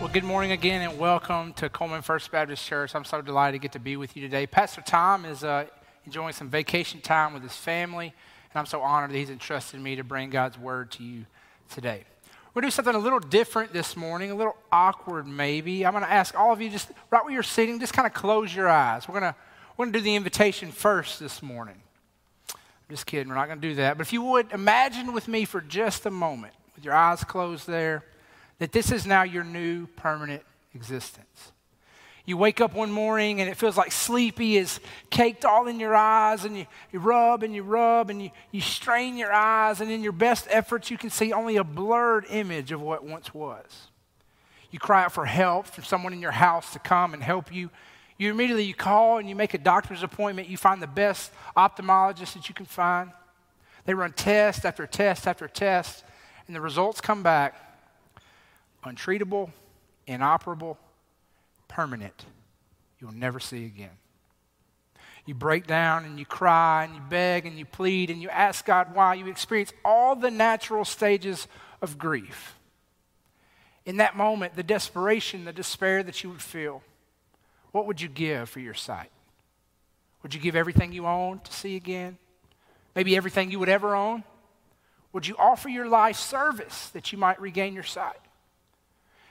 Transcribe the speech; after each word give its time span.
Well, 0.00 0.08
good 0.12 0.24
morning 0.24 0.50
again 0.50 0.82
and 0.82 0.98
welcome 0.98 1.52
to 1.54 1.68
Coleman 1.68 2.02
First 2.02 2.30
Baptist 2.32 2.66
Church. 2.66 2.94
I'm 2.96 3.04
so 3.04 3.22
delighted 3.22 3.58
to 3.58 3.62
get 3.62 3.72
to 3.72 3.78
be 3.78 3.96
with 3.96 4.16
you 4.16 4.22
today. 4.22 4.44
Pastor 4.44 4.82
Tom 4.84 5.24
is 5.24 5.44
uh, 5.44 5.66
enjoying 6.04 6.32
some 6.32 6.50
vacation 6.50 7.00
time 7.00 7.32
with 7.32 7.44
his 7.44 7.56
family, 7.56 8.06
and 8.06 8.58
I'm 8.58 8.66
so 8.66 8.82
honored 8.82 9.12
that 9.12 9.16
he's 9.16 9.30
entrusted 9.30 9.80
me 9.80 9.94
to 9.96 10.02
bring 10.04 10.30
God's 10.30 10.58
word 10.58 10.90
to 10.92 11.04
you 11.04 11.26
today. 11.70 12.04
We're 12.52 12.62
going 12.62 12.70
to 12.70 12.74
do 12.74 12.76
something 12.76 12.94
a 12.96 12.98
little 12.98 13.20
different 13.20 13.72
this 13.72 13.96
morning, 13.96 14.32
a 14.32 14.34
little 14.34 14.56
awkward 14.72 15.28
maybe. 15.28 15.86
I'm 15.86 15.92
going 15.92 16.04
to 16.04 16.10
ask 16.10 16.38
all 16.38 16.52
of 16.52 16.60
you 16.60 16.70
just 16.70 16.90
right 17.10 17.24
where 17.24 17.32
you're 17.32 17.44
sitting, 17.44 17.78
just 17.78 17.92
kind 17.94 18.06
of 18.06 18.12
close 18.12 18.54
your 18.54 18.68
eyes. 18.68 19.08
We're 19.08 19.20
going 19.20 19.32
to, 19.32 19.38
we're 19.76 19.86
going 19.86 19.92
to 19.92 19.98
do 20.00 20.04
the 20.04 20.16
invitation 20.16 20.72
first 20.72 21.20
this 21.20 21.40
morning. 21.40 21.80
I'm 22.50 22.56
just 22.90 23.06
kidding, 23.06 23.28
we're 23.28 23.36
not 23.36 23.46
going 23.46 23.60
to 23.60 23.68
do 23.68 23.76
that. 23.76 23.96
But 23.96 24.06
if 24.06 24.12
you 24.12 24.22
would 24.22 24.52
imagine 24.52 25.12
with 25.12 25.28
me 25.28 25.44
for 25.44 25.60
just 25.60 26.04
a 26.04 26.10
moment, 26.10 26.52
with 26.74 26.84
your 26.84 26.94
eyes 26.94 27.22
closed 27.22 27.68
there, 27.68 28.04
that 28.58 28.72
this 28.72 28.92
is 28.92 29.06
now 29.06 29.22
your 29.22 29.44
new 29.44 29.86
permanent 29.96 30.42
existence. 30.74 31.52
You 32.26 32.38
wake 32.38 32.60
up 32.62 32.72
one 32.72 32.90
morning 32.90 33.42
and 33.42 33.50
it 33.50 33.56
feels 33.56 33.76
like 33.76 33.92
sleepy 33.92 34.56
is 34.56 34.80
caked 35.10 35.44
all 35.44 35.66
in 35.66 35.78
your 35.78 35.94
eyes, 35.94 36.44
and 36.44 36.56
you, 36.56 36.66
you 36.90 36.98
rub 36.98 37.42
and 37.42 37.54
you 37.54 37.62
rub 37.62 38.08
and 38.08 38.22
you, 38.22 38.30
you 38.50 38.62
strain 38.62 39.18
your 39.18 39.32
eyes, 39.32 39.82
and 39.82 39.90
in 39.90 40.02
your 40.02 40.12
best 40.12 40.46
efforts, 40.48 40.90
you 40.90 40.96
can 40.96 41.10
see 41.10 41.32
only 41.32 41.56
a 41.56 41.64
blurred 41.64 42.24
image 42.30 42.72
of 42.72 42.80
what 42.80 43.04
once 43.04 43.34
was. 43.34 43.88
You 44.70 44.78
cry 44.78 45.04
out 45.04 45.12
for 45.12 45.26
help 45.26 45.66
from 45.66 45.84
someone 45.84 46.14
in 46.14 46.22
your 46.22 46.30
house 46.30 46.72
to 46.72 46.78
come 46.78 47.12
and 47.12 47.22
help 47.22 47.52
you. 47.54 47.70
You 48.16 48.30
immediately 48.30 48.64
you 48.64 48.74
call 48.74 49.18
and 49.18 49.28
you 49.28 49.34
make 49.34 49.52
a 49.52 49.58
doctor's 49.58 50.02
appointment. 50.02 50.48
You 50.48 50.56
find 50.56 50.80
the 50.80 50.86
best 50.86 51.30
ophthalmologist 51.56 52.34
that 52.34 52.48
you 52.48 52.54
can 52.54 52.66
find. 52.66 53.10
They 53.84 53.92
run 53.92 54.12
test 54.12 54.64
after 54.64 54.86
test 54.86 55.28
after 55.28 55.46
test, 55.46 56.04
and 56.46 56.56
the 56.56 56.60
results 56.60 57.02
come 57.02 57.22
back 57.22 57.54
untreatable, 58.84 59.50
inoperable, 60.06 60.78
permanent. 61.68 62.26
You'll 63.00 63.12
never 63.12 63.40
see 63.40 63.64
again. 63.64 63.90
You 65.26 65.34
break 65.34 65.66
down 65.66 66.04
and 66.04 66.18
you 66.18 66.26
cry 66.26 66.84
and 66.84 66.94
you 66.94 67.00
beg 67.08 67.46
and 67.46 67.58
you 67.58 67.64
plead 67.64 68.10
and 68.10 68.20
you 68.20 68.28
ask 68.28 68.64
God 68.66 68.94
why. 68.94 69.14
You 69.14 69.26
experience 69.28 69.72
all 69.84 70.14
the 70.14 70.30
natural 70.30 70.84
stages 70.84 71.48
of 71.80 71.98
grief. 71.98 72.54
In 73.86 73.98
that 73.98 74.16
moment, 74.16 74.54
the 74.54 74.62
desperation, 74.62 75.44
the 75.44 75.52
despair 75.52 76.02
that 76.02 76.22
you 76.22 76.30
would 76.30 76.42
feel, 76.42 76.82
what 77.72 77.86
would 77.86 78.00
you 78.00 78.08
give 78.08 78.48
for 78.48 78.60
your 78.60 78.74
sight? 78.74 79.10
Would 80.22 80.34
you 80.34 80.40
give 80.40 80.56
everything 80.56 80.92
you 80.92 81.06
own 81.06 81.40
to 81.40 81.52
see 81.52 81.76
again? 81.76 82.18
Maybe 82.94 83.16
everything 83.16 83.50
you 83.50 83.58
would 83.58 83.68
ever 83.68 83.94
own? 83.94 84.24
Would 85.12 85.26
you 85.26 85.36
offer 85.38 85.68
your 85.68 85.88
life 85.88 86.16
service 86.16 86.88
that 86.90 87.12
you 87.12 87.18
might 87.18 87.40
regain 87.40 87.74
your 87.74 87.82
sight? 87.82 88.16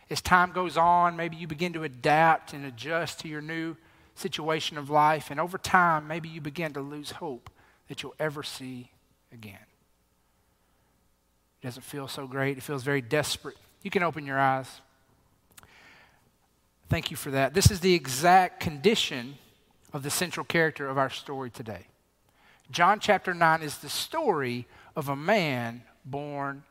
As 0.10 0.22
time 0.22 0.52
goes 0.52 0.78
on, 0.78 1.16
maybe 1.16 1.36
you 1.36 1.48
begin 1.48 1.74
to 1.74 1.84
adapt 1.84 2.54
and 2.54 2.66
adjust 2.66 3.20
to 3.22 3.28
your 3.28 3.42
new 3.42 3.76
situation 4.16 4.78
of 4.78 4.90
life. 4.90 5.32
And 5.32 5.40
over 5.40 5.58
time, 5.58 6.08
maybe 6.08 6.30
you 6.30 6.42
begin 6.42 6.74
to 6.74 6.82
lose 6.82 7.12
hope 7.12 7.50
that 7.88 8.04
you'll 8.04 8.16
ever 8.20 8.44
see 8.44 8.92
again. 9.32 9.66
It 11.62 11.66
doesn't 11.66 11.84
feel 11.84 12.08
so 12.08 12.28
great, 12.28 12.58
it 12.58 12.64
feels 12.64 12.84
very 12.84 13.02
desperate. 13.02 13.58
You 13.82 13.90
can 13.90 14.04
open 14.04 14.26
your 14.26 14.40
eyes. 14.40 14.82
Thank 16.90 17.10
you 17.10 17.18
for 17.18 17.32
that. 17.32 17.54
This 17.54 17.72
is 17.72 17.80
the 17.80 17.94
exact 17.94 18.60
condition 18.60 19.38
of 19.94 20.04
the 20.04 20.10
central 20.10 20.46
character 20.46 20.88
of 20.88 20.98
our 20.98 21.10
story 21.10 21.50
today. 21.50 21.88
John 22.72 23.00
chapter 23.00 23.34
9 23.34 23.62
is 23.62 23.78
the 23.78 23.90
story 23.90 24.68
of 24.96 25.10
a 25.10 25.16
man 25.16 25.84
born 26.06 26.64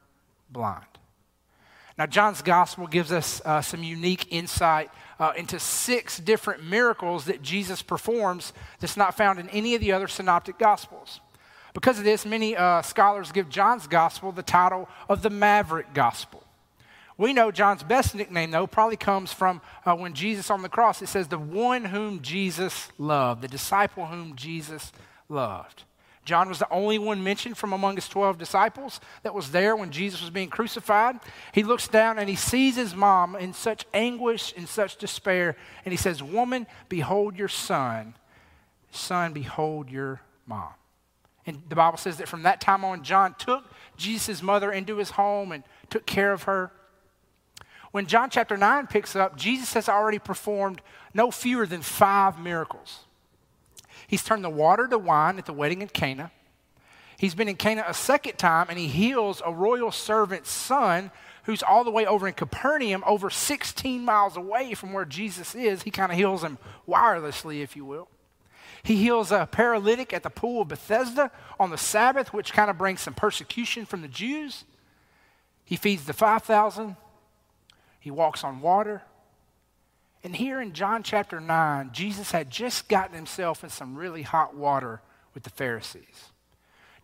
blind. 0.50 0.84
Now, 2.02 2.06
John's 2.06 2.42
gospel 2.42 2.88
gives 2.88 3.12
us 3.12 3.40
uh, 3.44 3.62
some 3.62 3.84
unique 3.84 4.26
insight 4.32 4.90
uh, 5.20 5.34
into 5.36 5.60
six 5.60 6.18
different 6.18 6.64
miracles 6.64 7.26
that 7.26 7.42
Jesus 7.42 7.80
performs 7.80 8.52
that's 8.80 8.96
not 8.96 9.16
found 9.16 9.38
in 9.38 9.48
any 9.50 9.76
of 9.76 9.80
the 9.80 9.92
other 9.92 10.08
synoptic 10.08 10.58
gospels. 10.58 11.20
Because 11.74 11.98
of 11.98 12.04
this, 12.04 12.26
many 12.26 12.56
uh, 12.56 12.82
scholars 12.82 13.30
give 13.30 13.48
John's 13.48 13.86
gospel 13.86 14.32
the 14.32 14.42
title 14.42 14.88
of 15.08 15.22
the 15.22 15.30
Maverick 15.30 15.94
Gospel. 15.94 16.42
We 17.18 17.32
know 17.32 17.52
John's 17.52 17.84
best 17.84 18.16
nickname, 18.16 18.50
though, 18.50 18.66
probably 18.66 18.96
comes 18.96 19.32
from 19.32 19.60
uh, 19.86 19.94
when 19.94 20.12
Jesus 20.12 20.50
on 20.50 20.62
the 20.62 20.68
cross, 20.68 21.02
it 21.02 21.08
says, 21.08 21.28
the 21.28 21.38
one 21.38 21.84
whom 21.84 22.20
Jesus 22.20 22.88
loved, 22.98 23.42
the 23.42 23.46
disciple 23.46 24.06
whom 24.06 24.34
Jesus 24.34 24.90
loved. 25.28 25.84
John 26.24 26.48
was 26.48 26.60
the 26.60 26.70
only 26.70 26.98
one 26.98 27.24
mentioned 27.24 27.58
from 27.58 27.72
among 27.72 27.96
his 27.96 28.08
12 28.08 28.38
disciples 28.38 29.00
that 29.24 29.34
was 29.34 29.50
there 29.50 29.74
when 29.74 29.90
Jesus 29.90 30.20
was 30.20 30.30
being 30.30 30.50
crucified. 30.50 31.18
He 31.52 31.64
looks 31.64 31.88
down 31.88 32.18
and 32.18 32.28
he 32.28 32.36
sees 32.36 32.76
his 32.76 32.94
mom 32.94 33.34
in 33.34 33.52
such 33.52 33.86
anguish, 33.92 34.52
in 34.52 34.66
such 34.66 34.96
despair, 34.96 35.56
and 35.84 35.92
he 35.92 35.96
says, 35.96 36.22
Woman, 36.22 36.66
behold 36.88 37.36
your 37.36 37.48
son. 37.48 38.14
Son, 38.92 39.32
behold 39.32 39.90
your 39.90 40.20
mom. 40.46 40.74
And 41.44 41.60
the 41.68 41.74
Bible 41.74 41.98
says 41.98 42.18
that 42.18 42.28
from 42.28 42.44
that 42.44 42.60
time 42.60 42.84
on, 42.84 43.02
John 43.02 43.34
took 43.36 43.64
Jesus' 43.96 44.42
mother 44.42 44.70
into 44.70 44.98
his 44.98 45.10
home 45.10 45.50
and 45.50 45.64
took 45.90 46.06
care 46.06 46.32
of 46.32 46.44
her. 46.44 46.70
When 47.90 48.06
John 48.06 48.30
chapter 48.30 48.56
9 48.56 48.86
picks 48.86 49.16
up, 49.16 49.36
Jesus 49.36 49.74
has 49.74 49.88
already 49.88 50.20
performed 50.20 50.80
no 51.14 51.32
fewer 51.32 51.66
than 51.66 51.82
five 51.82 52.38
miracles. 52.38 53.00
He's 54.12 54.22
turned 54.22 54.44
the 54.44 54.50
water 54.50 54.86
to 54.88 54.98
wine 54.98 55.38
at 55.38 55.46
the 55.46 55.54
wedding 55.54 55.80
in 55.80 55.88
Cana. 55.88 56.32
He's 57.16 57.34
been 57.34 57.48
in 57.48 57.56
Cana 57.56 57.82
a 57.86 57.94
second 57.94 58.36
time 58.36 58.66
and 58.68 58.78
he 58.78 58.86
heals 58.86 59.40
a 59.42 59.50
royal 59.50 59.90
servant's 59.90 60.50
son 60.50 61.10
who's 61.44 61.62
all 61.62 61.82
the 61.82 61.90
way 61.90 62.04
over 62.04 62.28
in 62.28 62.34
Capernaum, 62.34 63.02
over 63.06 63.30
16 63.30 64.04
miles 64.04 64.36
away 64.36 64.74
from 64.74 64.92
where 64.92 65.06
Jesus 65.06 65.54
is. 65.54 65.84
He 65.84 65.90
kind 65.90 66.12
of 66.12 66.18
heals 66.18 66.44
him 66.44 66.58
wirelessly, 66.86 67.62
if 67.62 67.74
you 67.74 67.86
will. 67.86 68.06
He 68.82 68.96
heals 68.96 69.32
a 69.32 69.48
paralytic 69.50 70.12
at 70.12 70.24
the 70.24 70.28
pool 70.28 70.60
of 70.60 70.68
Bethesda 70.68 71.30
on 71.58 71.70
the 71.70 71.78
Sabbath, 71.78 72.34
which 72.34 72.52
kind 72.52 72.68
of 72.68 72.76
brings 72.76 73.00
some 73.00 73.14
persecution 73.14 73.86
from 73.86 74.02
the 74.02 74.08
Jews. 74.08 74.66
He 75.64 75.76
feeds 75.76 76.04
the 76.04 76.12
5,000. 76.12 76.96
He 77.98 78.10
walks 78.10 78.44
on 78.44 78.60
water. 78.60 79.04
And 80.24 80.36
here 80.36 80.60
in 80.60 80.72
John 80.72 81.02
chapter 81.02 81.40
9, 81.40 81.90
Jesus 81.92 82.30
had 82.30 82.50
just 82.50 82.88
gotten 82.88 83.14
himself 83.14 83.64
in 83.64 83.70
some 83.70 83.96
really 83.96 84.22
hot 84.22 84.54
water 84.54 85.00
with 85.34 85.42
the 85.42 85.50
Pharisees. 85.50 86.30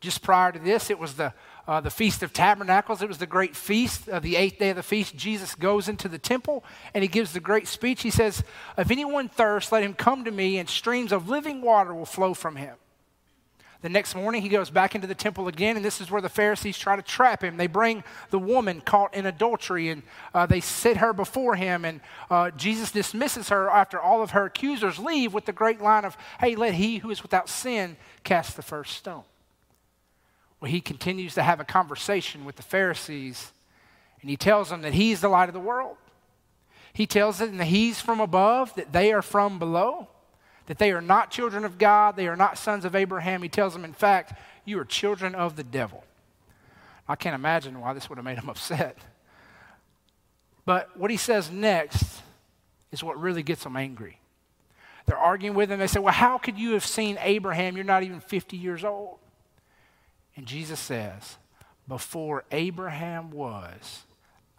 Just 0.01 0.23
prior 0.23 0.53
to 0.53 0.59
this, 0.61 0.91
it 0.91 0.99
was 0.99 1.15
the, 1.15 1.33
uh, 1.67 1.81
the 1.81 1.91
Feast 1.91 2.23
of 2.23 2.33
Tabernacles. 2.33 3.03
It 3.03 3.09
was 3.09 3.19
the 3.19 3.27
great 3.27 3.57
feast, 3.57 4.09
of 4.09 4.23
the 4.23 4.37
eighth 4.37 4.61
day 4.61 4.71
of 4.71 4.77
the 4.77 4.83
feast. 4.84 5.17
Jesus 5.17 5.57
goes 5.57 5.89
into 5.89 6.09
the 6.09 6.19
temple 6.19 6.62
and 6.95 7.03
he 7.03 7.09
gives 7.09 7.33
the 7.33 7.41
great 7.41 7.67
speech. 7.67 8.03
He 8.03 8.11
says, 8.11 8.45
If 8.77 8.93
anyone 8.93 9.28
thirsts, 9.28 9.73
let 9.73 9.83
him 9.83 9.95
come 9.95 10.25
to 10.25 10.31
me, 10.31 10.59
and 10.59 10.69
streams 10.69 11.11
of 11.11 11.28
living 11.28 11.61
water 11.61 11.93
will 11.93 12.07
flow 12.07 12.33
from 12.33 12.55
him. 12.55 12.77
The 13.81 13.89
next 13.89 14.16
morning, 14.16 14.43
he 14.43 14.49
goes 14.49 14.71
back 14.71 14.97
into 14.97 15.06
the 15.06 15.15
temple 15.15 15.47
again, 15.47 15.77
and 15.77 15.84
this 15.84 16.00
is 16.00 16.11
where 16.11 16.21
the 16.21 16.28
Pharisees 16.28 16.77
try 16.77 16.97
to 16.97 17.03
trap 17.03 17.44
him. 17.44 17.56
They 17.56 17.69
bring 17.69 18.03
the 18.31 18.39
woman 18.39 18.81
caught 18.81 19.15
in 19.15 19.25
adultery, 19.25 19.89
and 19.91 20.03
uh, 20.34 20.47
they 20.47 20.61
sit 20.61 20.97
her 20.97 21.12
before 21.12 21.55
him, 21.55 21.84
and 21.84 22.00
uh, 22.28 22.50
Jesus 22.50 22.91
dismisses 22.91 23.50
her 23.50 23.71
after 23.71 24.00
all 24.00 24.21
of 24.21 24.33
her 24.33 24.47
accusers 24.47 24.99
leave 24.99 25.33
with 25.33 25.44
the 25.44 25.53
great 25.53 25.81
line 25.81 26.05
of, 26.05 26.16
Hey, 26.41 26.56
let 26.56 26.75
he 26.75 26.99
who 26.99 27.11
is 27.11 27.22
without 27.22 27.49
sin 27.49 27.97
cast 28.25 28.56
the 28.56 28.62
first 28.62 28.97
stone. 28.97 29.22
Well, 30.60 30.72
he 30.72 30.81
continues 30.81 31.34
to 31.34 31.45
have 31.45 31.60
a 31.60 31.65
conversation 31.65 32.45
with 32.45 32.56
the 32.56 32.65
Pharisees, 32.65 33.53
and 34.21 34.28
he 34.28 34.37
tells 34.37 34.71
them 34.71 34.83
that 34.83 34.95
he's 34.95 35.21
the 35.21 35.28
light 35.28 35.49
of 35.49 35.55
the 35.55 35.60
world. 35.60 35.97
He 36.93 37.06
tells 37.06 37.39
them 37.39 37.59
that 37.59 37.66
he's 37.66 38.00
from 38.00 38.19
above, 38.19 38.75
that 38.75 38.93
they 38.93 39.12
are 39.12 39.22
from 39.22 39.60
below 39.60 40.09
that 40.69 40.79
they 40.79 40.93
are 40.93 41.01
not 41.01 41.31
children 41.31 41.65
of 41.65 41.79
God, 41.79 42.15
they 42.15 42.29
are 42.29 42.37
not 42.37 42.59
sons 42.59 42.84
of 42.84 42.95
Abraham. 42.95 43.43
He 43.43 43.49
tells 43.49 43.73
them, 43.73 43.84
in 43.84 43.95
fact, 43.95 44.39
you 44.67 44.79
are 44.79 44.84
children 44.84 45.34
of 45.34 45.56
the 45.56 45.65
devil. 45.65 46.05
I 47.09 47.17
can't 47.17 47.34
imagine 47.34 47.81
why 47.81 47.95
this 47.95 48.09
would 48.09 48.19
have 48.19 48.25
made 48.25 48.39
him 48.39 48.49
upset. 48.51 48.99
But 50.67 50.95
what 50.97 51.11
he 51.11 51.17
says 51.17 51.51
next 51.51 52.21
is 52.92 53.03
what 53.03 53.19
really 53.19 53.42
gets 53.42 53.65
them 53.65 53.77
angry. 53.77 54.21
They're 55.07 55.16
arguing 55.16 55.57
with 55.57 55.72
him. 55.72 55.78
They 55.78 55.87
say, 55.87 56.01
Well, 56.01 56.13
how 56.13 56.37
could 56.37 56.59
you 56.59 56.72
have 56.72 56.84
seen 56.84 57.19
Abraham? 57.22 57.75
You're 57.75 57.84
not 57.84 58.03
even 58.03 58.21
50 58.21 58.59
years 58.59 58.84
old. 58.84 59.16
And 60.37 60.45
Jesus 60.45 60.78
says, 60.78 61.39
Before 61.89 62.45
Abraham 62.53 63.31
was, 63.31 64.03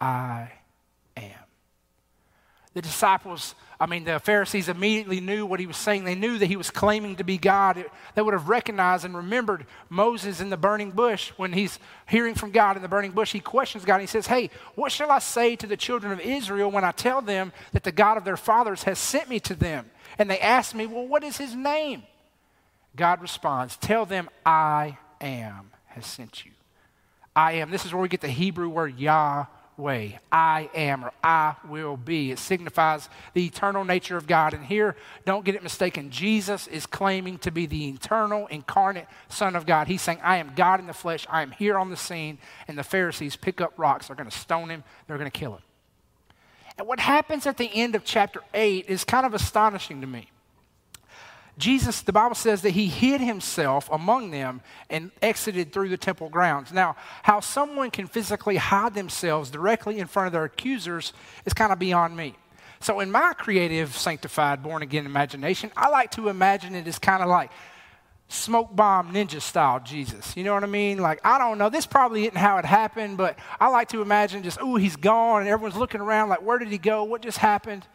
I 0.00 0.50
am. 1.16 1.49
The 2.72 2.82
disciples, 2.82 3.56
I 3.80 3.86
mean, 3.86 4.04
the 4.04 4.20
Pharisees 4.20 4.68
immediately 4.68 5.20
knew 5.20 5.44
what 5.44 5.58
he 5.58 5.66
was 5.66 5.76
saying. 5.76 6.04
They 6.04 6.14
knew 6.14 6.38
that 6.38 6.46
he 6.46 6.56
was 6.56 6.70
claiming 6.70 7.16
to 7.16 7.24
be 7.24 7.36
God. 7.36 7.84
They 8.14 8.22
would 8.22 8.32
have 8.32 8.48
recognized 8.48 9.04
and 9.04 9.16
remembered 9.16 9.66
Moses 9.88 10.40
in 10.40 10.50
the 10.50 10.56
burning 10.56 10.92
bush. 10.92 11.32
When 11.36 11.52
he's 11.52 11.80
hearing 12.06 12.36
from 12.36 12.52
God 12.52 12.76
in 12.76 12.82
the 12.82 12.88
burning 12.88 13.10
bush, 13.10 13.32
he 13.32 13.40
questions 13.40 13.84
God 13.84 13.94
and 13.94 14.02
he 14.02 14.06
says, 14.06 14.28
Hey, 14.28 14.50
what 14.76 14.92
shall 14.92 15.10
I 15.10 15.18
say 15.18 15.56
to 15.56 15.66
the 15.66 15.76
children 15.76 16.12
of 16.12 16.20
Israel 16.20 16.70
when 16.70 16.84
I 16.84 16.92
tell 16.92 17.20
them 17.20 17.52
that 17.72 17.82
the 17.82 17.90
God 17.90 18.16
of 18.16 18.24
their 18.24 18.36
fathers 18.36 18.84
has 18.84 19.00
sent 19.00 19.28
me 19.28 19.40
to 19.40 19.56
them? 19.56 19.90
And 20.16 20.30
they 20.30 20.38
ask 20.38 20.72
me, 20.72 20.86
Well, 20.86 21.08
what 21.08 21.24
is 21.24 21.38
his 21.38 21.56
name? 21.56 22.04
God 22.94 23.20
responds, 23.20 23.76
Tell 23.78 24.06
them, 24.06 24.30
I 24.46 24.96
am 25.20 25.72
has 25.86 26.06
sent 26.06 26.44
you. 26.44 26.52
I 27.34 27.52
am. 27.52 27.70
This 27.70 27.84
is 27.84 27.92
where 27.92 28.02
we 28.02 28.08
get 28.08 28.20
the 28.20 28.28
Hebrew 28.28 28.68
word 28.68 28.96
Yah 28.96 29.46
way. 29.80 30.18
I 30.30 30.70
am 30.74 31.04
or 31.04 31.12
I 31.22 31.56
will 31.68 31.96
be. 31.96 32.30
It 32.30 32.38
signifies 32.38 33.08
the 33.34 33.46
eternal 33.46 33.84
nature 33.84 34.16
of 34.16 34.26
God. 34.26 34.54
And 34.54 34.64
here, 34.64 34.96
don't 35.24 35.44
get 35.44 35.54
it 35.54 35.62
mistaken, 35.62 36.10
Jesus 36.10 36.66
is 36.66 36.86
claiming 36.86 37.38
to 37.38 37.50
be 37.50 37.66
the 37.66 37.88
eternal, 37.88 38.46
incarnate 38.48 39.06
Son 39.28 39.56
of 39.56 39.66
God. 39.66 39.88
He's 39.88 40.02
saying, 40.02 40.20
I 40.22 40.36
am 40.36 40.52
God 40.54 40.80
in 40.80 40.86
the 40.86 40.92
flesh. 40.92 41.26
I 41.28 41.42
am 41.42 41.50
here 41.50 41.78
on 41.78 41.90
the 41.90 41.96
scene. 41.96 42.38
And 42.68 42.78
the 42.78 42.84
Pharisees 42.84 43.36
pick 43.36 43.60
up 43.60 43.72
rocks. 43.76 44.06
They're 44.06 44.16
going 44.16 44.30
to 44.30 44.36
stone 44.36 44.68
him, 44.68 44.84
they're 45.06 45.18
going 45.18 45.30
to 45.30 45.38
kill 45.38 45.54
him. 45.54 45.62
And 46.78 46.86
what 46.86 47.00
happens 47.00 47.46
at 47.46 47.58
the 47.58 47.70
end 47.74 47.94
of 47.94 48.04
chapter 48.04 48.40
8 48.54 48.86
is 48.88 49.04
kind 49.04 49.26
of 49.26 49.34
astonishing 49.34 50.00
to 50.00 50.06
me. 50.06 50.30
Jesus, 51.60 52.00
the 52.00 52.12
Bible 52.12 52.34
says 52.34 52.62
that 52.62 52.70
he 52.70 52.88
hid 52.88 53.20
himself 53.20 53.88
among 53.92 54.30
them 54.30 54.62
and 54.88 55.10
exited 55.20 55.72
through 55.72 55.90
the 55.90 55.96
temple 55.96 56.28
grounds. 56.28 56.72
Now, 56.72 56.96
how 57.22 57.40
someone 57.40 57.90
can 57.90 58.06
physically 58.06 58.56
hide 58.56 58.94
themselves 58.94 59.50
directly 59.50 59.98
in 59.98 60.06
front 60.06 60.26
of 60.26 60.32
their 60.32 60.44
accusers 60.44 61.12
is 61.44 61.52
kind 61.52 61.72
of 61.72 61.78
beyond 61.78 62.16
me. 62.16 62.34
So, 62.80 63.00
in 63.00 63.10
my 63.10 63.34
creative, 63.34 63.94
sanctified, 63.94 64.62
born 64.62 64.82
again 64.82 65.04
imagination, 65.04 65.70
I 65.76 65.90
like 65.90 66.12
to 66.12 66.28
imagine 66.28 66.74
it 66.74 66.86
as 66.86 66.98
kind 66.98 67.22
of 67.22 67.28
like 67.28 67.50
smoke 68.28 68.74
bomb 68.74 69.12
ninja 69.12 69.40
style 69.40 69.80
Jesus. 69.80 70.34
You 70.36 70.44
know 70.44 70.54
what 70.54 70.64
I 70.64 70.68
mean? 70.68 70.98
Like, 70.98 71.20
I 71.24 71.36
don't 71.36 71.58
know. 71.58 71.68
This 71.68 71.84
probably 71.84 72.22
isn't 72.22 72.36
how 72.36 72.56
it 72.56 72.64
happened, 72.64 73.18
but 73.18 73.38
I 73.60 73.68
like 73.68 73.88
to 73.88 74.00
imagine 74.00 74.42
just, 74.42 74.58
oh, 74.62 74.76
he's 74.76 74.96
gone, 74.96 75.42
and 75.42 75.50
everyone's 75.50 75.76
looking 75.76 76.00
around 76.00 76.30
like, 76.30 76.40
where 76.42 76.58
did 76.58 76.68
he 76.68 76.78
go? 76.78 77.04
What 77.04 77.20
just 77.20 77.38
happened? 77.38 77.86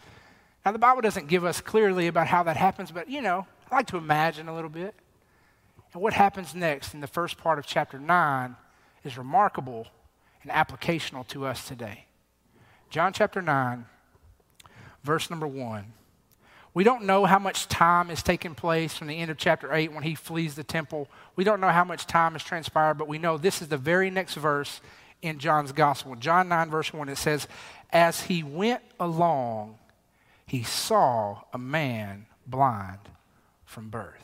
Now, 0.63 0.71
the 0.71 0.79
Bible 0.79 1.01
doesn't 1.01 1.27
give 1.27 1.45
us 1.45 1.61
clearly 1.61 2.07
about 2.07 2.27
how 2.27 2.43
that 2.43 2.57
happens, 2.57 2.91
but 2.91 3.09
you 3.09 3.21
know, 3.21 3.47
I 3.75 3.79
like 3.79 3.87
to 3.87 3.97
imagine 3.97 4.47
a 4.47 4.55
little 4.55 4.69
bit. 4.69 4.95
And 5.91 6.01
what 6.01 6.13
happens 6.13 6.55
next 6.55 6.93
in 6.93 7.01
the 7.01 7.07
first 7.07 7.37
part 7.37 7.59
of 7.59 7.65
chapter 7.65 7.99
9 7.99 8.55
is 9.03 9.17
remarkable 9.17 9.87
and 10.41 10.49
applicational 10.49 11.27
to 11.27 11.45
us 11.45 11.67
today. 11.67 12.05
John 12.89 13.11
chapter 13.11 13.41
9, 13.41 13.85
verse 15.03 15.29
number 15.29 15.45
1. 15.45 15.91
We 16.73 16.85
don't 16.85 17.03
know 17.03 17.25
how 17.25 17.37
much 17.37 17.67
time 17.67 18.07
has 18.07 18.23
taken 18.23 18.55
place 18.55 18.95
from 18.95 19.07
the 19.07 19.17
end 19.17 19.29
of 19.29 19.35
chapter 19.37 19.73
8 19.73 19.91
when 19.91 20.03
he 20.03 20.15
flees 20.15 20.55
the 20.55 20.63
temple. 20.63 21.09
We 21.35 21.43
don't 21.43 21.59
know 21.59 21.67
how 21.67 21.83
much 21.83 22.07
time 22.07 22.31
has 22.31 22.43
transpired, 22.45 22.93
but 22.93 23.09
we 23.09 23.17
know 23.17 23.37
this 23.37 23.61
is 23.61 23.67
the 23.67 23.75
very 23.75 24.09
next 24.09 24.35
verse 24.35 24.79
in 25.21 25.37
John's 25.37 25.73
gospel. 25.73 26.15
John 26.15 26.47
9, 26.47 26.69
verse 26.69 26.93
1, 26.93 27.09
it 27.09 27.17
says, 27.17 27.45
As 27.89 28.21
he 28.21 28.41
went 28.41 28.83
along, 29.01 29.79
he 30.45 30.63
saw 30.63 31.41
a 31.51 31.57
man 31.57 32.27
blind 32.47 32.99
from 33.75 33.89
birth. 33.89 34.23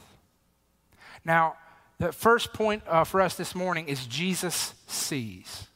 Now, 1.25 1.57
the 1.99 2.13
first 2.13 2.53
point 2.53 2.83
uh, 2.87 3.03
for 3.03 3.19
us 3.19 3.35
this 3.35 3.53
morning 3.53 3.89
is 3.89 4.07
Jesus 4.07 4.73
sees. 4.87 5.67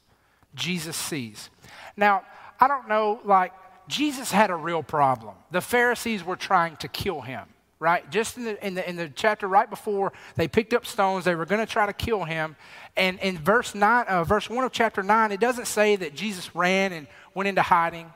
Jesus 0.55 0.95
sees. 0.95 1.49
Now, 1.97 2.23
I 2.57 2.69
don't 2.69 2.87
know, 2.87 3.19
like, 3.25 3.51
Jesus 3.89 4.31
had 4.31 4.49
a 4.49 4.55
real 4.55 4.81
problem. 4.81 5.35
The 5.51 5.59
Pharisees 5.59 6.23
were 6.23 6.37
trying 6.37 6.77
to 6.77 6.87
kill 6.87 7.19
him, 7.19 7.43
right? 7.77 8.09
Just 8.09 8.37
in 8.37 8.45
the, 8.45 8.65
in 8.65 8.75
the, 8.75 8.89
in 8.89 8.95
the 8.95 9.09
chapter 9.09 9.45
right 9.45 9.69
before, 9.69 10.13
they 10.37 10.47
picked 10.47 10.73
up 10.73 10.85
stones. 10.85 11.25
They 11.25 11.35
were 11.35 11.45
going 11.45 11.63
to 11.63 11.71
try 11.71 11.85
to 11.85 11.93
kill 11.93 12.23
him. 12.23 12.55
And 12.95 13.19
in 13.19 13.37
verse, 13.37 13.75
nine, 13.75 14.05
uh, 14.07 14.23
verse 14.23 14.49
1 14.49 14.63
of 14.63 14.71
chapter 14.71 15.03
9, 15.03 15.33
it 15.33 15.41
doesn't 15.41 15.67
say 15.67 15.97
that 15.97 16.15
Jesus 16.15 16.55
ran 16.55 16.93
and 16.93 17.07
went 17.33 17.49
into 17.49 17.61
hiding. 17.61 18.09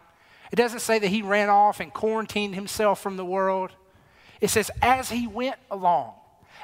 It 0.54 0.56
doesn't 0.56 0.80
say 0.80 1.00
that 1.00 1.10
he 1.10 1.22
ran 1.22 1.50
off 1.50 1.82
and 1.82 1.94
quarantined 1.94 2.56
himself 2.56 3.02
from 3.02 3.18
the 3.18 3.26
world. 3.26 3.72
It 4.42 4.50
says, 4.50 4.72
as 4.82 5.10
he 5.10 5.28
went 5.28 5.58
along, 5.70 6.14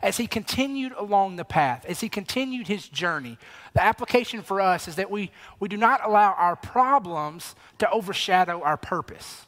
as 0.01 0.17
he 0.17 0.27
continued 0.27 0.93
along 0.93 1.35
the 1.35 1.45
path, 1.45 1.85
as 1.87 2.01
he 2.01 2.09
continued 2.09 2.67
his 2.67 2.87
journey, 2.87 3.37
the 3.73 3.83
application 3.83 4.41
for 4.41 4.61
us 4.61 4.87
is 4.87 4.95
that 4.95 5.09
we, 5.09 5.31
we 5.59 5.67
do 5.67 5.77
not 5.77 6.01
allow 6.03 6.33
our 6.33 6.55
problems 6.55 7.55
to 7.79 7.89
overshadow 7.89 8.61
our 8.61 8.77
purpose. 8.77 9.45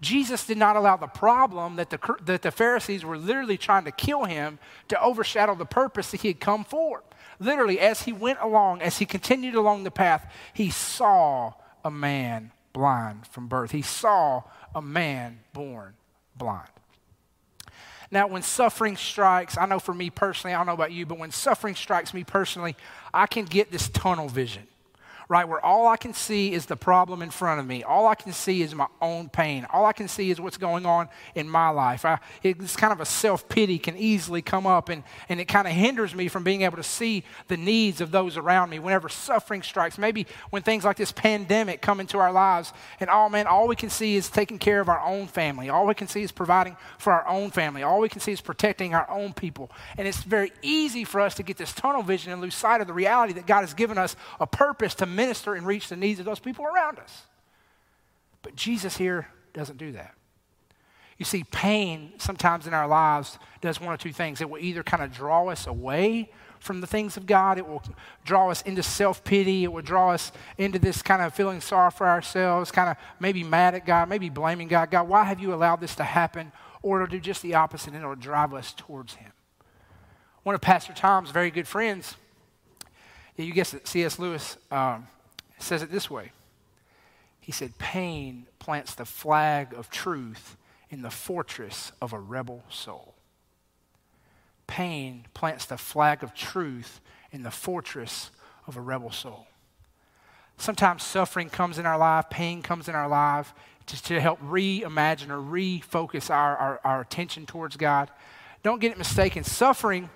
Jesus 0.00 0.46
did 0.46 0.56
not 0.56 0.76
allow 0.76 0.96
the 0.96 1.06
problem 1.06 1.76
that 1.76 1.90
the, 1.90 1.98
that 2.24 2.42
the 2.42 2.50
Pharisees 2.50 3.04
were 3.04 3.18
literally 3.18 3.58
trying 3.58 3.84
to 3.84 3.92
kill 3.92 4.24
him 4.24 4.58
to 4.88 5.00
overshadow 5.02 5.54
the 5.54 5.66
purpose 5.66 6.10
that 6.10 6.22
he 6.22 6.28
had 6.28 6.40
come 6.40 6.64
for. 6.64 7.02
Literally, 7.38 7.78
as 7.80 8.02
he 8.02 8.12
went 8.12 8.38
along, 8.40 8.80
as 8.80 8.98
he 8.98 9.06
continued 9.06 9.54
along 9.54 9.84
the 9.84 9.90
path, 9.90 10.30
he 10.54 10.70
saw 10.70 11.52
a 11.84 11.90
man 11.90 12.52
blind 12.72 13.26
from 13.26 13.48
birth. 13.48 13.72
He 13.72 13.82
saw 13.82 14.42
a 14.74 14.80
man 14.80 15.40
born 15.52 15.94
blind. 16.36 16.68
Now, 18.10 18.26
when 18.26 18.42
suffering 18.42 18.96
strikes, 18.96 19.56
I 19.56 19.66
know 19.66 19.78
for 19.78 19.94
me 19.94 20.10
personally, 20.10 20.54
I 20.54 20.58
don't 20.58 20.66
know 20.66 20.72
about 20.72 20.92
you, 20.92 21.06
but 21.06 21.18
when 21.18 21.30
suffering 21.30 21.76
strikes 21.76 22.12
me 22.12 22.24
personally, 22.24 22.76
I 23.14 23.26
can 23.26 23.44
get 23.44 23.70
this 23.70 23.88
tunnel 23.88 24.28
vision 24.28 24.66
right? 25.30 25.46
Where 25.48 25.64
all 25.64 25.86
I 25.86 25.96
can 25.96 26.12
see 26.12 26.52
is 26.52 26.66
the 26.66 26.74
problem 26.74 27.22
in 27.22 27.30
front 27.30 27.60
of 27.60 27.66
me. 27.66 27.84
All 27.84 28.08
I 28.08 28.16
can 28.16 28.32
see 28.32 28.62
is 28.62 28.74
my 28.74 28.88
own 29.00 29.28
pain. 29.28 29.64
All 29.72 29.86
I 29.86 29.92
can 29.92 30.08
see 30.08 30.32
is 30.32 30.40
what's 30.40 30.56
going 30.56 30.84
on 30.84 31.08
in 31.36 31.48
my 31.48 31.68
life. 31.68 32.04
I, 32.04 32.18
it's 32.42 32.74
kind 32.74 32.92
of 32.92 33.00
a 33.00 33.04
self 33.04 33.48
pity 33.48 33.78
can 33.78 33.96
easily 33.96 34.42
come 34.42 34.66
up, 34.66 34.88
and, 34.88 35.04
and 35.28 35.40
it 35.40 35.44
kind 35.44 35.68
of 35.68 35.72
hinders 35.72 36.16
me 36.16 36.26
from 36.26 36.42
being 36.42 36.62
able 36.62 36.78
to 36.78 36.82
see 36.82 37.22
the 37.46 37.56
needs 37.56 38.00
of 38.00 38.10
those 38.10 38.36
around 38.36 38.70
me 38.70 38.80
whenever 38.80 39.08
suffering 39.08 39.62
strikes. 39.62 39.98
Maybe 39.98 40.26
when 40.50 40.62
things 40.62 40.84
like 40.84 40.96
this 40.96 41.12
pandemic 41.12 41.80
come 41.80 42.00
into 42.00 42.18
our 42.18 42.32
lives, 42.32 42.72
and 42.98 43.08
oh 43.08 43.28
man, 43.28 43.46
all 43.46 43.68
we 43.68 43.76
can 43.76 43.88
see 43.88 44.16
is 44.16 44.28
taking 44.28 44.58
care 44.58 44.80
of 44.80 44.88
our 44.88 45.00
own 45.00 45.28
family. 45.28 45.68
All 45.68 45.86
we 45.86 45.94
can 45.94 46.08
see 46.08 46.24
is 46.24 46.32
providing 46.32 46.76
for 46.98 47.12
our 47.12 47.28
own 47.28 47.52
family. 47.52 47.84
All 47.84 48.00
we 48.00 48.08
can 48.08 48.20
see 48.20 48.32
is 48.32 48.40
protecting 48.40 48.96
our 48.96 49.08
own 49.08 49.32
people. 49.32 49.70
And 49.96 50.08
it's 50.08 50.24
very 50.24 50.50
easy 50.60 51.04
for 51.04 51.20
us 51.20 51.36
to 51.36 51.44
get 51.44 51.56
this 51.56 51.72
tunnel 51.72 52.02
vision 52.02 52.32
and 52.32 52.42
lose 52.42 52.56
sight 52.56 52.80
of 52.80 52.88
the 52.88 52.92
reality 52.92 53.34
that 53.34 53.46
God 53.46 53.60
has 53.60 53.74
given 53.74 53.96
us 53.96 54.16
a 54.40 54.46
purpose 54.48 54.96
to 54.96 55.06
minister 55.20 55.54
and 55.54 55.66
reach 55.66 55.88
the 55.88 55.96
needs 55.96 56.18
of 56.18 56.24
those 56.24 56.40
people 56.40 56.64
around 56.64 56.98
us. 56.98 57.22
But 58.42 58.56
Jesus 58.56 58.96
here 58.96 59.28
doesn't 59.52 59.76
do 59.76 59.92
that. 59.92 60.14
You 61.18 61.26
see, 61.26 61.44
pain 61.44 62.12
sometimes 62.16 62.66
in 62.66 62.72
our 62.72 62.88
lives 62.88 63.38
does 63.60 63.78
one 63.78 63.92
or 63.92 63.98
two 63.98 64.12
things. 64.12 64.40
It 64.40 64.48
will 64.48 64.58
either 64.58 64.82
kind 64.82 65.02
of 65.02 65.12
draw 65.12 65.48
us 65.48 65.66
away 65.66 66.30
from 66.60 66.80
the 66.80 66.86
things 66.86 67.16
of 67.16 67.26
God, 67.26 67.56
it 67.56 67.66
will 67.66 67.82
draw 68.24 68.50
us 68.50 68.60
into 68.62 68.82
self 68.82 69.24
pity, 69.24 69.64
it 69.64 69.72
will 69.72 69.82
draw 69.82 70.10
us 70.10 70.30
into 70.58 70.78
this 70.78 71.00
kind 71.00 71.22
of 71.22 71.34
feeling 71.34 71.60
sorry 71.60 71.90
for 71.90 72.06
ourselves, 72.06 72.70
kind 72.70 72.90
of 72.90 72.96
maybe 73.18 73.42
mad 73.42 73.74
at 73.74 73.86
God, 73.86 74.10
maybe 74.10 74.28
blaming 74.28 74.68
God. 74.68 74.90
God, 74.90 75.08
why 75.08 75.24
have 75.24 75.40
you 75.40 75.54
allowed 75.54 75.80
this 75.80 75.94
to 75.96 76.04
happen? 76.04 76.52
Or 76.82 77.02
it'll 77.02 77.10
do 77.10 77.20
just 77.20 77.42
the 77.42 77.54
opposite 77.54 77.94
and 77.94 78.02
it'll 78.02 78.14
drive 78.14 78.52
us 78.52 78.74
towards 78.74 79.14
Him. 79.14 79.32
One 80.42 80.54
of 80.54 80.60
Pastor 80.60 80.92
Tom's 80.92 81.30
very 81.30 81.50
good 81.50 81.66
friends, 81.66 82.16
you 83.36 83.52
guess 83.52 83.74
it, 83.74 83.86
C.S. 83.86 84.18
Lewis 84.18 84.56
um, 84.70 85.06
says 85.58 85.82
it 85.82 85.90
this 85.90 86.10
way. 86.10 86.32
He 87.40 87.52
said, 87.52 87.78
Pain 87.78 88.46
plants 88.58 88.94
the 88.94 89.04
flag 89.04 89.72
of 89.74 89.90
truth 89.90 90.56
in 90.90 91.02
the 91.02 91.10
fortress 91.10 91.92
of 92.00 92.12
a 92.12 92.18
rebel 92.18 92.64
soul. 92.68 93.14
Pain 94.66 95.26
plants 95.34 95.64
the 95.64 95.76
flag 95.76 96.22
of 96.22 96.34
truth 96.34 97.00
in 97.32 97.42
the 97.42 97.50
fortress 97.50 98.30
of 98.66 98.76
a 98.76 98.80
rebel 98.80 99.10
soul. 99.10 99.46
Sometimes 100.58 101.02
suffering 101.02 101.48
comes 101.48 101.78
in 101.78 101.86
our 101.86 101.98
life, 101.98 102.28
pain 102.28 102.60
comes 102.60 102.88
in 102.88 102.94
our 102.94 103.08
life 103.08 103.54
to 103.86 104.20
help 104.20 104.40
reimagine 104.40 105.30
or 105.30 105.38
refocus 105.38 106.30
our, 106.30 106.56
our, 106.56 106.80
our 106.84 107.00
attention 107.00 107.46
towards 107.46 107.76
God. 107.76 108.10
Don't 108.62 108.80
get 108.80 108.92
it 108.92 108.98
mistaken. 108.98 109.42
Suffering, 109.42 110.10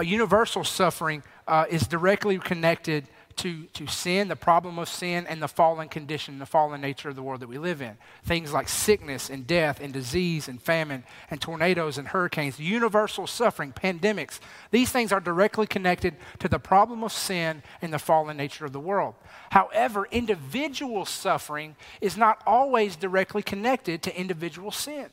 a 0.00 0.04
universal 0.04 0.64
suffering, 0.64 1.22
uh, 1.46 1.66
is 1.68 1.86
directly 1.86 2.38
connected 2.38 3.06
to, 3.36 3.64
to 3.74 3.86
sin, 3.86 4.28
the 4.28 4.36
problem 4.36 4.78
of 4.78 4.88
sin, 4.88 5.26
and 5.26 5.42
the 5.42 5.48
fallen 5.48 5.88
condition, 5.88 6.38
the 6.38 6.46
fallen 6.46 6.80
nature 6.80 7.10
of 7.10 7.16
the 7.16 7.22
world 7.22 7.40
that 7.40 7.48
we 7.48 7.58
live 7.58 7.82
in. 7.82 7.96
Things 8.24 8.52
like 8.52 8.68
sickness 8.68 9.28
and 9.28 9.46
death 9.46 9.78
and 9.80 9.92
disease 9.92 10.48
and 10.48 10.60
famine 10.60 11.04
and 11.30 11.40
tornadoes 11.40 11.98
and 11.98 12.08
hurricanes, 12.08 12.58
universal 12.58 13.26
suffering, 13.26 13.72
pandemics. 13.72 14.40
These 14.70 14.90
things 14.90 15.12
are 15.12 15.20
directly 15.20 15.66
connected 15.66 16.16
to 16.38 16.48
the 16.48 16.58
problem 16.58 17.04
of 17.04 17.12
sin 17.12 17.62
and 17.82 17.92
the 17.92 17.98
fallen 17.98 18.38
nature 18.38 18.64
of 18.64 18.72
the 18.72 18.80
world. 18.80 19.14
However, 19.50 20.08
individual 20.10 21.04
suffering 21.04 21.76
is 22.00 22.16
not 22.16 22.42
always 22.46 22.96
directly 22.96 23.42
connected 23.42 24.02
to 24.04 24.18
individual 24.18 24.70
sin. 24.70 25.10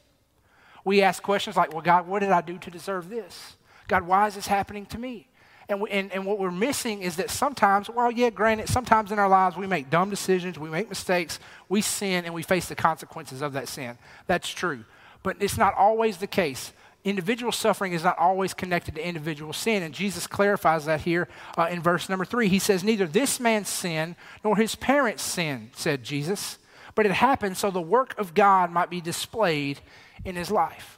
We 0.86 1.01
ask 1.01 1.22
questions 1.22 1.58
like, 1.58 1.74
well, 1.74 1.82
God, 1.82 2.08
what 2.08 2.20
did 2.20 2.32
I 2.32 2.39
do 2.39 2.58
to 2.58 2.72
deserve 2.72 3.10
this? 3.10 3.57
God, 3.88 4.03
why 4.03 4.27
is 4.27 4.36
this 4.36 4.48
happening 4.48 4.86
to 4.88 4.98
me? 4.98 5.27
And, 5.70 5.82
we, 5.82 5.89
and, 5.89 6.12
and 6.13 6.25
what 6.25 6.39
we're 6.39 6.51
missing 6.51 7.01
is 7.01 7.17
that 7.17 7.29
sometimes, 7.29 7.89
well, 7.89 8.10
yeah, 8.10 8.29
granted, 8.29 8.70
sometimes 8.70 9.12
in 9.12 9.20
our 9.20 9.27
lives 9.27 9.58
we 9.58 9.67
make 9.67 9.89
dumb 9.89 10.10
decisions, 10.10 10.58
we 10.58 10.70
make 10.70 10.88
mistakes, 10.88 11.39
we 11.67 11.82
sin, 11.82 12.24
and 12.24 12.34
we 12.34 12.41
face 12.41 12.67
the 12.67 12.75
consequences 12.75 13.41
of 13.41 13.53
that 13.53 13.67
sin. 13.67 13.98
That's 14.27 14.50
true. 14.50 14.86
But 15.24 15.38
it's 15.41 15.58
not 15.58 15.74
always 15.74 16.17
the 16.17 16.27
case. 16.27 16.72
Individual 17.03 17.51
suffering 17.51 17.94
is 17.94 18.03
not 18.03 18.17
always 18.17 18.53
connected 18.53 18.96
to 18.96 19.06
individual 19.06 19.51
sin. 19.51 19.84
And 19.84 19.94
Jesus 19.94 20.25
clarifies 20.25 20.86
that 20.86 21.01
here 21.01 21.27
uh, 21.58 21.67
in 21.70 21.82
verse 21.82 22.08
number 22.08 22.25
three. 22.25 22.48
He 22.48 22.60
says, 22.60 22.84
Neither 22.84 23.06
this 23.06 23.39
man's 23.39 23.70
sin 23.70 24.15
nor 24.44 24.56
his 24.56 24.75
parents' 24.75 25.24
sin, 25.24 25.72
said 25.75 26.03
Jesus, 26.03 26.60
but 26.96 27.06
it 27.06 27.12
happened 27.12 27.58
so 27.58 27.72
the 27.72 27.82
work 27.82 28.17
of 28.17 28.34
God 28.34 28.72
might 28.72 28.89
be 28.89 29.01
displayed 29.01 29.79
in 30.24 30.36
his 30.36 30.50
life. 30.50 30.97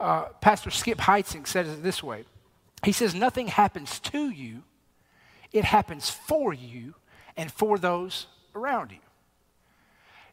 Uh, 0.00 0.26
Pastor 0.40 0.70
Skip 0.70 0.98
Heitzig 0.98 1.46
said 1.46 1.66
it 1.66 1.82
this 1.82 2.02
way 2.02 2.24
he 2.84 2.92
says, 2.92 3.14
Nothing 3.14 3.48
happens 3.48 3.98
to 4.00 4.30
you, 4.30 4.62
it 5.52 5.64
happens 5.64 6.10
for 6.10 6.52
you 6.52 6.94
and 7.36 7.50
for 7.50 7.78
those 7.78 8.26
around 8.54 8.92
you. 8.92 8.98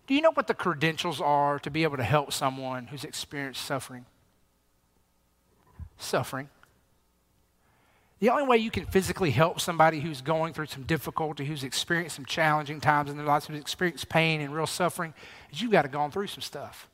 Do 0.08 0.14
you 0.14 0.22
know 0.22 0.32
what 0.32 0.48
the 0.48 0.54
credentials 0.54 1.20
are 1.20 1.58
to 1.60 1.72
be 1.72 1.84
able 1.84 1.98
to 1.98 2.04
help 2.04 2.32
someone 2.32 2.88
who's 2.88 3.04
experienced 3.04 3.66
suffering? 3.66 4.06
Suffering. 5.98 6.50
The 8.20 8.30
only 8.30 8.44
way 8.44 8.58
you 8.58 8.72
can 8.72 8.86
physically 8.86 9.32
help 9.32 9.60
somebody 9.60 10.00
who's 10.00 10.22
going 10.22 10.54
through 10.54 10.68
some 10.68 10.84
difficulty, 10.84 11.46
who's 11.46 11.64
experienced 11.64 12.16
some 12.16 12.26
challenging 12.26 12.80
times 12.80 13.10
in 13.10 13.18
their 13.18 13.26
lives, 13.26 13.48
who's 13.48 13.60
experienced 13.60 14.08
pain 14.08 14.42
and 14.42 14.54
real 14.54 14.68
suffering, 14.68 15.14
is 15.52 15.62
you've 15.62 15.72
got 15.72 15.82
to 15.82 15.88
go 15.88 16.08
through 16.10 16.28
some 16.28 16.42
stuff. 16.42 16.88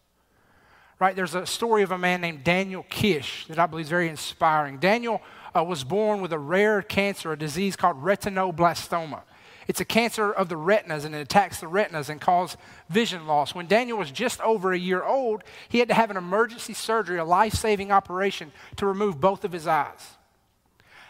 Right? 1.01 1.15
There's 1.15 1.33
a 1.33 1.47
story 1.47 1.81
of 1.81 1.91
a 1.91 1.97
man 1.97 2.21
named 2.21 2.43
Daniel 2.43 2.85
Kish 2.87 3.47
that 3.47 3.57
I 3.57 3.65
believe 3.65 3.87
is 3.87 3.89
very 3.89 4.07
inspiring. 4.07 4.77
Daniel 4.77 5.19
uh, 5.57 5.63
was 5.63 5.83
born 5.83 6.21
with 6.21 6.31
a 6.31 6.37
rare 6.37 6.83
cancer, 6.83 7.31
a 7.31 7.37
disease 7.37 7.75
called 7.75 8.03
retinoblastoma. 8.03 9.23
It's 9.67 9.81
a 9.81 9.85
cancer 9.85 10.31
of 10.31 10.47
the 10.47 10.57
retinas 10.57 11.03
and 11.03 11.15
it 11.15 11.21
attacks 11.21 11.59
the 11.59 11.67
retinas 11.67 12.09
and 12.09 12.21
causes 12.21 12.55
vision 12.87 13.25
loss. 13.25 13.55
When 13.55 13.65
Daniel 13.65 13.97
was 13.97 14.11
just 14.11 14.41
over 14.41 14.73
a 14.73 14.77
year 14.77 15.03
old, 15.03 15.43
he 15.69 15.79
had 15.79 15.87
to 15.87 15.95
have 15.95 16.11
an 16.11 16.17
emergency 16.17 16.75
surgery, 16.75 17.17
a 17.17 17.25
life 17.25 17.55
saving 17.55 17.91
operation 17.91 18.51
to 18.75 18.85
remove 18.85 19.19
both 19.19 19.43
of 19.43 19.53
his 19.53 19.65
eyes. 19.65 20.17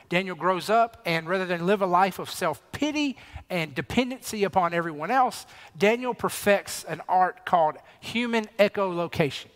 Daniel 0.08 0.38
grows 0.38 0.70
up, 0.70 1.02
and 1.06 1.28
rather 1.28 1.46
than 1.46 1.66
live 1.66 1.82
a 1.82 1.86
life 1.86 2.18
of 2.18 2.30
self 2.32 2.64
pity 2.72 3.18
and 3.50 3.76
dependency 3.76 4.46
upon 4.46 4.74
everyone 4.74 5.12
else, 5.12 5.46
Daniel 5.78 6.14
perfects 6.14 6.86
an 6.86 7.02
art 7.10 7.46
called 7.46 7.76
human 8.00 8.46
echolocation. 8.58 9.48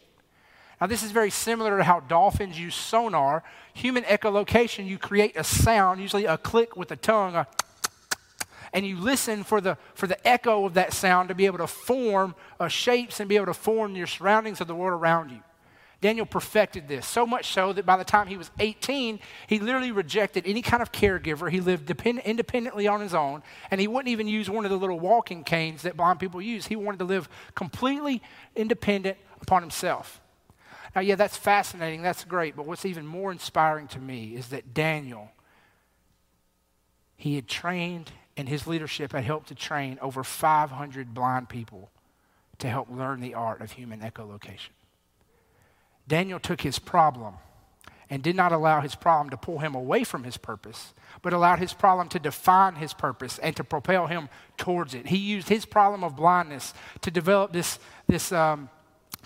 Now, 0.85 0.89
this 0.89 1.01
is 1.01 1.09
very 1.09 1.31
similar 1.31 1.79
to 1.79 1.83
how 1.83 2.01
dolphins 2.01 2.59
use 2.59 2.75
sonar. 2.75 3.43
Human 3.73 4.03
echolocation, 4.03 4.85
you 4.85 4.99
create 4.99 5.35
a 5.35 5.43
sound, 5.43 5.99
usually 5.99 6.25
a 6.25 6.37
click 6.37 6.77
with 6.77 6.89
the 6.89 6.95
tongue, 6.95 7.35
a 7.35 7.47
and 8.71 8.85
you 8.85 8.95
listen 8.95 9.43
for 9.43 9.59
the, 9.59 9.79
for 9.95 10.05
the 10.05 10.27
echo 10.27 10.63
of 10.63 10.75
that 10.75 10.93
sound 10.93 11.29
to 11.29 11.33
be 11.33 11.47
able 11.47 11.57
to 11.57 11.65
form 11.65 12.35
uh, 12.59 12.67
shapes 12.67 13.19
and 13.19 13.27
be 13.27 13.35
able 13.35 13.47
to 13.47 13.53
form 13.55 13.95
your 13.95 14.05
surroundings 14.05 14.61
of 14.61 14.67
the 14.67 14.75
world 14.75 15.01
around 15.01 15.31
you. 15.31 15.39
Daniel 16.01 16.27
perfected 16.27 16.87
this, 16.87 17.07
so 17.07 17.25
much 17.25 17.51
so 17.51 17.73
that 17.73 17.87
by 17.87 17.97
the 17.97 18.03
time 18.03 18.27
he 18.27 18.37
was 18.37 18.51
18, 18.59 19.19
he 19.47 19.57
literally 19.57 19.91
rejected 19.91 20.45
any 20.45 20.61
kind 20.61 20.83
of 20.83 20.91
caregiver. 20.91 21.49
He 21.49 21.61
lived 21.61 21.87
depend- 21.87 22.19
independently 22.19 22.87
on 22.87 23.01
his 23.01 23.15
own, 23.15 23.41
and 23.71 23.81
he 23.81 23.87
wouldn't 23.87 24.09
even 24.09 24.27
use 24.27 24.51
one 24.51 24.65
of 24.65 24.69
the 24.69 24.77
little 24.77 24.99
walking 24.99 25.43
canes 25.43 25.81
that 25.81 25.97
blind 25.97 26.19
people 26.19 26.43
use. 26.43 26.67
He 26.67 26.75
wanted 26.75 26.99
to 26.99 27.05
live 27.05 27.27
completely 27.55 28.21
independent 28.55 29.17
upon 29.41 29.63
himself. 29.63 30.21
Now, 30.95 31.01
yeah, 31.01 31.15
that's 31.15 31.35
fascinating, 31.35 32.01
that's 32.01 32.23
great, 32.23 32.55
but 32.55 32.65
what's 32.65 32.85
even 32.85 33.05
more 33.05 33.31
inspiring 33.31 33.87
to 33.89 33.99
me 33.99 34.33
is 34.35 34.47
that 34.47 34.73
Daniel, 34.73 35.29
he 37.17 37.35
had 37.35 37.49
trained 37.49 38.11
and 38.37 38.47
his 38.47 38.65
leadership 38.65 39.11
had 39.11 39.25
helped 39.25 39.49
to 39.49 39.55
train 39.55 39.99
over 40.01 40.23
500 40.23 41.13
blind 41.13 41.49
people 41.49 41.91
to 42.59 42.69
help 42.69 42.89
learn 42.89 43.19
the 43.19 43.33
art 43.33 43.61
of 43.61 43.73
human 43.73 43.99
echolocation. 43.99 44.69
Daniel 46.07 46.39
took 46.39 46.61
his 46.61 46.79
problem 46.79 47.35
and 48.09 48.21
did 48.21 48.35
not 48.35 48.51
allow 48.51 48.81
his 48.81 48.95
problem 48.95 49.29
to 49.31 49.37
pull 49.37 49.59
him 49.59 49.73
away 49.73 50.03
from 50.03 50.23
his 50.23 50.37
purpose, 50.37 50.93
but 51.21 51.33
allowed 51.33 51.59
his 51.59 51.73
problem 51.73 52.07
to 52.07 52.19
define 52.19 52.75
his 52.75 52.93
purpose 52.93 53.39
and 53.39 53.55
to 53.55 53.63
propel 53.63 54.07
him 54.07 54.29
towards 54.57 54.93
it. 54.93 55.07
He 55.07 55.17
used 55.17 55.49
his 55.49 55.65
problem 55.65 56.03
of 56.03 56.15
blindness 56.15 56.73
to 57.01 57.09
develop 57.09 57.51
this, 57.51 57.79
this, 58.07 58.31
um, 58.31 58.69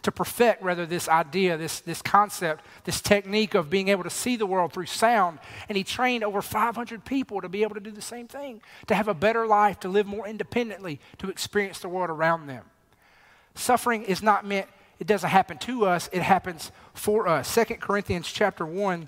to 0.04 0.12
perfect 0.12 0.64
rather 0.64 0.86
this 0.86 1.08
idea, 1.08 1.58
this, 1.58 1.80
this 1.82 2.02
concept, 2.02 2.64
this 2.86 3.02
technique 3.02 3.54
of 3.54 3.70
being 3.70 3.90
able 3.90 4.04
to 4.04 4.10
see 4.10 4.36
the 4.36 4.46
world 4.46 4.74
through 4.74 4.86
sound. 4.86 5.40
And 5.68 5.78
he 5.78 5.84
trained 5.84 6.24
over 6.24 6.42
500 6.42 7.06
people 7.06 7.42
to 7.42 7.50
be 7.50 7.64
able 7.64 7.76
to 7.76 7.82
do 7.82 7.92
the 7.92 8.02
same 8.02 8.28
thing, 8.28 8.62
to 8.88 8.96
have 8.96 9.08
a 9.08 9.14
better 9.14 9.46
life, 9.46 9.80
to 9.82 9.90
live 9.90 10.08
more 10.08 10.28
independently, 10.28 11.00
to 11.20 11.30
experience 11.30 11.80
the 11.80 11.90
world 11.90 12.10
around 12.10 12.48
them. 12.48 12.64
Suffering 13.56 14.04
is 14.04 14.24
not 14.24 14.46
meant 14.46 14.68
it 15.00 15.08
doesn't 15.08 15.30
happen 15.30 15.58
to 15.60 15.86
us, 15.86 16.10
it 16.12 16.22
happens 16.22 16.72
for 16.94 17.28
us. 17.28 17.48
Second 17.48 17.80
Corinthians 17.80 18.30
chapter 18.30 18.66
1 18.66 19.08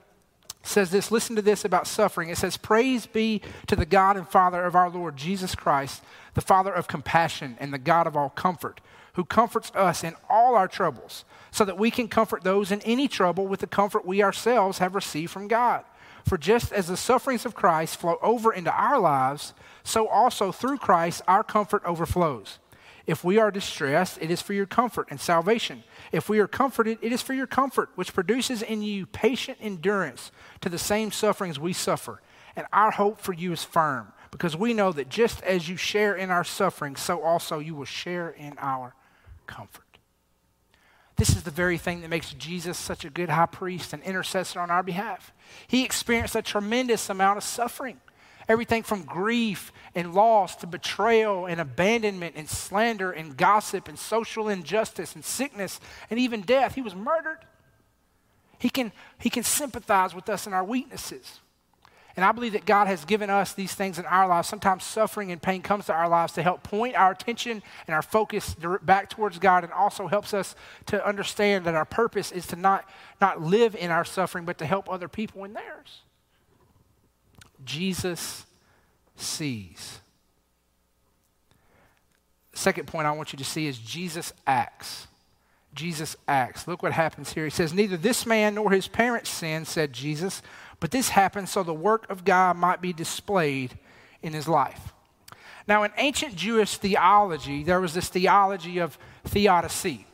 says 0.64 0.92
this 0.92 1.12
listen 1.12 1.36
to 1.36 1.42
this 1.42 1.66
about 1.66 1.88
suffering. 1.88 2.30
It 2.30 2.38
says, 2.38 2.56
Praise 2.58 3.06
be 3.06 3.42
to 3.68 3.76
the 3.76 3.86
God 3.86 4.16
and 4.16 4.28
Father 4.28 4.64
of 4.64 4.76
our 4.76 4.90
Lord 4.90 5.18
Jesus 5.18 5.56
Christ, 5.56 6.04
the 6.34 6.42
Father 6.42 6.74
of 6.74 6.88
compassion 6.88 7.58
and 7.60 7.74
the 7.74 7.78
God 7.78 8.08
of 8.08 8.16
all 8.16 8.30
comfort, 8.30 8.82
who 9.14 9.26
comforts 9.26 9.72
us 9.76 10.04
in 10.04 10.16
all 10.30 10.56
our 10.56 10.68
troubles, 10.68 11.26
so 11.52 11.66
that 11.66 11.78
we 11.78 11.92
can 11.92 12.08
comfort 12.08 12.44
those 12.44 12.72
in 12.72 12.82
any 12.82 13.08
trouble 13.08 13.48
with 13.48 13.60
the 13.60 13.68
comfort 13.68 14.06
we 14.06 14.24
ourselves 14.24 14.78
have 14.78 14.96
received 14.96 15.32
from 15.32 15.48
God. 15.48 15.84
For 16.26 16.38
just 16.38 16.72
as 16.72 16.88
the 16.88 16.98
sufferings 16.98 17.46
of 17.46 17.56
Christ 17.56 17.98
flow 18.00 18.18
over 18.22 18.54
into 18.54 18.72
our 18.72 19.00
lives, 19.00 19.54
so 19.84 20.08
also 20.08 20.52
through 20.52 20.78
Christ 20.78 21.22
our 21.28 21.44
comfort 21.44 21.82
overflows. 21.86 22.60
If 23.08 23.24
we 23.24 23.40
are 23.40 23.52
distressed, 23.52 24.20
it 24.22 24.30
is 24.30 24.42
for 24.42 24.54
your 24.54 24.68
comfort 24.68 25.08
and 25.10 25.20
salvation. 25.20 25.84
If 26.12 26.30
we 26.30 26.40
are 26.40 26.48
comforted, 26.48 27.00
it 27.02 27.12
is 27.12 27.22
for 27.22 27.34
your 27.34 27.48
comfort, 27.48 27.90
which 27.96 28.14
produces 28.14 28.62
in 28.62 28.84
you 28.84 29.06
patient 29.08 29.58
endurance 29.60 30.32
to 30.62 30.70
the 30.70 30.78
same 30.78 31.12
sufferings 31.12 31.60
we 31.60 31.74
suffer. 31.74 32.22
And 32.56 32.68
our 32.72 32.92
hope 32.92 33.20
for 33.20 33.34
you 33.34 33.52
is 33.54 33.64
firm, 33.64 34.14
because 34.32 34.56
we 34.56 34.74
know 34.74 34.92
that 34.94 35.10
just 35.10 35.44
as 35.44 35.68
you 35.68 35.76
share 35.76 36.16
in 36.16 36.32
our 36.32 36.44
suffering, 36.44 36.96
so 36.96 37.22
also 37.22 37.60
you 37.60 37.76
will 37.76 37.86
share 37.86 38.30
in 38.30 38.56
our 38.58 38.96
comfort. 39.46 39.84
This 41.18 41.36
is 41.36 41.44
the 41.44 41.52
very 41.52 41.78
thing 41.78 42.02
that 42.02 42.10
makes 42.10 42.34
Jesus 42.34 42.78
such 42.78 43.06
a 43.06 43.10
good 43.10 43.30
high 43.30 43.46
priest 43.46 43.94
and 43.94 44.02
intercessor 44.02 44.60
on 44.60 44.72
our 44.72 44.82
behalf. 44.82 45.32
He 45.68 45.86
experienced 45.86 46.36
a 46.36 46.42
tremendous 46.42 47.10
amount 47.10 47.38
of 47.38 47.44
suffering. 47.44 48.00
Everything 48.48 48.82
from 48.82 49.04
grief 49.04 49.72
and 49.94 50.16
loss 50.16 50.56
to 50.58 50.68
betrayal 50.68 51.46
and 51.46 51.62
abandonment 51.62 52.36
and 52.36 52.50
slander 52.50 53.12
and 53.12 53.38
gossip 53.38 53.88
and 53.88 54.00
social 54.00 54.50
injustice 54.50 55.14
and 55.14 55.24
sickness 55.24 55.80
and 56.10 56.20
even 56.20 56.42
death. 56.42 56.74
He 56.74 56.82
was 56.82 56.96
murdered. 56.96 57.38
He 58.58 58.70
can, 58.70 58.92
he 59.20 59.30
can 59.30 59.44
sympathize 59.44 60.16
with 60.16 60.28
us 60.28 60.48
in 60.48 60.54
our 60.54 60.64
weaknesses. 60.64 61.40
And 62.16 62.26
I 62.26 62.32
believe 62.32 62.54
that 62.54 62.66
God 62.66 62.88
has 62.88 63.06
given 63.06 63.30
us 63.30 63.54
these 63.54 63.74
things 63.74 63.98
in 63.98 64.06
our 64.06 64.28
lives. 64.28 64.48
Sometimes 64.48 64.84
suffering 64.84 65.32
and 65.32 65.42
pain 65.42 65.62
comes 65.62 65.86
to 65.86 65.94
our 65.94 66.10
lives 66.10 66.34
to 66.34 66.44
help 66.44 66.64
point 66.64 66.96
our 66.96 67.12
attention 67.12 67.64
and 67.88 67.94
our 67.94 68.02
focus 68.02 68.56
back 68.82 69.10
towards 69.10 69.40
God 69.40 69.64
and 69.64 69.72
also 69.72 70.08
helps 70.08 70.34
us 70.34 70.56
to 70.88 71.06
understand 71.06 71.66
that 71.66 71.76
our 71.76 71.86
purpose 71.86 72.32
is 72.32 72.46
to 72.48 72.56
not, 72.56 72.90
not 73.22 73.42
live 73.42 73.76
in 73.76 73.92
our 73.92 74.06
suffering, 74.06 74.46
but 74.46 74.58
to 74.58 74.66
help 74.66 74.92
other 74.92 75.08
people 75.08 75.44
in 75.46 75.54
theirs. 75.54 76.02
Jesus 77.64 78.46
sees. 79.16 80.00
Second 82.54 82.88
point 82.88 83.08
I 83.08 83.12
want 83.12 83.32
you 83.32 83.38
to 83.38 83.46
see 83.46 83.68
is 83.68 83.78
Jesus 83.78 84.34
acts. 84.46 85.08
Jesus 85.74 86.18
acts. 86.28 86.68
Look 86.68 86.84
what 86.84 86.92
happens 86.92 87.32
here. 87.34 87.46
He 87.46 87.50
says, 87.50 87.74
Neither 87.74 87.96
this 87.96 88.26
man 88.26 88.56
nor 88.56 88.72
his 88.72 88.88
parents 88.88 89.30
sinned, 89.30 89.68
said 89.68 89.94
Jesus, 89.94 90.42
but 90.82 90.92
this 90.92 91.10
happened 91.10 91.48
so 91.48 91.64
the 91.64 91.74
work 91.74 92.10
of 92.10 92.26
God 92.26 92.58
might 92.58 92.82
be 92.82 92.92
displayed 92.92 93.78
in 94.22 94.34
his 94.34 94.48
life. 94.48 94.92
Now, 95.68 95.84
in 95.84 95.92
ancient 95.98 96.36
Jewish 96.36 96.76
theology, 96.78 97.64
there 97.64 97.80
was 97.80 97.94
this 97.94 98.10
theology 98.10 98.80
of 98.80 98.98
theodicy. 99.24 100.06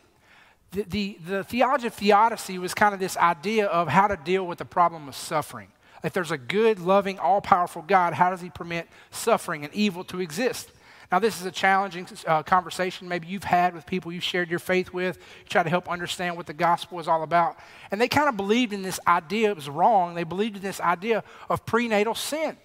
The, 0.71 0.83
the, 0.83 1.17
the 1.25 1.43
theology 1.45 1.87
of 1.87 1.93
theodicy 1.93 2.59
was 2.59 2.73
kind 2.73 2.93
of 2.93 2.99
this 2.99 3.15
idea 3.15 3.67
of 3.67 3.87
how 3.87 4.07
to 4.07 4.17
deal 4.17 4.45
with 4.45 4.57
the 4.57 4.65
problem 4.65 5.07
of 5.07 5.15
suffering. 5.15 5.69
If 6.03 6.11
there's 6.11 6.31
a 6.31 6.37
good, 6.37 6.79
loving, 6.79 7.17
all 7.17 7.39
powerful 7.39 7.81
God, 7.81 8.13
how 8.13 8.29
does 8.29 8.41
He 8.41 8.49
permit 8.49 8.87
suffering 9.09 9.63
and 9.63 9.73
evil 9.73 10.03
to 10.03 10.19
exist? 10.19 10.69
Now, 11.11 11.19
this 11.19 11.39
is 11.39 11.45
a 11.45 11.51
challenging 11.51 12.05
uh, 12.25 12.43
conversation 12.43 13.07
maybe 13.07 13.27
you've 13.27 13.45
had 13.45 13.73
with 13.73 13.85
people 13.85 14.11
you've 14.11 14.25
shared 14.25 14.49
your 14.49 14.59
faith 14.59 14.91
with. 14.91 15.17
You 15.17 15.49
try 15.49 15.63
to 15.63 15.69
help 15.69 15.89
understand 15.89 16.35
what 16.35 16.47
the 16.47 16.53
gospel 16.53 16.99
is 16.99 17.07
all 17.07 17.23
about. 17.23 17.57
And 17.91 18.01
they 18.01 18.09
kind 18.09 18.27
of 18.27 18.35
believed 18.35 18.73
in 18.73 18.81
this 18.81 18.99
idea, 19.07 19.49
it 19.49 19.55
was 19.55 19.69
wrong. 19.69 20.15
They 20.15 20.25
believed 20.25 20.57
in 20.57 20.61
this 20.61 20.81
idea 20.81 21.23
of 21.49 21.65
prenatal 21.65 22.13
sin. 22.13 22.57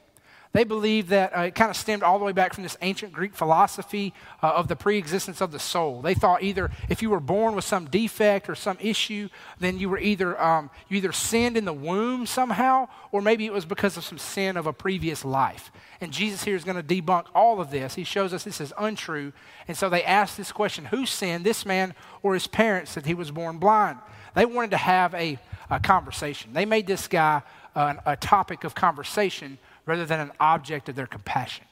They 0.52 0.64
believed 0.64 1.08
that 1.08 1.34
uh, 1.34 1.40
it 1.42 1.54
kind 1.54 1.70
of 1.70 1.76
stemmed 1.76 2.02
all 2.02 2.18
the 2.18 2.26
way 2.26 2.32
back 2.32 2.52
from 2.52 2.62
this 2.62 2.76
ancient 2.82 3.12
Greek 3.12 3.34
philosophy 3.34 4.12
uh, 4.42 4.48
of 4.48 4.68
the 4.68 4.76
preexistence 4.76 5.40
of 5.40 5.50
the 5.50 5.58
soul. 5.58 6.02
They 6.02 6.12
thought 6.12 6.42
either 6.42 6.70
if 6.90 7.00
you 7.00 7.08
were 7.08 7.20
born 7.20 7.54
with 7.54 7.64
some 7.64 7.86
defect 7.86 8.50
or 8.50 8.54
some 8.54 8.76
issue, 8.78 9.30
then 9.60 9.78
you 9.78 9.88
were 9.88 9.98
either 9.98 10.40
um, 10.40 10.68
you 10.90 10.98
either 10.98 11.12
sinned 11.12 11.56
in 11.56 11.64
the 11.64 11.72
womb 11.72 12.26
somehow, 12.26 12.88
or 13.12 13.22
maybe 13.22 13.46
it 13.46 13.52
was 13.52 13.64
because 13.64 13.96
of 13.96 14.04
some 14.04 14.18
sin 14.18 14.58
of 14.58 14.66
a 14.66 14.74
previous 14.74 15.24
life. 15.24 15.72
And 16.02 16.12
Jesus 16.12 16.44
here 16.44 16.56
is 16.56 16.64
going 16.64 16.76
to 16.76 16.82
debunk 16.82 17.26
all 17.34 17.58
of 17.58 17.70
this. 17.70 17.94
He 17.94 18.04
shows 18.04 18.34
us 18.34 18.44
this 18.44 18.60
is 18.60 18.74
untrue. 18.76 19.32
And 19.68 19.76
so 19.76 19.88
they 19.88 20.04
asked 20.04 20.36
this 20.36 20.52
question: 20.52 20.84
Who 20.86 21.06
sinned, 21.06 21.46
this 21.46 21.64
man 21.64 21.94
or 22.22 22.34
his 22.34 22.46
parents, 22.46 22.92
that 22.94 23.06
he 23.06 23.14
was 23.14 23.30
born 23.30 23.56
blind? 23.56 23.98
They 24.34 24.44
wanted 24.44 24.72
to 24.72 24.78
have 24.78 25.14
a, 25.14 25.38
a 25.70 25.80
conversation. 25.80 26.52
They 26.52 26.66
made 26.66 26.86
this 26.86 27.08
guy 27.08 27.40
uh, 27.74 27.94
a 28.04 28.16
topic 28.16 28.64
of 28.64 28.74
conversation 28.74 29.58
rather 29.86 30.06
than 30.06 30.20
an 30.20 30.32
object 30.40 30.88
of 30.88 30.96
their 30.96 31.06
compassion. 31.06 31.64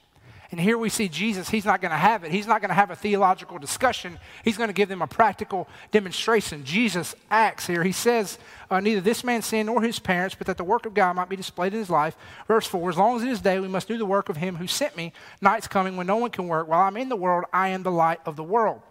And 0.50 0.58
here 0.58 0.76
we 0.76 0.88
see 0.88 1.08
Jesus, 1.08 1.48
he's 1.48 1.64
not 1.64 1.80
going 1.80 1.92
to 1.92 1.96
have 1.96 2.24
it. 2.24 2.32
He's 2.32 2.48
not 2.48 2.60
going 2.60 2.70
to 2.70 2.74
have 2.74 2.90
a 2.90 2.96
theological 2.96 3.58
discussion. 3.58 4.18
He's 4.42 4.56
going 4.56 4.68
to 4.68 4.74
give 4.74 4.88
them 4.88 5.00
a 5.00 5.06
practical 5.06 5.68
demonstration. 5.92 6.64
Jesus 6.64 7.14
acts 7.30 7.68
here. 7.68 7.84
He 7.84 7.92
says, 7.92 8.36
uh, 8.68 8.80
Neither 8.80 9.00
this 9.00 9.22
man 9.22 9.42
sinned 9.42 9.66
nor 9.66 9.80
his 9.80 10.00
parents, 10.00 10.34
but 10.34 10.48
that 10.48 10.56
the 10.56 10.64
work 10.64 10.86
of 10.86 10.94
God 10.94 11.14
might 11.14 11.28
be 11.28 11.36
displayed 11.36 11.72
in 11.72 11.78
his 11.78 11.90
life. 11.90 12.16
Verse 12.48 12.66
4 12.66 12.90
As 12.90 12.96
long 12.96 13.16
as 13.16 13.22
it 13.22 13.28
is 13.28 13.40
day, 13.40 13.60
we 13.60 13.68
must 13.68 13.86
do 13.86 13.96
the 13.96 14.04
work 14.04 14.28
of 14.28 14.38
him 14.38 14.56
who 14.56 14.66
sent 14.66 14.96
me. 14.96 15.12
Night's 15.40 15.68
coming 15.68 15.96
when 15.96 16.08
no 16.08 16.16
one 16.16 16.30
can 16.30 16.48
work. 16.48 16.66
While 16.66 16.80
I'm 16.80 16.96
in 16.96 17.10
the 17.10 17.16
world, 17.16 17.44
I 17.52 17.68
am 17.68 17.84
the 17.84 17.92
light 17.92 18.18
of 18.26 18.34
the 18.34 18.42
world. 18.42 18.82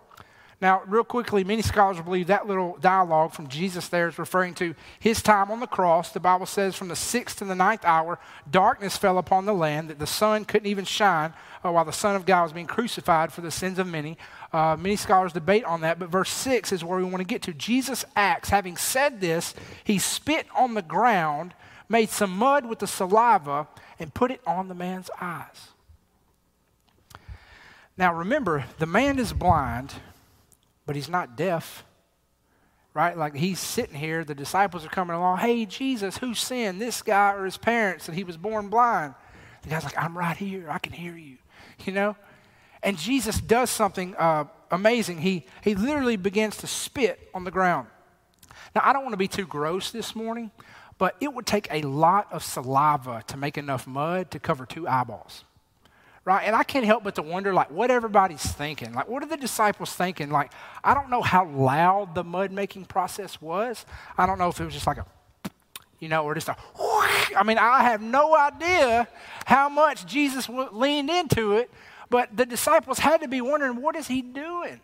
Now, 0.61 0.81
real 0.87 1.05
quickly, 1.05 1.45
many 1.45 1.61
scholars 1.61 2.01
believe 2.01 2.27
that 2.27 2.45
little 2.45 2.77
dialogue 2.81 3.31
from 3.31 3.47
Jesus 3.47 3.87
there 3.87 4.09
is 4.09 4.19
referring 4.19 4.53
to 4.55 4.75
his 4.99 5.21
time 5.21 5.51
on 5.51 5.61
the 5.61 5.67
cross. 5.67 6.11
The 6.11 6.19
Bible 6.19 6.45
says 6.45 6.75
from 6.75 6.89
the 6.89 6.97
sixth 6.97 7.37
to 7.37 7.45
the 7.45 7.55
ninth 7.55 7.85
hour, 7.85 8.19
darkness 8.49 8.97
fell 8.97 9.17
upon 9.17 9.45
the 9.45 9.53
land, 9.53 9.89
that 9.89 9.99
the 9.99 10.07
sun 10.07 10.43
couldn't 10.43 10.67
even 10.67 10.83
shine 10.83 11.33
uh, 11.63 11.71
while 11.71 11.85
the 11.85 11.93
Son 11.93 12.17
of 12.17 12.25
God 12.25 12.43
was 12.43 12.51
being 12.51 12.67
crucified 12.67 13.31
for 13.31 13.39
the 13.39 13.51
sins 13.51 13.79
of 13.79 13.87
many. 13.87 14.17
Uh, 14.51 14.75
many 14.77 14.97
scholars 14.97 15.31
debate 15.31 15.63
on 15.63 15.79
that, 15.81 15.97
but 15.97 16.09
verse 16.09 16.29
6 16.29 16.73
is 16.73 16.83
where 16.83 16.97
we 16.97 17.05
want 17.05 17.19
to 17.19 17.23
get 17.23 17.41
to. 17.43 17.53
Jesus 17.53 18.03
acts, 18.17 18.49
having 18.49 18.75
said 18.75 19.21
this, 19.21 19.55
he 19.85 19.97
spit 19.97 20.45
on 20.57 20.73
the 20.73 20.81
ground, 20.81 21.53
made 21.87 22.09
some 22.09 22.37
mud 22.37 22.65
with 22.65 22.79
the 22.79 22.87
saliva, 22.87 23.65
and 23.97 24.13
put 24.13 24.29
it 24.29 24.41
on 24.45 24.67
the 24.67 24.75
man's 24.75 25.09
eyes. 25.21 25.69
Now 27.97 28.13
remember, 28.13 28.65
the 28.77 28.85
man 28.85 29.19
is 29.19 29.31
blind 29.31 29.93
but 30.89 30.95
he's 30.95 31.07
not 31.07 31.37
deaf. 31.37 31.85
Right? 32.95 33.15
Like 33.15 33.35
he's 33.35 33.59
sitting 33.59 33.93
here, 33.93 34.23
the 34.23 34.33
disciples 34.33 34.83
are 34.83 34.89
coming 34.89 35.15
along. 35.15 35.37
Hey, 35.37 35.67
Jesus, 35.67 36.17
who 36.17 36.33
sinned, 36.33 36.81
this 36.81 37.03
guy 37.03 37.33
or 37.33 37.45
his 37.45 37.57
parents, 37.57 38.07
that 38.07 38.15
he 38.15 38.23
was 38.23 38.37
born 38.37 38.69
blind? 38.69 39.13
The 39.61 39.69
guy's 39.69 39.83
like, 39.83 39.95
I'm 40.03 40.17
right 40.17 40.35
here. 40.35 40.65
I 40.67 40.79
can 40.79 40.91
hear 40.91 41.15
you. 41.15 41.37
You 41.85 41.93
know? 41.93 42.15
And 42.81 42.97
Jesus 42.97 43.39
does 43.39 43.69
something 43.69 44.15
uh, 44.15 44.45
amazing. 44.71 45.19
He, 45.19 45.45
he 45.63 45.75
literally 45.75 46.17
begins 46.17 46.57
to 46.57 46.67
spit 46.67 47.29
on 47.35 47.43
the 47.43 47.51
ground. 47.51 47.87
Now, 48.73 48.81
I 48.83 48.91
don't 48.91 49.03
want 49.03 49.13
to 49.13 49.17
be 49.17 49.27
too 49.27 49.45
gross 49.45 49.91
this 49.91 50.15
morning, 50.15 50.49
but 50.97 51.15
it 51.21 51.31
would 51.31 51.45
take 51.45 51.67
a 51.69 51.83
lot 51.83 52.33
of 52.33 52.43
saliva 52.43 53.23
to 53.27 53.37
make 53.37 53.59
enough 53.59 53.85
mud 53.85 54.31
to 54.31 54.39
cover 54.39 54.65
two 54.65 54.87
eyeballs 54.87 55.43
right? 56.29 56.45
And 56.45 56.55
I 56.55 56.61
can't 56.61 56.85
help 56.85 57.03
but 57.03 57.15
to 57.15 57.23
wonder, 57.23 57.53
like, 57.55 57.71
what 57.71 57.89
everybody's 57.89 58.43
thinking. 58.43 58.93
Like, 58.93 59.09
what 59.09 59.23
are 59.23 59.25
the 59.25 59.35
disciples 59.35 59.91
thinking? 59.93 60.29
Like, 60.29 60.51
I 60.83 60.93
don't 60.93 61.09
know 61.09 61.23
how 61.23 61.47
loud 61.47 62.13
the 62.13 62.23
mud 62.23 62.51
making 62.51 62.85
process 62.85 63.41
was. 63.41 63.83
I 64.15 64.27
don't 64.27 64.37
know 64.37 64.49
if 64.49 64.61
it 64.61 64.65
was 64.65 64.75
just 64.75 64.85
like 64.85 64.99
a, 64.99 65.05
you 65.99 66.07
know, 66.07 66.23
or 66.23 66.35
just 66.35 66.47
a, 66.47 66.55
I 67.35 67.41
mean, 67.43 67.57
I 67.57 67.81
have 67.81 68.03
no 68.03 68.37
idea 68.37 69.07
how 69.47 69.69
much 69.69 70.05
Jesus 70.05 70.47
leaned 70.47 71.09
into 71.09 71.53
it, 71.53 71.71
but 72.11 72.37
the 72.37 72.45
disciples 72.45 72.99
had 72.99 73.21
to 73.21 73.27
be 73.27 73.41
wondering, 73.41 73.81
what 73.81 73.95
is 73.95 74.07
he 74.07 74.21
doing? 74.21 74.81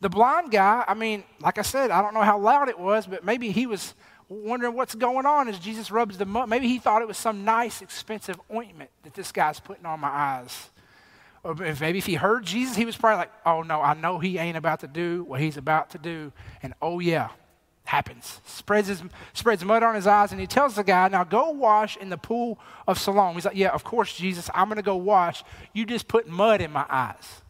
The 0.00 0.08
blind 0.08 0.50
guy, 0.50 0.84
I 0.88 0.94
mean, 0.94 1.22
like 1.40 1.58
I 1.58 1.62
said, 1.62 1.90
I 1.90 2.00
don't 2.00 2.14
know 2.14 2.22
how 2.22 2.38
loud 2.38 2.70
it 2.70 2.78
was, 2.78 3.06
but 3.06 3.26
maybe 3.26 3.50
he 3.50 3.66
was 3.66 3.92
wondering 4.30 4.74
what's 4.74 4.94
going 4.94 5.26
on 5.26 5.48
as 5.48 5.58
Jesus 5.58 5.90
rubs 5.90 6.16
the 6.16 6.24
mud. 6.24 6.48
Maybe 6.48 6.68
he 6.68 6.78
thought 6.78 7.02
it 7.02 7.08
was 7.08 7.18
some 7.18 7.44
nice, 7.44 7.82
expensive 7.82 8.40
ointment 8.52 8.90
that 9.02 9.14
this 9.14 9.32
guy's 9.32 9.58
putting 9.58 9.84
on 9.84 10.00
my 10.00 10.08
eyes. 10.08 10.70
Or 11.42 11.54
maybe 11.54 11.98
if 11.98 12.06
he 12.06 12.14
heard 12.14 12.44
Jesus, 12.44 12.76
he 12.76 12.84
was 12.84 12.96
probably 12.96 13.18
like, 13.18 13.32
oh 13.44 13.62
no, 13.62 13.80
I 13.80 13.94
know 13.94 14.18
he 14.18 14.38
ain't 14.38 14.56
about 14.56 14.80
to 14.80 14.86
do 14.86 15.24
what 15.24 15.40
he's 15.40 15.56
about 15.56 15.90
to 15.90 15.98
do. 15.98 16.32
And 16.62 16.74
oh 16.80 17.00
yeah, 17.00 17.30
happens. 17.84 18.40
Spreads, 18.46 18.86
his, 18.86 19.02
spreads 19.32 19.64
mud 19.64 19.82
on 19.82 19.96
his 19.96 20.06
eyes, 20.06 20.30
and 20.30 20.40
he 20.40 20.46
tells 20.46 20.76
the 20.76 20.84
guy, 20.84 21.08
now 21.08 21.24
go 21.24 21.50
wash 21.50 21.96
in 21.96 22.08
the 22.08 22.18
pool 22.18 22.58
of 22.86 22.98
Siloam. 22.98 23.34
He's 23.34 23.44
like, 23.44 23.56
yeah, 23.56 23.70
of 23.70 23.82
course, 23.82 24.16
Jesus, 24.16 24.48
I'm 24.54 24.68
going 24.68 24.76
to 24.76 24.82
go 24.82 24.96
wash. 24.96 25.42
You 25.72 25.84
just 25.84 26.06
put 26.06 26.28
mud 26.28 26.60
in 26.60 26.70
my 26.70 26.86
eyes. 26.88 27.42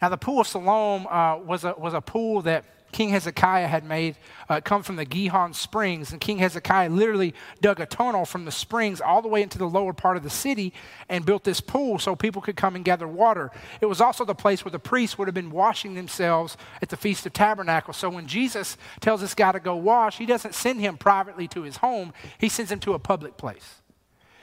Now, 0.00 0.08
the 0.08 0.16
pool 0.16 0.40
of 0.40 0.48
Siloam 0.48 1.06
uh, 1.06 1.36
was, 1.36 1.62
a, 1.62 1.74
was 1.78 1.94
a 1.94 2.00
pool 2.00 2.42
that 2.42 2.64
King 2.92 3.08
Hezekiah 3.08 3.66
had 3.66 3.84
made 3.84 4.16
uh, 4.48 4.60
come 4.60 4.82
from 4.82 4.96
the 4.96 5.04
Gihon 5.04 5.54
Springs. 5.54 6.12
And 6.12 6.20
King 6.20 6.38
Hezekiah 6.38 6.90
literally 6.90 7.34
dug 7.60 7.80
a 7.80 7.86
tunnel 7.86 8.24
from 8.24 8.44
the 8.44 8.52
springs 8.52 9.00
all 9.00 9.22
the 9.22 9.28
way 9.28 9.42
into 9.42 9.58
the 9.58 9.68
lower 9.68 9.92
part 9.92 10.16
of 10.16 10.22
the 10.22 10.30
city 10.30 10.72
and 11.08 11.26
built 11.26 11.44
this 11.44 11.60
pool 11.60 11.98
so 11.98 12.14
people 12.14 12.42
could 12.42 12.56
come 12.56 12.76
and 12.76 12.84
gather 12.84 13.08
water. 13.08 13.50
It 13.80 13.86
was 13.86 14.00
also 14.00 14.24
the 14.24 14.34
place 14.34 14.64
where 14.64 14.72
the 14.72 14.78
priests 14.78 15.18
would 15.18 15.26
have 15.26 15.34
been 15.34 15.50
washing 15.50 15.94
themselves 15.94 16.56
at 16.80 16.90
the 16.90 16.96
Feast 16.96 17.26
of 17.26 17.32
Tabernacles. 17.32 17.96
So 17.96 18.10
when 18.10 18.26
Jesus 18.26 18.76
tells 19.00 19.20
this 19.20 19.34
guy 19.34 19.52
to 19.52 19.60
go 19.60 19.74
wash, 19.74 20.18
he 20.18 20.26
doesn't 20.26 20.54
send 20.54 20.80
him 20.80 20.96
privately 20.96 21.48
to 21.48 21.62
his 21.62 21.78
home, 21.78 22.12
he 22.38 22.48
sends 22.48 22.70
him 22.70 22.80
to 22.80 22.94
a 22.94 22.98
public 22.98 23.36
place. 23.36 23.81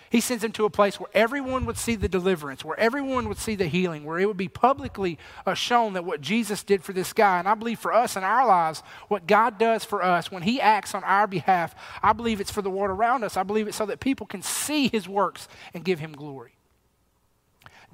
He 0.10 0.22
sends 0.22 0.44
him 0.44 0.52
to 0.54 0.66
a 0.66 0.70
place 0.70 1.00
where 1.00 1.10
everyone 1.14 1.66
would 1.66 1.78
see 1.78 1.96
the 1.96 2.10
deliverance, 2.10 2.66
where 2.66 2.80
everyone 2.80 3.28
would 3.28 3.38
see 3.38 3.56
the 3.56 3.68
healing, 3.68 4.04
where 4.06 4.20
it 4.20 4.26
would 4.26 4.38
be 4.38 4.48
publicly 4.48 5.20
uh, 5.46 5.54
shown 5.54 5.94
that 5.94 6.06
what 6.06 6.22
Jesus 6.22 6.64
did 6.64 6.84
for 6.84 6.94
this 6.94 7.14
guy. 7.14 7.40
And 7.40 7.48
I 7.48 7.56
believe 7.56 7.80
for 7.80 7.94
us 7.94 8.16
in 8.16 8.24
our 8.24 8.48
lives, 8.48 8.82
what 9.08 9.28
God 9.28 9.58
does 9.58 9.86
for 9.86 10.04
us 10.04 10.32
when 10.32 10.44
He 10.44 10.60
acts 10.60 10.96
on 10.96 11.04
our 11.04 11.28
behalf, 11.28 11.76
I 12.02 12.14
believe 12.14 12.42
it's 12.42 12.52
for 12.52 12.62
the 12.62 12.70
world 12.70 12.90
around 12.90 13.24
us. 13.24 13.38
I 13.38 13.44
believe 13.44 13.68
it's 13.68 13.78
so 13.78 13.86
that 13.86 14.00
people 14.00 14.26
can 14.26 14.42
see 14.42 14.88
His 14.88 15.08
works 15.08 15.48
and 15.74 15.86
give 15.86 16.00
Him 16.00 16.14
glory. 16.14 16.54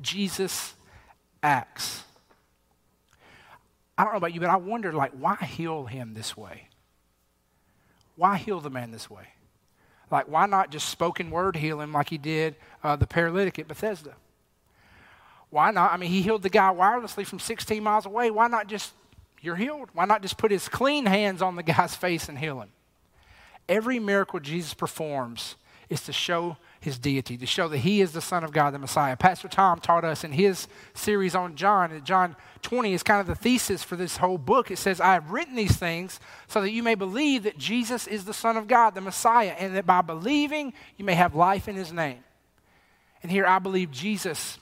Jesus 0.02 0.76
acts. 1.44 2.04
I 3.98 4.04
don't 4.04 4.14
know 4.14 4.18
about 4.18 4.34
you, 4.34 4.40
but 4.40 4.50
I 4.50 4.58
wonder, 4.58 4.92
like, 4.92 5.12
why 5.12 5.36
heal 5.36 5.86
him 5.86 6.14
this 6.14 6.36
way? 6.36 6.70
Why 8.18 8.38
heal 8.38 8.60
the 8.60 8.70
man 8.70 8.92
this 8.92 9.10
way? 9.10 9.28
Like, 10.12 10.28
why 10.28 10.46
not 10.46 10.70
just 10.70 10.90
spoken 10.90 11.32
word 11.32 11.56
heal 11.56 11.82
him 11.82 11.94
like 11.94 12.10
he 12.10 12.18
did 12.18 12.56
uh, 12.84 12.96
the 12.96 13.08
paralytic 13.08 13.60
at 13.60 13.68
Bethesda? 13.68 14.14
Why 15.50 15.72
not? 15.72 15.94
I 15.94 15.98
mean, 15.98 16.10
he 16.10 16.22
healed 16.22 16.44
the 16.44 16.50
guy 16.50 16.74
wirelessly 16.74 17.26
from 17.26 17.40
16 17.40 17.82
miles 17.82 18.06
away. 18.06 18.30
Why 18.30 18.48
not 18.48 18.68
just, 18.68 18.94
you're 19.42 19.56
healed? 19.56 19.90
Why 19.94 20.06
not 20.06 20.22
just 20.22 20.38
put 20.38 20.52
his 20.52 20.68
clean 20.68 21.06
hands 21.06 21.42
on 21.42 21.56
the 21.56 21.64
guy's 21.64 21.96
face 21.96 22.30
and 22.30 22.38
heal 22.38 22.62
him? 22.62 22.70
Every 23.68 24.00
miracle 24.00 24.40
Jesus 24.40 24.74
performs 24.74 25.56
is 25.90 26.02
to 26.02 26.14
show 26.14 26.58
his 26.86 26.98
deity, 26.98 27.36
to 27.36 27.46
show 27.46 27.68
that 27.68 27.80
he 27.80 28.00
is 28.00 28.14
the 28.14 28.22
Son 28.22 28.46
of 28.46 28.54
God, 28.54 28.74
the 28.74 28.80
Messiah. 28.80 29.18
Pastor 29.18 29.50
Tom 29.50 29.80
taught 29.80 30.06
us 30.06 30.24
in 30.24 30.32
his 30.32 30.68
series 30.94 31.36
on 31.36 31.56
John, 31.56 31.92
and 31.92 32.06
John 32.06 32.38
20 32.62 32.94
is 32.94 33.04
kind 33.04 33.20
of 33.20 33.28
the 33.28 33.36
thesis 33.36 33.84
for 33.84 33.98
this 33.98 34.18
whole 34.18 34.38
book. 34.38 34.72
It 34.72 34.78
says, 34.78 35.02
I 35.02 35.14
have 35.14 35.32
written 35.32 35.56
these 35.56 35.76
things 35.76 36.20
so 36.48 36.62
that 36.62 36.72
you 36.72 36.82
may 36.82 36.96
believe 36.96 37.44
that 37.44 37.58
Jesus 37.58 38.08
is 38.08 38.24
the 38.24 38.34
Son 38.34 38.56
of 38.56 38.68
God, 38.68 38.96
the 38.96 39.02
Messiah, 39.02 39.56
and 39.60 39.76
that 39.76 39.86
by 39.86 40.02
believing 40.02 40.74
you 40.98 41.04
may 41.04 41.16
have 41.16 41.36
life 41.36 41.68
in 41.68 41.76
his 41.76 41.92
name. 41.92 42.24
And 43.22 43.32
here 43.32 43.46
I 43.46 43.60
believe 43.60 43.92
Jesus 43.92 44.60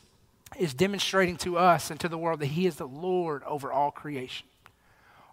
is 0.57 0.73
demonstrating 0.73 1.37
to 1.37 1.57
us 1.57 1.91
and 1.91 1.99
to 1.99 2.09
the 2.09 2.17
world 2.17 2.39
that 2.39 2.47
he 2.47 2.65
is 2.65 2.75
the 2.75 2.87
Lord 2.87 3.43
over 3.43 3.71
all 3.71 3.91
creation. 3.91 4.47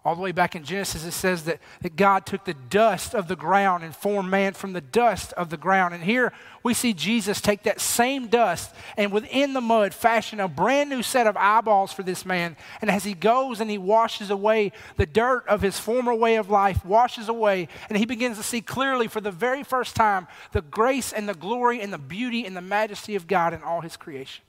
All 0.03 0.15
the 0.15 0.21
way 0.21 0.31
back 0.31 0.55
in 0.55 0.63
Genesis, 0.63 1.05
it 1.05 1.11
says 1.11 1.43
that, 1.43 1.59
that 1.81 1.95
God 1.95 2.25
took 2.25 2.43
the 2.43 2.55
dust 2.55 3.13
of 3.13 3.27
the 3.27 3.35
ground 3.35 3.83
and 3.83 3.95
formed 3.95 4.31
man 4.31 4.53
from 4.53 4.73
the 4.73 4.81
dust 4.81 5.31
of 5.33 5.51
the 5.51 5.57
ground. 5.57 5.93
And 5.93 6.03
here 6.03 6.33
we 6.63 6.73
see 6.73 6.91
Jesus 6.91 7.39
take 7.39 7.61
that 7.63 7.79
same 7.79 8.25
dust 8.27 8.73
and 8.97 9.11
within 9.11 9.53
the 9.53 9.61
mud 9.61 9.93
fashion 9.93 10.39
a 10.39 10.47
brand 10.47 10.89
new 10.89 11.03
set 11.03 11.27
of 11.27 11.37
eyeballs 11.37 11.93
for 11.93 12.01
this 12.01 12.25
man. 12.25 12.57
And 12.81 12.89
as 12.89 13.03
he 13.03 13.13
goes 13.13 13.61
and 13.61 13.69
he 13.69 13.77
washes 13.77 14.31
away 14.31 14.71
the 14.97 15.05
dirt 15.05 15.47
of 15.47 15.61
his 15.61 15.77
former 15.77 16.15
way 16.15 16.37
of 16.37 16.49
life, 16.49 16.83
washes 16.83 17.29
away, 17.29 17.67
and 17.87 17.95
he 17.95 18.05
begins 18.05 18.37
to 18.37 18.43
see 18.43 18.61
clearly 18.61 19.07
for 19.07 19.21
the 19.21 19.29
very 19.29 19.61
first 19.61 19.95
time 19.95 20.27
the 20.51 20.63
grace 20.63 21.13
and 21.13 21.29
the 21.29 21.35
glory 21.35 21.79
and 21.79 21.93
the 21.93 21.99
beauty 21.99 22.43
and 22.43 22.57
the 22.57 22.61
majesty 22.61 23.13
of 23.13 23.27
God 23.27 23.53
in 23.53 23.61
all 23.61 23.81
his 23.81 23.97
creation. 23.97 24.43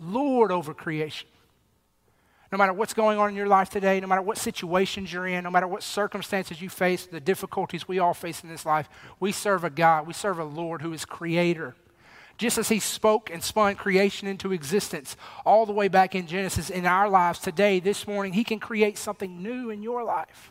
Lord 0.00 0.50
over 0.50 0.74
creation. 0.74 1.28
No 2.56 2.62
matter 2.62 2.72
what's 2.72 2.94
going 2.94 3.18
on 3.18 3.28
in 3.28 3.36
your 3.36 3.48
life 3.48 3.68
today, 3.68 4.00
no 4.00 4.06
matter 4.06 4.22
what 4.22 4.38
situations 4.38 5.12
you're 5.12 5.26
in, 5.26 5.44
no 5.44 5.50
matter 5.50 5.68
what 5.68 5.82
circumstances 5.82 6.62
you 6.62 6.70
face, 6.70 7.04
the 7.04 7.20
difficulties 7.20 7.86
we 7.86 7.98
all 7.98 8.14
face 8.14 8.42
in 8.42 8.48
this 8.48 8.64
life, 8.64 8.88
we 9.20 9.30
serve 9.30 9.62
a 9.62 9.68
God, 9.68 10.06
we 10.06 10.14
serve 10.14 10.38
a 10.38 10.44
Lord 10.44 10.80
who 10.80 10.94
is 10.94 11.04
creator. 11.04 11.76
Just 12.38 12.56
as 12.56 12.70
he 12.70 12.80
spoke 12.80 13.28
and 13.28 13.44
spun 13.44 13.74
creation 13.74 14.26
into 14.26 14.54
existence 14.54 15.18
all 15.44 15.66
the 15.66 15.74
way 15.74 15.88
back 15.88 16.14
in 16.14 16.26
Genesis 16.26 16.70
in 16.70 16.86
our 16.86 17.10
lives 17.10 17.40
today, 17.40 17.78
this 17.78 18.06
morning, 18.06 18.32
he 18.32 18.42
can 18.42 18.58
create 18.58 18.96
something 18.96 19.42
new 19.42 19.68
in 19.68 19.82
your 19.82 20.02
life. 20.02 20.50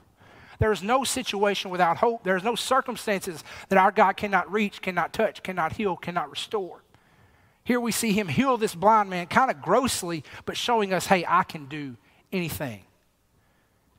There 0.60 0.72
is 0.72 0.84
no 0.84 1.04
situation 1.06 1.72
without 1.72 1.98
hope. 1.98 2.24
There 2.24 2.38
is 2.38 2.44
no 2.44 2.54
circumstances 2.54 3.44
that 3.70 3.80
our 3.80 3.92
God 3.92 4.16
cannot 4.16 4.52
reach, 4.52 4.80
cannot 4.80 5.12
touch, 5.12 5.42
cannot 5.42 5.74
heal, 5.74 5.96
cannot 5.96 6.30
restore. 6.30 6.84
Here 7.66 7.80
we 7.80 7.92
see 7.92 8.14
him 8.14 8.28
heal 8.28 8.58
this 8.58 8.76
blind 8.76 9.10
man 9.10 9.26
kind 9.26 9.52
of 9.52 9.62
grossly, 9.62 10.24
but 10.46 10.56
showing 10.56 10.94
us, 10.94 11.08
hey, 11.08 11.26
I 11.28 11.44
can 11.44 11.66
do 11.66 11.98
anything. 12.32 12.84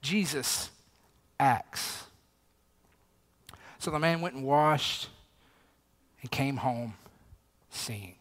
Jesus 0.01 0.71
acts. 1.39 2.05
So 3.81 3.91
the 3.91 3.99
man 3.99 4.21
went 4.21 4.37
and 4.37 4.45
washed 4.45 5.09
and 6.23 6.31
came 6.31 6.59
home 6.59 6.95
seeing. 7.71 8.15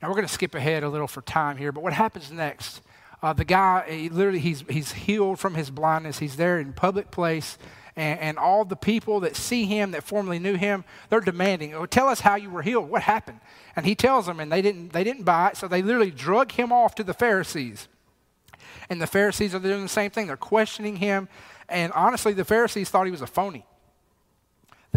Now 0.00 0.08
we're 0.08 0.14
going 0.14 0.26
to 0.26 0.32
skip 0.32 0.54
ahead 0.54 0.84
a 0.84 0.88
little 0.88 1.08
for 1.08 1.22
time 1.22 1.56
here, 1.56 1.72
but 1.72 1.82
what 1.82 1.92
happens 1.92 2.30
next? 2.30 2.82
Uh, 3.22 3.32
the 3.32 3.44
guy, 3.44 3.84
he 3.88 4.08
literally, 4.08 4.38
he's, 4.38 4.62
he's 4.68 4.92
healed 4.92 5.40
from 5.40 5.54
his 5.54 5.70
blindness. 5.70 6.20
He's 6.20 6.36
there 6.36 6.60
in 6.60 6.72
public 6.72 7.10
place, 7.10 7.58
and, 7.96 8.20
and 8.20 8.38
all 8.38 8.64
the 8.64 8.76
people 8.76 9.20
that 9.20 9.36
see 9.36 9.64
him 9.64 9.92
that 9.92 10.04
formerly 10.04 10.38
knew 10.38 10.54
him, 10.54 10.84
they're 11.08 11.20
demanding, 11.20 11.74
oh, 11.74 11.86
tell 11.86 12.08
us 12.08 12.20
how 12.20 12.36
you 12.36 12.50
were 12.50 12.62
healed. 12.62 12.90
What 12.90 13.02
happened? 13.02 13.40
And 13.74 13.86
he 13.86 13.94
tells 13.94 14.26
them, 14.26 14.38
and 14.38 14.52
they 14.52 14.62
didn't, 14.62 14.92
they 14.92 15.02
didn't 15.02 15.24
buy 15.24 15.48
it, 15.48 15.56
so 15.56 15.66
they 15.66 15.82
literally 15.82 16.10
drug 16.10 16.52
him 16.52 16.72
off 16.72 16.94
to 16.96 17.04
the 17.04 17.14
Pharisees. 17.14 17.88
And 18.88 19.00
the 19.00 19.06
Pharisees 19.06 19.54
are 19.54 19.58
doing 19.58 19.82
the 19.82 19.88
same 19.88 20.10
thing. 20.10 20.26
They're 20.26 20.36
questioning 20.36 20.96
him. 20.96 21.28
And 21.68 21.92
honestly, 21.92 22.32
the 22.32 22.44
Pharisees 22.44 22.90
thought 22.90 23.06
he 23.06 23.10
was 23.10 23.22
a 23.22 23.26
phony. 23.26 23.64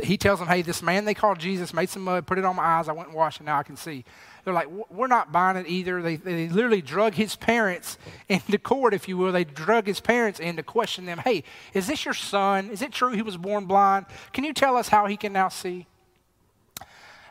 He 0.04 0.18
tells 0.18 0.40
them, 0.40 0.48
hey, 0.48 0.62
this 0.62 0.82
man 0.82 1.06
they 1.06 1.14
called 1.14 1.40
Jesus 1.40 1.74
made 1.74 1.90
some 1.90 2.04
mud, 2.04 2.28
put 2.28 2.38
it 2.38 2.46
on 2.46 2.56
my 2.56 2.64
eyes. 2.64 2.88
I 2.88 2.94
went 2.94 3.10
and 3.10 3.18
washed, 3.18 3.40
and 3.40 3.48
now 3.48 3.58
I 3.58 3.64
can 3.64 3.76
see. 3.76 4.06
They're 4.44 4.54
like, 4.54 4.68
we're 4.90 5.08
not 5.08 5.32
buying 5.32 5.58
it 5.58 5.68
either. 5.68 6.02
They, 6.02 6.16
they 6.16 6.50
literally 6.50 6.82
drug 6.82 7.14
his 7.14 7.36
parents 7.36 7.98
into 8.30 8.58
court, 8.58 8.94
if 8.94 9.08
you 9.08 9.18
will. 9.18 9.32
They 9.32 9.44
drug 9.44 9.88
his 9.88 10.00
parents 10.00 10.40
in 10.40 10.56
to 10.56 10.64
question 10.64 11.06
them. 11.06 11.20
Hey, 11.20 11.44
is 11.74 11.88
this 11.88 12.06
your 12.06 12.14
son? 12.14 12.70
Is 12.70 12.82
it 12.82 12.92
true 12.92 13.12
he 13.12 13.22
was 13.22 13.38
born 13.38 13.66
blind? 13.66 14.06
Can 14.34 14.44
you 14.44 14.54
tell 14.54 14.76
us 14.76 14.90
how 14.90 15.06
he 15.06 15.18
can 15.18 15.34
now 15.34 15.50
see? 15.50 15.88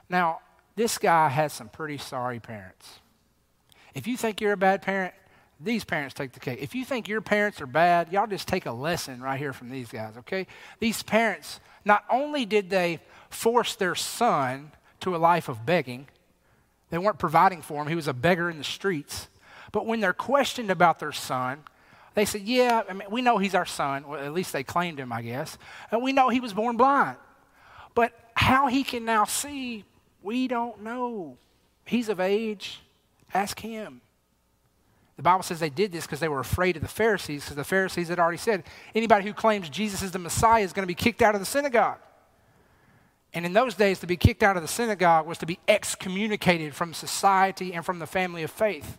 Now, 0.09 0.41
this 0.77 0.99
guy 0.99 1.29
has 1.29 1.53
some 1.53 1.69
pretty 1.69 1.99
sorry 1.99 2.41
parents. 2.41 3.01
If 3.95 4.07
you 4.07 4.17
think 4.17 4.41
you're 4.41 4.53
a 4.53 4.57
bad 4.57 4.83
parent, 4.83 5.15
these 5.61 5.85
parents 5.85 6.15
take 6.15 6.33
the 6.33 6.41
cake. 6.41 6.61
If 6.61 6.75
you 6.75 6.85
think 6.85 7.09
your 7.09 7.21
parents 7.21 7.61
are 7.61 7.67
bad, 7.67 8.13
y'all 8.13 8.27
just 8.27 8.47
take 8.47 8.67
a 8.67 8.73
lesson 8.73 9.21
right 9.21 9.39
here 9.39 9.53
from 9.53 9.71
these 9.71 9.91
guys, 9.91 10.17
okay? 10.19 10.47
These 10.79 11.03
parents, 11.03 11.59
not 11.85 12.05
only 12.09 12.47
did 12.47 12.71
they 12.71 13.01
force 13.29 13.75
their 13.75 13.97
son 13.97 14.71
to 15.01 15.17
a 15.17 15.19
life 15.19 15.49
of 15.49 15.67
begging, 15.67 16.07
they 16.91 16.99
weren't 16.99 17.19
providing 17.19 17.63
for 17.63 17.83
him, 17.83 17.89
he 17.89 17.95
was 17.95 18.09
a 18.09 18.13
beggar 18.13 18.51
in 18.51 18.59
the 18.59 18.65
streets. 18.65 19.29
But 19.73 19.87
when 19.87 20.01
they're 20.01 20.13
questioned 20.13 20.71
about 20.71 20.99
their 20.99 21.13
son, 21.13 21.63
they 22.15 22.25
said, 22.25 22.43
Yeah, 22.43 22.83
I 22.89 22.93
mean, 22.95 23.09
we 23.11 23.23
know 23.23 23.39
he's 23.39 23.55
our 23.55 23.67
son. 23.67 24.07
Well, 24.09 24.21
at 24.21 24.33
least 24.33 24.53
they 24.53 24.65
claimed 24.65 24.99
him, 24.99 25.13
I 25.13 25.23
guess. 25.23 25.59
And 25.91 26.03
we 26.03 26.13
know 26.13 26.31
he 26.31 26.41
was 26.41 26.53
born 26.53 26.77
blind. 26.77 27.17
But 27.95 28.13
how 28.35 28.69
he 28.69 28.85
can 28.85 29.05
now 29.05 29.25
see, 29.25 29.85
we 30.23 30.49
don't 30.49 30.83
know. 30.83 31.37
He's 31.85 32.09
of 32.09 32.21
age. 32.21 32.81
Ask 33.35 33.61
him. 33.61 34.01
The 35.17 35.23
Bible 35.23 35.43
says 35.43 35.59
they 35.59 35.71
did 35.71 35.91
this 35.91 36.07
because 36.07 36.21
they 36.21 36.29
were 36.29 36.39
afraid 36.39 36.77
of 36.77 36.83
the 36.83 36.89
Pharisees, 36.89 37.43
because 37.43 37.57
the 37.57 37.65
Pharisees 37.65 38.09
had 38.09 38.21
already 38.21 38.39
said 38.39 38.63
anybody 38.95 39.25
who 39.25 39.33
claims 39.33 39.69
Jesus 39.69 40.01
is 40.01 40.13
the 40.13 40.19
Messiah 40.19 40.63
is 40.63 40.73
going 40.73 40.85
to 40.85 40.89
be 40.89 40.95
kicked 40.95 41.23
out 41.23 41.35
of 41.35 41.41
the 41.41 41.47
synagogue. 41.47 41.99
And 43.35 43.45
in 43.45 43.53
those 43.53 43.75
days, 43.75 43.99
to 44.01 44.07
be 44.07 44.17
kicked 44.17 44.43
out 44.43 44.57
of 44.57 44.63
the 44.63 44.69
synagogue 44.69 45.27
was 45.27 45.39
to 45.39 45.47
be 45.47 45.59
excommunicated 45.69 46.75
from 46.75 46.95
society 46.95 47.75
and 47.75 47.85
from 47.85 47.99
the 47.99 48.07
family 48.07 48.43
of 48.43 48.51
faith. 48.51 48.99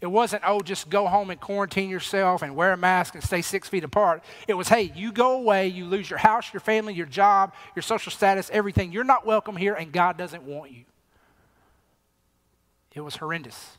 It 0.00 0.06
wasn't, 0.06 0.42
oh, 0.46 0.60
just 0.60 0.90
go 0.90 1.06
home 1.06 1.30
and 1.30 1.40
quarantine 1.40 1.90
yourself 1.90 2.42
and 2.42 2.54
wear 2.54 2.72
a 2.72 2.76
mask 2.76 3.14
and 3.14 3.22
stay 3.22 3.42
six 3.42 3.68
feet 3.68 3.82
apart. 3.82 4.22
It 4.46 4.54
was, 4.54 4.68
hey, 4.68 4.92
you 4.94 5.10
go 5.10 5.32
away, 5.32 5.68
you 5.68 5.86
lose 5.86 6.08
your 6.08 6.20
house, 6.20 6.52
your 6.52 6.60
family, 6.60 6.94
your 6.94 7.06
job, 7.06 7.52
your 7.74 7.82
social 7.82 8.12
status, 8.12 8.48
everything. 8.52 8.92
You're 8.92 9.04
not 9.04 9.26
welcome 9.26 9.56
here, 9.56 9.74
and 9.74 9.90
God 9.92 10.16
doesn't 10.16 10.44
want 10.44 10.70
you. 10.70 10.84
It 12.94 13.00
was 13.00 13.16
horrendous. 13.16 13.76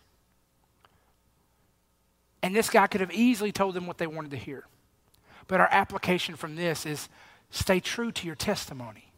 And 2.42 2.56
this 2.56 2.70
guy 2.70 2.88
could 2.88 3.02
have 3.02 3.12
easily 3.14 3.52
told 3.52 3.74
them 3.74 3.88
what 3.88 3.98
they 3.98 4.08
wanted 4.08 4.32
to 4.32 4.38
hear. 4.38 4.66
But 5.48 5.62
our 5.62 5.70
application 5.72 6.36
from 6.36 6.56
this 6.56 6.86
is 6.86 7.10
stay 7.50 7.80
true 7.80 8.12
to 8.12 8.26
your 8.26 8.36
testimony. 8.36 9.09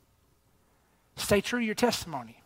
Stay 1.16 1.42
true 1.42 1.60
to 1.60 1.66
your 1.66 1.76
testimony. 1.76 2.42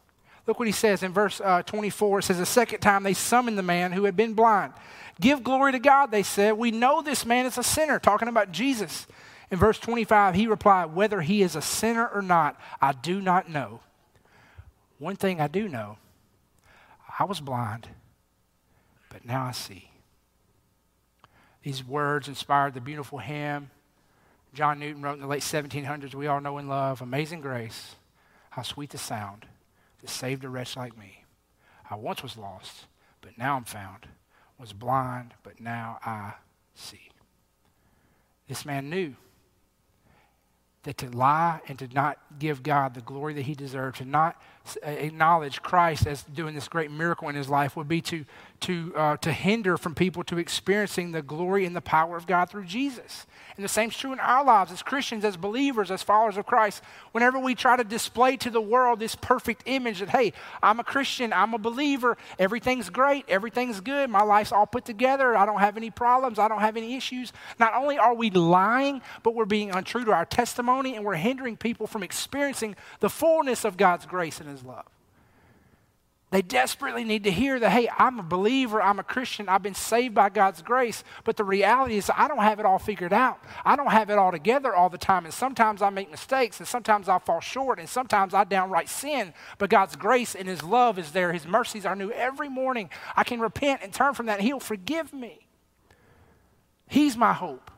Look 0.47 0.59
what 0.59 0.67
he 0.67 0.71
says 0.71 1.01
in 1.01 1.11
verse 1.11 1.41
uh, 1.41 1.63
24. 1.63 2.19
It 2.19 2.23
says, 2.23 2.37
The 2.37 2.45
second 2.45 2.79
time 2.79 3.03
they 3.03 3.13
summoned 3.13 3.57
the 3.57 3.63
man 3.63 3.91
who 3.91 4.03
had 4.03 4.15
been 4.15 4.33
blind. 4.33 4.73
Give 5.19 5.43
glory 5.43 5.71
to 5.71 5.79
God, 5.79 6.11
they 6.11 6.23
said. 6.23 6.57
We 6.57 6.71
know 6.71 7.01
this 7.01 7.25
man 7.25 7.45
is 7.45 7.57
a 7.57 7.63
sinner, 7.63 7.99
talking 7.99 8.27
about 8.27 8.51
Jesus. 8.51 9.07
In 9.49 9.57
verse 9.57 9.79
25, 9.79 10.35
he 10.35 10.47
replied, 10.47 10.93
Whether 10.93 11.21
he 11.21 11.41
is 11.41 11.55
a 11.55 11.61
sinner 11.61 12.07
or 12.07 12.21
not, 12.21 12.59
I 12.81 12.91
do 12.91 13.21
not 13.21 13.49
know. 13.49 13.79
One 14.99 15.15
thing 15.15 15.41
I 15.41 15.47
do 15.47 15.67
know 15.67 15.97
I 17.19 17.23
was 17.23 17.39
blind, 17.39 17.87
but 19.09 19.25
now 19.25 19.45
I 19.45 19.51
see. 19.51 19.89
These 21.63 21.83
words 21.83 22.27
inspired 22.27 22.73
the 22.73 22.81
beautiful 22.81 23.17
hymn 23.19 23.71
John 24.55 24.79
Newton 24.79 25.01
wrote 25.01 25.15
in 25.15 25.19
the 25.19 25.27
late 25.27 25.41
1700s, 25.41 26.15
we 26.15 26.27
all 26.27 26.39
know 26.39 26.57
and 26.57 26.69
love 26.69 27.01
Amazing 27.01 27.41
Grace, 27.41 27.95
how 28.55 28.61
sweet 28.61 28.91
the 28.91 28.97
sound 28.97 29.45
that 29.99 30.09
saved 30.09 30.45
a 30.45 30.49
wretch 30.49 30.77
like 30.77 30.97
me. 30.97 31.25
I 31.91 31.95
once 31.95 32.23
was 32.23 32.37
lost, 32.37 32.85
but 33.19 33.37
now 33.37 33.57
I'm 33.57 33.65
found, 33.65 34.07
was 34.57 34.71
blind, 34.71 35.33
but 35.43 35.59
now 35.59 35.99
I 36.05 36.35
see. 36.73 37.09
This 38.47 38.65
man 38.65 38.89
knew 38.89 39.15
that 40.83 40.97
to 40.99 41.09
lie 41.09 41.59
and 41.67 41.77
to 41.79 41.89
not 41.89 42.17
give 42.39 42.63
God 42.63 42.93
the 42.93 43.01
glory 43.01 43.33
that 43.33 43.41
he 43.41 43.55
deserved, 43.55 43.97
to 43.97 44.05
not 44.05 44.41
acknowledge 44.83 45.61
Christ 45.61 46.07
as 46.07 46.23
doing 46.23 46.55
this 46.55 46.69
great 46.69 46.91
miracle 46.91 47.27
in 47.27 47.35
his 47.35 47.49
life, 47.49 47.75
would 47.75 47.89
be 47.89 47.99
to, 48.03 48.23
to, 48.61 48.93
uh, 48.95 49.17
to 49.17 49.31
hinder 49.31 49.77
from 49.77 49.95
people 49.95 50.23
to 50.25 50.37
experiencing 50.37 51.11
the 51.11 51.21
glory 51.21 51.65
and 51.65 51.75
the 51.75 51.81
power 51.81 52.17
of 52.17 52.25
God 52.25 52.49
through 52.49 52.65
Jesus. 52.65 53.25
And 53.55 53.63
the 53.63 53.69
same 53.69 53.89
is 53.89 53.97
true 53.97 54.11
in 54.11 54.19
our 54.19 54.43
lives 54.43 54.71
as 54.71 54.81
Christians, 54.81 55.23
as 55.23 55.37
believers, 55.37 55.91
as 55.91 56.03
followers 56.03 56.37
of 56.37 56.45
Christ. 56.45 56.83
Whenever 57.11 57.39
we 57.39 57.55
try 57.55 57.77
to 57.77 57.83
display 57.83 58.37
to 58.37 58.49
the 58.49 58.61
world 58.61 58.99
this 58.99 59.15
perfect 59.15 59.63
image 59.65 59.99
that, 59.99 60.09
hey, 60.09 60.33
I'm 60.61 60.79
a 60.79 60.83
Christian, 60.83 61.31
I'm 61.31 61.53
a 61.53 61.57
believer, 61.57 62.17
everything's 62.39 62.89
great, 62.89 63.25
everything's 63.27 63.79
good, 63.81 64.09
my 64.09 64.23
life's 64.23 64.51
all 64.51 64.65
put 64.65 64.85
together, 64.85 65.37
I 65.37 65.45
don't 65.45 65.59
have 65.59 65.77
any 65.77 65.91
problems, 65.91 66.39
I 66.39 66.47
don't 66.47 66.61
have 66.61 66.77
any 66.77 66.95
issues. 66.95 67.33
Not 67.59 67.73
only 67.75 67.97
are 67.97 68.13
we 68.13 68.29
lying, 68.29 69.01
but 69.23 69.35
we're 69.35 69.45
being 69.45 69.71
untrue 69.71 70.05
to 70.05 70.11
our 70.11 70.25
testimony 70.25 70.95
and 70.95 71.05
we're 71.05 71.15
hindering 71.15 71.57
people 71.57 71.87
from 71.87 72.03
experiencing 72.03 72.75
the 72.99 73.09
fullness 73.09 73.63
of 73.63 73.77
God's 73.77 74.05
grace 74.05 74.39
and 74.39 74.49
His 74.49 74.63
love. 74.63 74.85
They 76.31 76.41
desperately 76.41 77.03
need 77.03 77.23
to 77.25 77.31
hear 77.31 77.59
that, 77.59 77.69
hey, 77.69 77.87
I'm 77.97 78.19
a 78.19 78.23
believer, 78.23 78.81
I'm 78.81 78.97
a 78.97 79.03
Christian, 79.03 79.47
I've 79.47 79.61
been 79.61 79.75
saved 79.75 80.15
by 80.15 80.29
God's 80.29 80.61
grace. 80.63 81.03
But 81.23 81.37
the 81.37 81.43
reality 81.43 81.97
is, 81.97 82.09
I 82.15 82.27
don't 82.27 82.39
have 82.39 82.59
it 82.59 82.65
all 82.65 82.79
figured 82.79 83.13
out. 83.13 83.39
I 83.63 83.75
don't 83.75 83.91
have 83.91 84.09
it 84.09 84.17
all 84.17 84.31
together 84.31 84.75
all 84.75 84.89
the 84.89 84.97
time. 84.97 85.25
And 85.25 85.33
sometimes 85.33 85.83
I 85.83 85.91
make 85.91 86.09
mistakes, 86.09 86.59
and 86.59 86.67
sometimes 86.67 87.07
I 87.07 87.19
fall 87.19 87.41
short, 87.41 87.79
and 87.79 87.87
sometimes 87.87 88.33
I 88.33 88.43
downright 88.43 88.89
sin. 88.89 89.33
But 89.59 89.69
God's 89.69 89.95
grace 89.95 90.33
and 90.35 90.47
His 90.47 90.63
love 90.63 90.97
is 90.97 91.11
there. 91.11 91.31
His 91.31 91.45
mercies 91.45 91.85
are 91.85 91.95
new 91.95 92.11
every 92.11 92.49
morning. 92.49 92.89
I 93.15 93.23
can 93.23 93.39
repent 93.39 93.81
and 93.83 93.93
turn 93.93 94.15
from 94.15 94.25
that, 94.25 94.41
He'll 94.41 94.59
forgive 94.59 95.13
me. 95.13 95.45
He's 96.87 97.15
my 97.15 97.33
hope. 97.33 97.71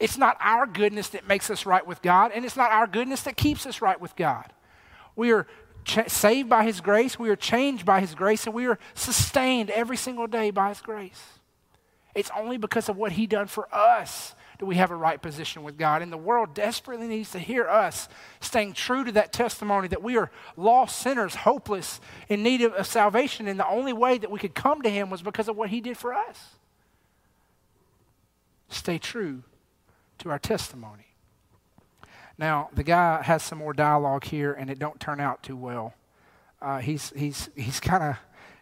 It's 0.00 0.18
not 0.18 0.36
our 0.40 0.66
goodness 0.66 1.08
that 1.10 1.26
makes 1.26 1.48
us 1.50 1.64
right 1.64 1.86
with 1.86 2.02
God, 2.02 2.32
and 2.34 2.44
it's 2.44 2.56
not 2.56 2.70
our 2.70 2.86
goodness 2.86 3.22
that 3.22 3.36
keeps 3.36 3.66
us 3.66 3.80
right 3.80 4.00
with 4.00 4.14
God. 4.14 4.52
We 5.16 5.32
are 5.32 5.46
ch- 5.88 6.08
saved 6.08 6.48
by 6.48 6.64
His 6.64 6.80
grace, 6.80 7.18
we 7.18 7.30
are 7.30 7.36
changed 7.36 7.84
by 7.84 8.00
His 8.00 8.14
grace, 8.14 8.46
and 8.46 8.54
we 8.54 8.66
are 8.66 8.78
sustained 8.94 9.70
every 9.70 9.96
single 9.96 10.26
day 10.26 10.50
by 10.50 10.68
His 10.68 10.80
grace. 10.80 11.22
It's 12.14 12.30
only 12.36 12.58
because 12.58 12.88
of 12.88 12.96
what 12.96 13.12
He 13.12 13.26
done 13.26 13.46
for 13.46 13.72
us 13.74 14.34
do 14.58 14.66
we 14.66 14.74
have 14.74 14.90
a 14.90 14.96
right 14.96 15.22
position 15.22 15.62
with 15.62 15.78
God. 15.78 16.02
And 16.02 16.12
the 16.12 16.16
world 16.16 16.52
desperately 16.52 17.06
needs 17.06 17.30
to 17.30 17.38
hear 17.38 17.68
us 17.68 18.08
staying 18.40 18.72
true 18.72 19.04
to 19.04 19.12
that 19.12 19.32
testimony 19.32 19.86
that 19.88 20.02
we 20.02 20.16
are 20.16 20.30
lost 20.56 20.98
sinners, 20.98 21.36
hopeless, 21.36 22.00
in 22.28 22.42
need 22.42 22.62
of, 22.62 22.72
of 22.72 22.86
salvation. 22.86 23.46
And 23.46 23.58
the 23.58 23.68
only 23.68 23.92
way 23.92 24.18
that 24.18 24.30
we 24.30 24.38
could 24.40 24.54
come 24.54 24.82
to 24.82 24.90
Him 24.90 25.10
was 25.10 25.22
because 25.22 25.48
of 25.48 25.56
what 25.56 25.70
He 25.70 25.80
did 25.80 25.96
for 25.96 26.12
us. 26.12 26.56
Stay 28.68 28.98
true 28.98 29.44
to 30.18 30.30
our 30.30 30.38
testimony. 30.38 31.07
Now, 32.38 32.70
the 32.72 32.84
guy 32.84 33.22
has 33.22 33.42
some 33.42 33.58
more 33.58 33.72
dialogue 33.72 34.24
here, 34.24 34.52
and 34.52 34.70
it 34.70 34.78
don't 34.78 35.00
turn 35.00 35.18
out 35.18 35.42
too 35.42 35.56
well. 35.56 35.94
Uh, 36.62 36.78
he's 36.78 37.12
he's 37.16 37.50
he's 37.56 37.80
kind 37.80 38.02
of 38.02 38.16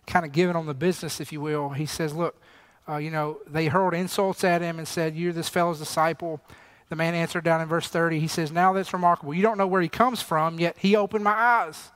kind 0.06 0.24
of 0.24 0.32
giving 0.32 0.56
on 0.56 0.66
the 0.66 0.74
business, 0.74 1.20
if 1.20 1.30
you 1.30 1.40
will. 1.42 1.70
He 1.70 1.84
says, 1.84 2.14
"Look, 2.14 2.40
uh, 2.88 2.96
you 2.96 3.10
know, 3.10 3.38
they 3.46 3.66
hurled 3.66 3.94
insults 3.94 4.44
at 4.44 4.62
him 4.62 4.78
and 4.78 4.88
said, 4.88 5.14
"You're 5.14 5.32
this 5.32 5.50
fellow's 5.50 5.78
disciple." 5.78 6.40
The 6.88 6.96
man 6.96 7.14
answered 7.14 7.44
down 7.44 7.60
in 7.60 7.68
verse 7.68 7.88
30. 7.88 8.20
He 8.20 8.28
says, 8.28 8.50
"Now 8.50 8.72
that's 8.72 8.92
remarkable. 8.92 9.34
You 9.34 9.42
don't 9.42 9.58
know 9.58 9.66
where 9.66 9.82
he 9.82 9.88
comes 9.88 10.22
from, 10.22 10.58
yet 10.58 10.76
he 10.78 10.96
opened 10.96 11.24
my 11.24 11.32
eyes. 11.32 11.90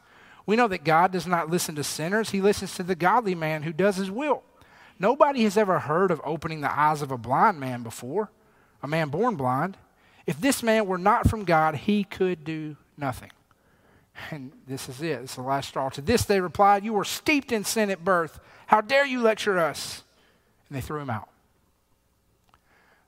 We 0.46 0.56
know 0.56 0.68
that 0.68 0.84
God 0.84 1.12
does 1.12 1.26
not 1.26 1.48
listen 1.48 1.76
to 1.76 1.84
sinners; 1.84 2.30
He 2.30 2.42
listens 2.42 2.74
to 2.74 2.82
the 2.82 2.94
godly 2.94 3.34
man 3.34 3.62
who 3.62 3.72
does 3.72 3.96
His 3.96 4.10
will. 4.10 4.42
Nobody 4.98 5.44
has 5.44 5.56
ever 5.56 5.78
heard 5.78 6.10
of 6.10 6.20
opening 6.24 6.60
the 6.60 6.78
eyes 6.78 7.00
of 7.00 7.10
a 7.10 7.16
blind 7.16 7.58
man 7.58 7.82
before, 7.82 8.30
a 8.82 8.88
man 8.88 9.08
born 9.08 9.36
blind." 9.36 9.78
If 10.26 10.40
this 10.40 10.62
man 10.62 10.87
were 10.87 10.98
not 10.98 11.28
from 11.28 11.44
God, 11.44 11.74
he 11.74 12.04
could 12.04 12.44
do 12.44 12.76
nothing. 12.96 13.30
And 14.30 14.52
this 14.66 14.88
is 14.88 15.00
it. 15.00 15.22
It's 15.22 15.37
the 15.37 15.42
last 15.42 15.68
straw. 15.68 15.88
To 15.90 16.00
this 16.00 16.24
they 16.24 16.40
replied, 16.40 16.85
You 16.85 16.92
were 16.92 17.04
steeped 17.04 17.52
in 17.52 17.64
sin 17.64 17.90
at 17.90 18.04
birth. 18.04 18.38
How 18.66 18.80
dare 18.80 19.06
you 19.06 19.20
lecture 19.20 19.59
us? 19.59 20.02
And 20.68 20.76
they 20.76 20.83
threw 20.83 21.00
him 21.00 21.11
out. 21.11 21.28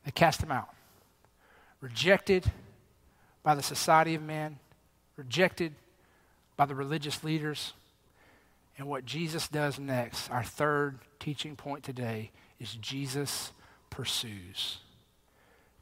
They 0.05 0.11
cast 0.11 0.43
him 0.43 0.51
out. 0.51 0.69
Rejected 1.81 2.51
by 3.43 3.55
the 3.55 3.63
society 3.63 4.15
of 4.15 4.23
men, 4.23 4.59
rejected 5.17 5.75
by 6.57 6.67
the 6.67 6.75
religious 6.75 7.23
leaders. 7.25 7.73
And 8.79 8.89
what 8.89 9.05
Jesus 9.05 9.49
does 9.49 9.79
next, 9.79 10.31
our 10.31 10.45
third 10.45 10.99
teaching 11.21 11.57
point 11.57 11.85
today, 11.85 12.31
is 12.59 12.75
Jesus 12.75 13.53
pursues. 13.91 14.79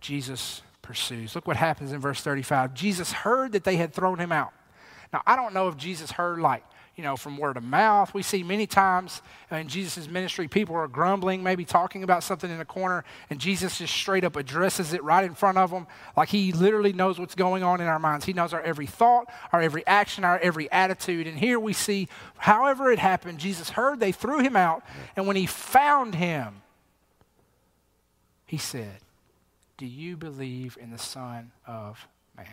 Jesus 0.01 0.63
pursues. 0.83 1.35
Look 1.35 1.47
what 1.47 1.57
happens 1.57 1.93
in 1.93 2.01
verse 2.01 2.21
35. 2.21 2.75
Jesus 2.75 3.13
heard 3.13 3.53
that 3.53 3.65
they 3.65 3.77
had 3.77 3.93
thrown 3.93 4.19
him 4.19 4.33
out. 4.33 4.53
Now, 5.13 5.23
I 5.27 5.37
don't 5.37 5.55
know 5.55 5.69
if 5.69 5.77
Jesus 5.77 6.13
heard 6.13 6.39
like 6.39 6.65
you 7.01 7.05
know, 7.05 7.17
from 7.17 7.39
word 7.39 7.57
of 7.57 7.63
mouth. 7.63 8.13
We 8.13 8.23
see 8.23 8.43
many 8.43 8.67
times 8.67 9.23
in 9.51 9.69
Jesus' 9.69 10.07
ministry, 10.07 10.49
people 10.49 10.77
are 10.77 10.87
grumbling, 10.87 11.43
maybe 11.43 11.65
talking 11.65 12.03
about 12.03 12.23
something 12.23 12.51
in 12.51 12.61
a 12.61 12.65
corner, 12.67 13.05
and 13.31 13.41
Jesus 13.41 13.79
just 13.79 13.95
straight 13.95 14.23
up 14.23 14.37
addresses 14.37 14.93
it 14.93 15.03
right 15.03 15.25
in 15.25 15.35
front 15.35 15.57
of 15.57 15.71
them. 15.71 15.87
Like 16.15 16.29
he 16.29 16.53
literally 16.53 16.93
knows 16.93 17.19
what's 17.19 17.35
going 17.35 17.63
on 17.63 17.81
in 17.81 17.87
our 17.87 17.99
minds. 17.99 18.27
He 18.27 18.35
knows 18.35 18.53
our 18.53 18.61
every 18.61 18.85
thought, 18.85 19.33
our 19.51 19.63
every 19.63 19.87
action, 19.87 20.25
our 20.25 20.39
every 20.41 20.71
attitude. 20.71 21.27
And 21.27 21.39
here 21.39 21.59
we 21.59 21.73
see, 21.73 22.07
however 22.37 22.93
it 22.93 22.99
happened, 22.99 23.39
Jesus 23.39 23.71
heard 23.71 23.99
they 23.99 24.13
threw 24.13 24.41
him 24.41 24.55
out, 24.55 24.85
and 25.17 25.27
when 25.27 25.37
he 25.37 25.47
found 25.47 26.17
him, 26.17 26.61
he 28.45 28.59
said, 28.59 28.99
Do 29.81 29.87
you 29.87 30.17
believe 30.17 30.79
in 30.81 30.93
the 30.93 30.99
Son 30.99 31.51
of 31.67 32.07
Man? 32.37 32.47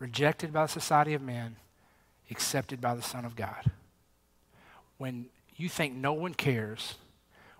rejected 0.00 0.52
by 0.52 0.62
the 0.62 0.72
society 0.72 1.14
of 1.14 1.22
men, 1.22 1.54
accepted 2.30 2.80
by 2.80 2.94
the 2.94 3.02
Son 3.02 3.24
of 3.24 3.36
God. 3.36 3.70
When 4.98 5.26
you 5.56 5.68
think 5.68 5.94
no 5.94 6.12
one 6.12 6.34
cares, 6.34 6.96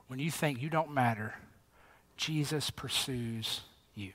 when 0.08 0.18
you 0.18 0.30
think 0.30 0.60
you 0.60 0.70
don't 0.70 0.92
matter, 0.92 1.34
Jesus 2.16 2.70
pursues 2.70 3.60
you. 3.94 4.12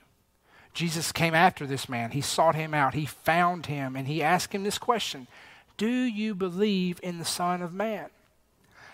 Jesus 0.74 1.12
came 1.12 1.34
after 1.34 1.66
this 1.66 1.88
man. 1.88 2.10
He 2.10 2.20
sought 2.20 2.54
him 2.54 2.74
out. 2.74 2.94
He 2.94 3.06
found 3.06 3.66
him 3.66 3.96
and 3.96 4.06
he 4.06 4.22
asked 4.22 4.52
him 4.52 4.64
this 4.64 4.78
question 4.78 5.26
Do 5.78 5.88
you 5.88 6.34
believe 6.34 7.00
in 7.02 7.18
the 7.18 7.24
Son 7.24 7.62
of 7.62 7.72
Man? 7.72 8.10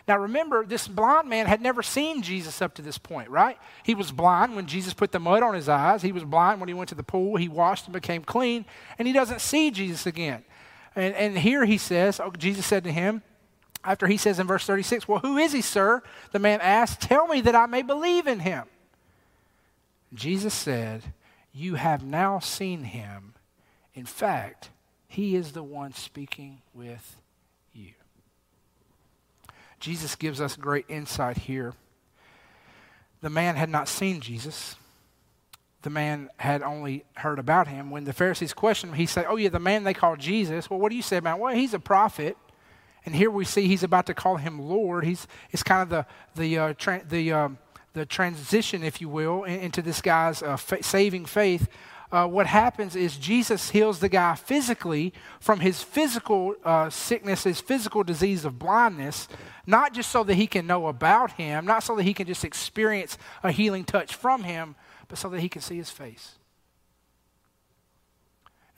Now 0.09 0.19
remember, 0.19 0.65
this 0.65 0.89
blind 0.89 1.29
man 1.29 1.47
had 1.47 1.61
never 1.61 1.83
seen 1.83 2.23
Jesus 2.23 2.61
up 2.61 2.75
to 2.75 2.83
this 2.83 2.99
point, 2.99 3.31
right? 3.31 3.57
He 3.85 3.95
was 3.95 4.11
blind 4.11 4.57
when 4.57 4.67
Jesus 4.67 4.95
put 4.95 5.13
the 5.13 5.21
mud 5.21 5.43
on 5.43 5.55
his 5.55 5.69
eyes. 5.69 6.03
He 6.03 6.13
was 6.13 6.25
blind 6.25 6.61
when 6.61 6.69
he 6.69 6.75
went 6.75 6.89
to 6.89 6.95
the 6.95 7.03
pool. 7.03 7.37
He 7.37 7.49
washed 7.49 7.87
and 7.87 7.93
became 7.93 8.25
clean, 8.25 8.65
and 8.99 9.07
he 9.07 9.15
doesn't 9.15 9.41
see 9.41 9.71
Jesus 9.71 10.07
again. 10.07 10.45
And, 10.97 11.15
and 11.15 11.39
here 11.39 11.65
he 11.65 11.79
says, 11.79 12.21
oh, 12.21 12.33
Jesus 12.37 12.67
said 12.67 12.85
to 12.85 12.93
him, 12.93 13.23
after 13.85 14.07
he 14.07 14.17
says 14.17 14.39
in 14.39 14.47
verse 14.47 14.65
36, 14.67 15.09
Well, 15.09 15.21
who 15.21 15.39
is 15.39 15.53
he, 15.53 15.61
sir? 15.61 16.03
The 16.33 16.39
man 16.39 16.61
asked, 16.61 17.01
Tell 17.01 17.27
me 17.27 17.41
that 17.41 17.57
I 17.57 17.67
may 17.67 17.83
believe 17.83 18.27
in 18.27 18.41
him. 18.41 18.65
Jesus 20.15 20.55
said, 20.55 21.03
You 21.53 21.75
have 21.77 22.05
now 22.05 22.39
seen 22.39 22.85
him. 22.85 23.35
In 23.95 24.07
fact, 24.07 24.71
he 25.09 25.35
is 25.35 25.53
the 25.53 25.63
one 25.63 25.93
speaking 25.93 26.63
with 26.73 27.17
Jesus 29.83 30.15
gives 30.15 30.41
us 30.41 30.55
great 30.55 30.85
insight 30.89 31.39
here. 31.39 31.75
The 33.21 33.29
man 33.29 33.57
had 33.57 33.69
not 33.69 33.89
seen 33.89 34.21
Jesus. 34.21 34.77
The 35.83 35.91
man 35.91 36.31
had 36.37 36.63
only 36.63 37.05
heard 37.15 37.41
about 37.41 37.67
him. 37.67 37.91
When 37.91 38.05
the 38.05 38.13
Pharisees 38.13 38.55
questioned 38.55 38.93
him, 38.93 38.99
he 38.99 39.07
said, 39.07 39.27
Oh, 39.29 39.35
yeah, 39.35 39.49
the 39.49 39.59
man 39.59 39.83
they 39.83 39.93
call 39.93 40.15
Jesus. 40.15 40.71
Well, 40.71 40.79
what 40.79 40.91
do 40.91 40.97
you 40.97 41.03
say 41.03 41.17
about 41.17 41.35
him? 41.35 41.41
Well, 41.41 41.55
he's 41.55 41.75
a 41.75 41.81
prophet. 41.81 42.37
And 43.05 43.17
here 43.17 43.29
we 43.29 43.45
see 43.45 43.67
he's 43.67 43.83
about 43.83 44.07
to 44.07 44.15
call 44.15 44.37
him 44.37 44.61
Lord. 44.61 45.05
He's, 45.05 45.27
it's 45.51 45.65
kind 45.65 45.83
of 45.83 45.89
the, 45.89 46.07
the, 46.41 46.59
uh, 46.59 46.75
tra- 46.79 47.03
the, 47.05 47.33
um, 47.33 47.59
the 47.93 48.07
transition, 48.07 48.85
if 48.85 49.01
you 49.01 49.09
will, 49.09 49.43
into 49.43 49.83
this 49.83 50.01
guy's 50.01 50.45
uh, 50.45 50.57
fa- 50.57 50.85
saving 50.85 51.27
faith 51.27 51.69
uh, 52.13 52.27
what 52.27 52.47
happens 52.47 52.95
is 52.95 53.17
Jesus 53.17 53.71
heals 53.71 53.99
the 53.99 54.09
guy 54.09 54.35
physically 54.35 55.15
from 55.41 55.61
his 55.61 55.83
physical 55.83 56.55
uh, 56.63 56.91
sickness, 56.91 57.45
his 57.45 57.61
physical 57.61 58.05
disease 58.05 58.45
of 58.45 58.59
blindness, 58.59 59.29
not 59.67 59.95
just 59.95 60.11
so 60.11 60.23
that 60.25 60.35
he 60.35 60.47
can 60.47 60.67
know 60.67 60.89
about 60.89 61.33
him, 61.33 61.65
not 61.65 61.83
so 61.83 61.97
that 61.97 62.03
he 62.03 62.13
can 62.13 62.27
just 62.27 62.45
experience 62.45 63.17
a 63.43 63.51
healing 63.51 63.85
touch 63.85 64.15
from 64.15 64.45
him, 64.45 64.75
but 65.09 65.19
so 65.19 65.31
that 65.31 65.41
he 65.41 65.49
can 65.49 65.63
see 65.63 65.77
his 65.77 65.91
face. 65.91 66.35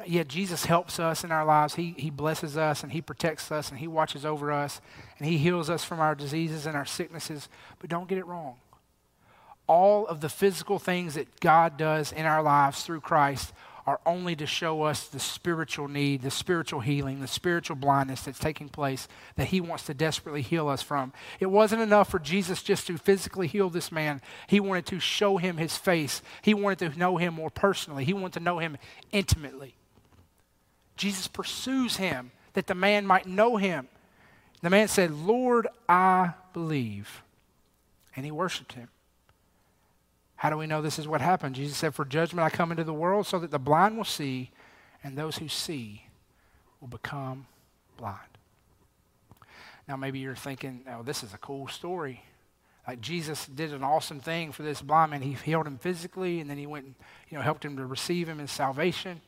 Yeah, 0.07 0.25
Jesus 0.25 0.65
helps 0.65 0.99
us 0.99 1.25
in 1.25 1.31
our 1.31 1.45
lives. 1.45 1.77
He, 1.77 1.95
he 1.97 2.11
blesses 2.11 2.57
us 2.57 2.83
and 2.83 2.91
He 2.91 3.01
protects 3.01 3.53
us 3.53 3.71
and 3.71 3.79
He 3.79 3.87
watches 3.87 4.27
over 4.27 4.51
us 4.51 4.81
and 5.19 5.29
He 5.29 5.39
heals 5.39 5.71
us 5.71 5.85
from 5.85 6.01
our 6.01 6.17
diseases 6.17 6.67
and 6.67 6.77
our 6.77 6.85
sicknesses. 6.85 7.49
But 7.79 7.91
don't 7.91 8.09
get 8.09 8.19
it 8.19 8.27
wrong 8.27 8.57
all 9.67 10.07
of 10.07 10.21
the 10.21 10.29
physical 10.29 10.79
things 10.79 11.15
that 11.15 11.41
God 11.41 11.77
does 11.77 12.13
in 12.13 12.27
our 12.27 12.43
lives 12.43 12.83
through 12.83 13.01
Christ 13.01 13.53
are 13.87 14.01
only 14.07 14.35
to 14.35 14.47
show 14.47 14.83
us 14.83 15.09
the 15.09 15.21
spiritual 15.21 15.89
need, 15.89 16.23
the 16.23 16.31
spiritual 16.31 16.81
healing, 16.81 17.21
the 17.21 17.27
spiritual 17.27 17.77
blindness 17.77 18.23
that's 18.23 18.39
taking 18.39 18.69
place 18.69 19.09
that 19.37 19.49
He 19.49 19.61
wants 19.61 19.85
to 19.85 19.95
desperately 19.95 20.41
heal 20.41 20.69
us 20.69 20.83
from. 20.83 21.13
It 21.39 21.47
wasn't 21.47 21.83
enough 21.83 22.11
for 22.11 22.19
Jesus 22.19 22.63
just 22.63 22.87
to 22.87 22.97
physically 22.97 23.47
heal 23.47 23.69
this 23.69 23.93
man. 23.93 24.23
He 24.47 24.59
wanted 24.59 24.87
to 24.87 25.01
show 25.01 25.37
him 25.37 25.59
His 25.59 25.77
face, 25.77 26.23
He 26.41 26.55
wanted 26.55 26.93
to 26.93 26.99
know 26.99 27.19
Him 27.19 27.35
more 27.35 27.51
personally, 27.51 28.05
He 28.05 28.15
wanted 28.15 28.35
to 28.35 28.41
know 28.41 28.59
Him 28.59 28.79
intimately. 29.13 29.75
Jesus 30.97 31.27
pursues 31.27 31.97
him 31.97 32.31
that 32.53 32.69
the 32.69 32.75
man 32.75 33.07
might 33.07 33.27
know 33.27 33.57
Him. 33.57 33.89
The 34.63 34.71
man 34.71 34.89
said, 34.89 35.11
Lord, 35.11 35.67
I 35.89 36.35
believe. 36.53 37.23
And 38.17 38.25
he 38.25 38.31
worshiped 38.31 38.73
Him. 38.73 38.89
How 40.37 40.51
do 40.51 40.57
we 40.57 40.67
know 40.67 40.83
this 40.83 40.99
is 40.99 41.09
what 41.09 41.21
happened? 41.21 41.55
Jesus 41.55 41.77
said, 41.77 41.95
For 41.95 42.05
judgment 42.05 42.45
I 42.45 42.51
come 42.51 42.71
into 42.71 42.85
the 42.85 42.93
world 42.93 43.27
so 43.27 43.39
that 43.39 43.51
the 43.51 43.59
blind 43.59 43.97
will 43.97 44.05
see, 44.05 44.51
and 45.03 45.17
those 45.17 45.39
who 45.39 45.49
see 45.49 46.05
will 46.81 46.89
become 46.89 47.47
blind. 47.97 48.19
Now, 49.87 49.97
maybe 49.97 50.19
you're 50.19 50.35
thinking, 50.35 50.83
oh, 50.91 51.03
this 51.03 51.23
is 51.23 51.35
a 51.35 51.39
cool 51.39 51.69
story. 51.69 52.23
Like 52.87 53.01
Jesus 53.01 53.47
did 53.47 53.73
an 53.73 53.83
awesome 53.83 54.21
thing 54.21 54.53
for 54.53 54.63
this 54.63 54.83
blind 54.83 55.11
man. 55.11 55.23
He 55.23 55.33
healed 55.33 55.67
him 55.67 55.79
physically, 55.79 56.41
and 56.41 56.49
then 56.49 56.59
he 56.59 56.67
went 56.67 56.87
and 56.87 56.95
you 57.31 57.39
know, 57.39 57.43
helped 57.43 57.65
him 57.65 57.77
to 57.77 57.87
receive 57.87 58.29
him 58.29 58.41
in 58.41 58.47
salvation. 58.47 59.21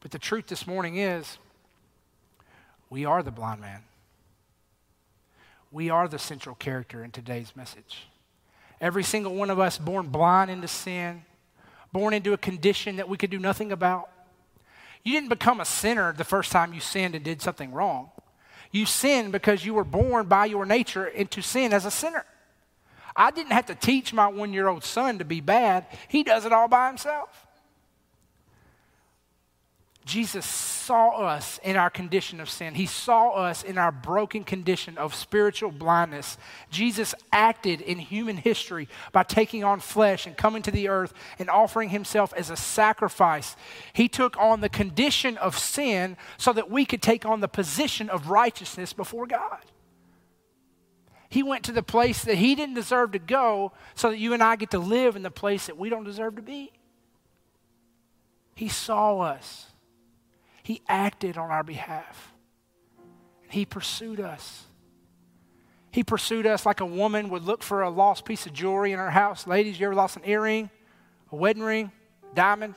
But 0.00 0.10
the 0.10 0.18
truth 0.18 0.46
this 0.46 0.66
morning 0.66 0.96
is, 0.96 1.38
we 2.90 3.04
are 3.04 3.22
the 3.22 3.30
blind 3.30 3.60
man. 3.60 3.82
We 5.70 5.88
are 5.88 6.08
the 6.08 6.18
central 6.18 6.54
character 6.54 7.02
in 7.02 7.10
today's 7.10 7.54
message. 7.56 8.06
Every 8.82 9.04
single 9.04 9.36
one 9.36 9.48
of 9.48 9.60
us 9.60 9.78
born 9.78 10.08
blind 10.08 10.50
into 10.50 10.66
sin, 10.66 11.22
born 11.92 12.12
into 12.12 12.32
a 12.32 12.36
condition 12.36 12.96
that 12.96 13.08
we 13.08 13.16
could 13.16 13.30
do 13.30 13.38
nothing 13.38 13.70
about. 13.70 14.10
You 15.04 15.12
didn't 15.12 15.28
become 15.28 15.60
a 15.60 15.64
sinner 15.64 16.12
the 16.12 16.24
first 16.24 16.50
time 16.50 16.74
you 16.74 16.80
sinned 16.80 17.14
and 17.14 17.24
did 17.24 17.40
something 17.40 17.72
wrong. 17.72 18.10
You 18.72 18.84
sinned 18.86 19.30
because 19.30 19.64
you 19.64 19.74
were 19.74 19.84
born 19.84 20.26
by 20.26 20.46
your 20.46 20.66
nature 20.66 21.06
into 21.06 21.42
sin 21.42 21.72
as 21.72 21.84
a 21.84 21.92
sinner. 21.92 22.24
I 23.14 23.30
didn't 23.30 23.52
have 23.52 23.66
to 23.66 23.76
teach 23.76 24.12
my 24.12 24.26
one 24.26 24.52
year 24.52 24.66
old 24.66 24.82
son 24.82 25.18
to 25.18 25.24
be 25.24 25.40
bad, 25.40 25.86
he 26.08 26.24
does 26.24 26.44
it 26.44 26.52
all 26.52 26.66
by 26.66 26.88
himself. 26.88 27.46
Jesus 30.04 30.44
saw 30.44 31.10
us 31.20 31.60
in 31.62 31.76
our 31.76 31.88
condition 31.88 32.40
of 32.40 32.50
sin. 32.50 32.74
He 32.74 32.86
saw 32.86 33.30
us 33.30 33.62
in 33.62 33.78
our 33.78 33.92
broken 33.92 34.42
condition 34.42 34.98
of 34.98 35.14
spiritual 35.14 35.70
blindness. 35.70 36.36
Jesus 36.70 37.14
acted 37.32 37.80
in 37.80 38.00
human 38.00 38.36
history 38.36 38.88
by 39.12 39.22
taking 39.22 39.62
on 39.62 39.78
flesh 39.78 40.26
and 40.26 40.36
coming 40.36 40.62
to 40.62 40.72
the 40.72 40.88
earth 40.88 41.14
and 41.38 41.48
offering 41.48 41.90
himself 41.90 42.34
as 42.36 42.50
a 42.50 42.56
sacrifice. 42.56 43.54
He 43.92 44.08
took 44.08 44.36
on 44.38 44.60
the 44.60 44.68
condition 44.68 45.36
of 45.36 45.56
sin 45.56 46.16
so 46.36 46.52
that 46.52 46.68
we 46.68 46.84
could 46.84 47.02
take 47.02 47.24
on 47.24 47.40
the 47.40 47.48
position 47.48 48.10
of 48.10 48.28
righteousness 48.28 48.92
before 48.92 49.28
God. 49.28 49.60
He 51.28 51.44
went 51.44 51.64
to 51.64 51.72
the 51.72 51.82
place 51.82 52.24
that 52.24 52.34
he 52.34 52.56
didn't 52.56 52.74
deserve 52.74 53.12
to 53.12 53.20
go 53.20 53.72
so 53.94 54.10
that 54.10 54.18
you 54.18 54.34
and 54.34 54.42
I 54.42 54.56
get 54.56 54.72
to 54.72 54.78
live 54.80 55.14
in 55.14 55.22
the 55.22 55.30
place 55.30 55.66
that 55.66 55.78
we 55.78 55.88
don't 55.88 56.04
deserve 56.04 56.36
to 56.36 56.42
be. 56.42 56.72
He 58.54 58.68
saw 58.68 59.20
us. 59.20 59.71
He 60.62 60.82
acted 60.88 61.36
on 61.36 61.50
our 61.50 61.62
behalf. 61.62 62.32
He 63.48 63.64
pursued 63.64 64.20
us. 64.20 64.64
He 65.90 66.02
pursued 66.02 66.46
us 66.46 66.64
like 66.64 66.80
a 66.80 66.86
woman 66.86 67.28
would 67.28 67.44
look 67.44 67.62
for 67.62 67.82
a 67.82 67.90
lost 67.90 68.24
piece 68.24 68.46
of 68.46 68.52
jewelry 68.52 68.92
in 68.92 68.98
her 68.98 69.10
house. 69.10 69.46
Ladies, 69.46 69.78
you 69.78 69.86
ever 69.86 69.94
lost 69.94 70.16
an 70.16 70.22
earring, 70.24 70.70
a 71.30 71.36
wedding 71.36 71.62
ring, 71.62 71.92
diamond? 72.34 72.76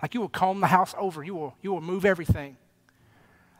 Like 0.00 0.14
you 0.14 0.20
will 0.20 0.28
comb 0.28 0.60
the 0.60 0.68
house 0.68 0.94
over. 0.96 1.24
You 1.24 1.34
will, 1.34 1.56
you 1.60 1.72
will 1.72 1.80
move 1.80 2.04
everything. 2.04 2.56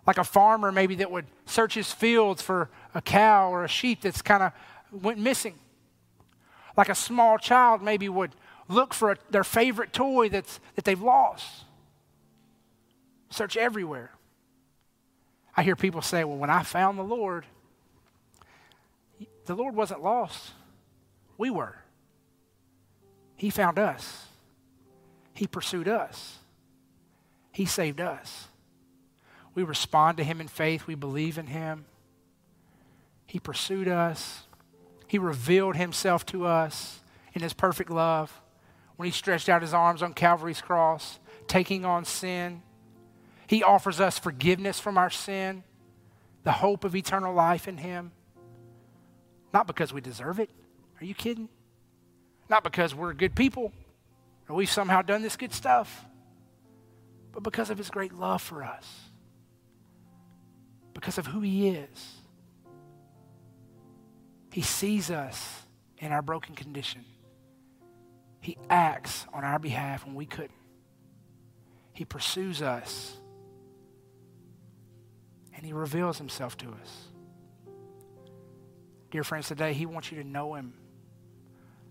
Like 0.06 0.18
a 0.18 0.24
farmer 0.24 0.70
maybe 0.70 0.96
that 0.96 1.10
would 1.10 1.26
search 1.46 1.74
his 1.74 1.92
fields 1.92 2.42
for 2.42 2.70
a 2.94 3.02
cow 3.02 3.50
or 3.50 3.64
a 3.64 3.68
sheep 3.68 4.02
that's 4.02 4.22
kind 4.22 4.42
of 4.42 4.52
went 5.02 5.18
missing. 5.18 5.54
Like 6.76 6.88
a 6.88 6.94
small 6.94 7.38
child 7.38 7.82
maybe 7.82 8.08
would 8.08 8.34
look 8.68 8.94
for 8.94 9.12
a, 9.12 9.16
their 9.30 9.44
favorite 9.44 9.92
toy 9.92 10.28
that's, 10.28 10.60
that 10.76 10.84
they've 10.84 11.00
lost. 11.00 11.64
Search 13.30 13.56
everywhere. 13.56 14.10
I 15.56 15.62
hear 15.62 15.76
people 15.76 16.02
say, 16.02 16.24
well, 16.24 16.36
when 16.36 16.50
I 16.50 16.62
found 16.62 16.98
the 16.98 17.02
Lord, 17.02 17.46
the 19.46 19.54
Lord 19.54 19.74
wasn't 19.74 20.02
lost. 20.02 20.52
We 21.38 21.50
were. 21.50 21.76
He 23.36 23.50
found 23.50 23.78
us. 23.78 24.26
He 25.34 25.46
pursued 25.46 25.88
us. 25.88 26.38
He 27.52 27.66
saved 27.66 28.00
us. 28.00 28.48
We 29.54 29.62
respond 29.62 30.18
to 30.18 30.24
Him 30.24 30.40
in 30.40 30.48
faith. 30.48 30.86
We 30.86 30.94
believe 30.94 31.38
in 31.38 31.46
Him. 31.48 31.84
He 33.26 33.38
pursued 33.38 33.88
us. 33.88 34.42
He 35.06 35.18
revealed 35.18 35.76
Himself 35.76 36.24
to 36.26 36.46
us 36.46 37.00
in 37.34 37.42
his 37.42 37.52
perfect 37.52 37.90
love, 37.90 38.40
when 38.96 39.06
he 39.06 39.12
stretched 39.12 39.48
out 39.48 39.62
his 39.62 39.74
arms 39.74 40.02
on 40.02 40.12
Calvary's 40.12 40.60
cross, 40.60 41.18
taking 41.46 41.84
on 41.84 42.04
sin. 42.04 42.62
He 43.50 43.64
offers 43.64 43.98
us 43.98 44.16
forgiveness 44.16 44.78
from 44.78 44.96
our 44.96 45.10
sin, 45.10 45.64
the 46.44 46.52
hope 46.52 46.84
of 46.84 46.94
eternal 46.94 47.34
life 47.34 47.66
in 47.66 47.78
him. 47.78 48.12
Not 49.52 49.66
because 49.66 49.92
we 49.92 50.00
deserve 50.00 50.38
it. 50.38 50.50
Are 51.00 51.04
you 51.04 51.14
kidding? 51.14 51.48
Not 52.48 52.62
because 52.62 52.94
we're 52.94 53.12
good 53.12 53.34
people 53.34 53.72
or 54.48 54.54
we've 54.54 54.70
somehow 54.70 55.02
done 55.02 55.22
this 55.22 55.36
good 55.36 55.52
stuff, 55.52 56.04
but 57.32 57.42
because 57.42 57.70
of 57.70 57.78
his 57.78 57.90
great 57.90 58.14
love 58.14 58.40
for 58.40 58.62
us, 58.62 58.86
because 60.94 61.18
of 61.18 61.26
who 61.26 61.40
he 61.40 61.70
is. 61.70 62.14
He 64.52 64.62
sees 64.62 65.10
us 65.10 65.64
in 65.98 66.12
our 66.12 66.22
broken 66.22 66.54
condition. 66.54 67.04
He 68.40 68.56
acts 68.70 69.26
on 69.32 69.42
our 69.42 69.58
behalf 69.58 70.06
when 70.06 70.14
we 70.14 70.26
couldn't. 70.26 70.52
He 71.92 72.04
pursues 72.04 72.62
us. 72.62 73.16
And 75.60 75.66
He 75.66 75.74
reveals 75.74 76.16
Himself 76.16 76.56
to 76.56 76.68
us. 76.68 77.08
Dear 79.10 79.22
friends, 79.22 79.46
today 79.46 79.74
He 79.74 79.84
wants 79.84 80.10
you 80.10 80.22
to 80.22 80.26
know 80.26 80.54
Him. 80.54 80.72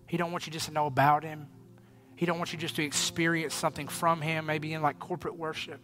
He 0.08 0.16
don't 0.16 0.32
want 0.32 0.44
you 0.48 0.52
just 0.52 0.66
to 0.66 0.72
know 0.72 0.86
about 0.86 1.22
Him. 1.22 1.46
He 2.16 2.26
don't 2.26 2.36
want 2.36 2.52
you 2.52 2.58
just 2.58 2.74
to 2.76 2.82
experience 2.82 3.54
something 3.54 3.86
from 3.86 4.22
Him, 4.22 4.46
maybe 4.46 4.72
in 4.72 4.82
like 4.82 4.98
corporate 4.98 5.36
worship. 5.36 5.78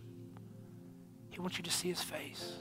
He 1.31 1.39
wants 1.39 1.59
you 1.59 1.63
to 1.63 1.71
see 1.71 1.89
His 1.89 2.03
face. 2.03 2.55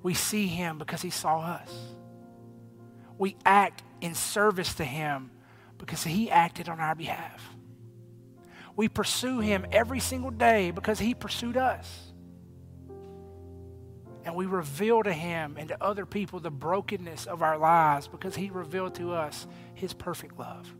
We 0.00 0.14
see 0.14 0.46
Him 0.46 0.78
because 0.78 1.02
He 1.02 1.10
saw 1.10 1.40
us. 1.40 1.74
We 3.18 3.34
act 3.44 3.82
in 4.00 4.14
service 4.14 4.74
to 4.74 4.84
Him 4.84 5.32
because 5.76 6.04
He 6.04 6.30
acted 6.30 6.68
on 6.68 6.78
our 6.78 6.94
behalf. 6.94 7.57
We 8.78 8.88
pursue 8.88 9.40
Him 9.40 9.66
every 9.72 9.98
single 9.98 10.30
day 10.30 10.70
because 10.70 11.00
He 11.00 11.12
pursued 11.12 11.56
us. 11.56 12.12
And 14.24 14.36
we 14.36 14.46
reveal 14.46 15.02
to 15.02 15.12
Him 15.12 15.56
and 15.58 15.68
to 15.70 15.82
other 15.82 16.06
people 16.06 16.38
the 16.38 16.52
brokenness 16.52 17.26
of 17.26 17.42
our 17.42 17.58
lives 17.58 18.06
because 18.06 18.36
He 18.36 18.50
revealed 18.50 18.94
to 18.94 19.14
us 19.14 19.48
His 19.74 19.92
perfect 19.92 20.38
love. 20.38 20.72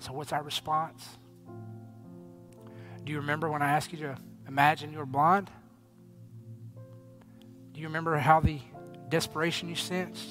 So, 0.00 0.12
what's 0.12 0.32
our 0.32 0.42
response? 0.42 1.06
Do 3.04 3.12
you 3.12 3.20
remember 3.20 3.48
when 3.48 3.62
I 3.62 3.70
asked 3.70 3.92
you 3.92 3.98
to 3.98 4.16
imagine 4.48 4.90
you 4.90 4.98
were 4.98 5.06
blind? 5.06 5.48
Do 7.72 7.80
you 7.80 7.86
remember 7.86 8.18
how 8.18 8.40
the 8.40 8.58
desperation 9.10 9.68
you 9.68 9.76
sensed? 9.76 10.28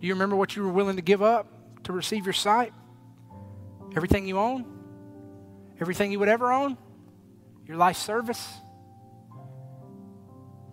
Do 0.00 0.08
you 0.08 0.14
remember 0.14 0.34
what 0.34 0.56
you 0.56 0.64
were 0.64 0.72
willing 0.72 0.96
to 0.96 1.02
give 1.02 1.22
up 1.22 1.46
to 1.84 1.92
receive 1.92 2.26
your 2.26 2.32
sight? 2.32 2.72
Everything 3.96 4.26
you 4.26 4.38
own? 4.38 4.64
Everything 5.80 6.12
you 6.12 6.18
would 6.18 6.28
ever 6.28 6.52
own? 6.52 6.76
Your 7.66 7.76
life 7.76 7.96
service? 7.96 8.54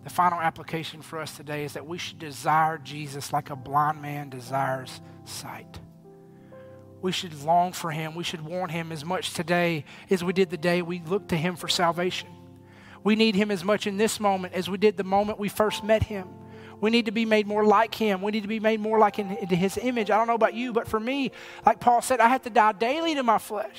The 0.04 0.10
final 0.10 0.40
application 0.40 1.00
for 1.02 1.20
us 1.20 1.36
today 1.36 1.64
is 1.64 1.74
that 1.74 1.86
we 1.86 1.98
should 1.98 2.18
desire 2.18 2.78
Jesus 2.78 3.32
like 3.32 3.50
a 3.50 3.56
blind 3.56 4.02
man 4.02 4.30
desires 4.30 5.00
sight. 5.24 5.78
We 7.00 7.12
should 7.12 7.42
long 7.42 7.72
for 7.72 7.90
him. 7.90 8.14
We 8.14 8.24
should 8.24 8.44
want 8.44 8.70
him 8.70 8.92
as 8.92 9.04
much 9.04 9.32
today 9.34 9.84
as 10.10 10.22
we 10.22 10.32
did 10.32 10.50
the 10.50 10.56
day 10.56 10.82
we 10.82 11.00
looked 11.00 11.28
to 11.30 11.36
him 11.36 11.56
for 11.56 11.68
salvation. 11.68 12.28
We 13.04 13.16
need 13.16 13.34
him 13.34 13.50
as 13.50 13.64
much 13.64 13.86
in 13.86 13.96
this 13.96 14.20
moment 14.20 14.54
as 14.54 14.70
we 14.70 14.78
did 14.78 14.96
the 14.96 15.04
moment 15.04 15.38
we 15.38 15.48
first 15.48 15.82
met 15.82 16.04
him. 16.04 16.28
We 16.82 16.90
need 16.90 17.06
to 17.06 17.12
be 17.12 17.24
made 17.24 17.46
more 17.46 17.64
like 17.64 17.94
him. 17.94 18.22
We 18.22 18.32
need 18.32 18.42
to 18.42 18.48
be 18.48 18.58
made 18.58 18.80
more 18.80 18.98
like 18.98 19.20
in, 19.20 19.30
into 19.36 19.54
his 19.54 19.78
image. 19.78 20.10
I 20.10 20.16
don't 20.16 20.26
know 20.26 20.34
about 20.34 20.54
you, 20.54 20.72
but 20.72 20.88
for 20.88 20.98
me, 20.98 21.30
like 21.64 21.78
Paul 21.78 22.02
said, 22.02 22.18
I 22.18 22.26
have 22.26 22.42
to 22.42 22.50
die 22.50 22.72
daily 22.72 23.14
to 23.14 23.22
my 23.22 23.38
flesh. 23.38 23.76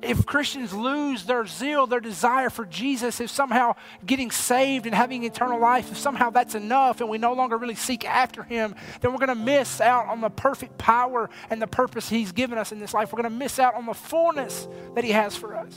If 0.00 0.24
Christians 0.24 0.72
lose 0.72 1.24
their 1.24 1.44
zeal, 1.46 1.88
their 1.88 2.00
desire 2.00 2.48
for 2.48 2.64
Jesus, 2.64 3.20
if 3.20 3.28
somehow 3.28 3.74
getting 4.06 4.30
saved 4.30 4.86
and 4.86 4.94
having 4.94 5.24
eternal 5.24 5.58
life, 5.60 5.90
if 5.90 5.98
somehow 5.98 6.30
that's 6.30 6.54
enough 6.54 7.00
and 7.00 7.10
we 7.10 7.18
no 7.18 7.32
longer 7.32 7.58
really 7.58 7.74
seek 7.74 8.04
after 8.04 8.44
Him, 8.44 8.76
then 9.00 9.10
we're 9.10 9.18
going 9.18 9.36
to 9.36 9.44
miss 9.44 9.80
out 9.80 10.06
on 10.06 10.20
the 10.20 10.30
perfect 10.30 10.78
power 10.78 11.28
and 11.50 11.60
the 11.60 11.66
purpose 11.66 12.08
He's 12.08 12.30
given 12.30 12.56
us 12.56 12.70
in 12.70 12.78
this 12.78 12.94
life. 12.94 13.12
We're 13.12 13.20
going 13.20 13.32
to 13.32 13.38
miss 13.38 13.58
out 13.58 13.74
on 13.74 13.84
the 13.84 13.94
fullness 13.94 14.68
that 14.94 15.02
He 15.02 15.10
has 15.10 15.34
for 15.34 15.56
us. 15.56 15.76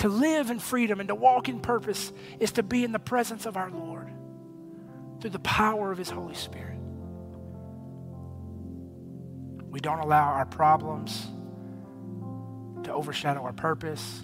To 0.00 0.08
live 0.08 0.50
in 0.50 0.58
freedom 0.58 0.98
and 0.98 1.10
to 1.10 1.14
walk 1.14 1.50
in 1.50 1.60
purpose 1.60 2.10
is 2.38 2.52
to 2.52 2.62
be 2.62 2.84
in 2.84 2.92
the 2.92 2.98
presence 2.98 3.44
of 3.44 3.58
our 3.58 3.70
Lord 3.70 3.99
through 5.20 5.30
the 5.30 5.38
power 5.40 5.92
of 5.92 5.98
His 5.98 6.10
Holy 6.10 6.34
Spirit. 6.34 6.78
We 9.70 9.80
don't 9.80 10.00
allow 10.00 10.32
our 10.32 10.46
problems 10.46 11.26
to 12.84 12.92
overshadow 12.92 13.42
our 13.42 13.52
purpose. 13.52 14.22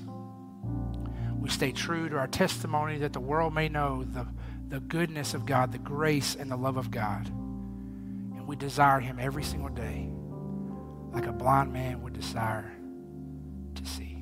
We 1.38 1.48
stay 1.50 1.72
true 1.72 2.08
to 2.08 2.16
our 2.16 2.26
testimony 2.26 2.98
that 2.98 3.12
the 3.12 3.20
world 3.20 3.54
may 3.54 3.68
know 3.68 4.04
the, 4.04 4.26
the 4.68 4.80
goodness 4.80 5.34
of 5.34 5.46
God, 5.46 5.70
the 5.70 5.78
grace 5.78 6.34
and 6.34 6.50
the 6.50 6.56
love 6.56 6.76
of 6.76 6.90
God. 6.90 7.28
And 7.28 8.46
we 8.46 8.56
desire 8.56 8.98
Him 8.98 9.18
every 9.20 9.44
single 9.44 9.68
day, 9.68 10.10
like 11.12 11.26
a 11.26 11.32
blind 11.32 11.72
man 11.72 12.02
would 12.02 12.14
desire 12.14 12.72
to 13.74 13.84
see. 13.84 14.15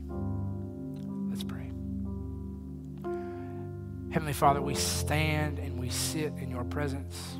Heavenly 4.14 4.32
Father, 4.32 4.62
we 4.62 4.76
stand 4.76 5.58
and 5.58 5.76
we 5.76 5.88
sit 5.88 6.34
in 6.38 6.48
your 6.48 6.62
presence. 6.62 7.36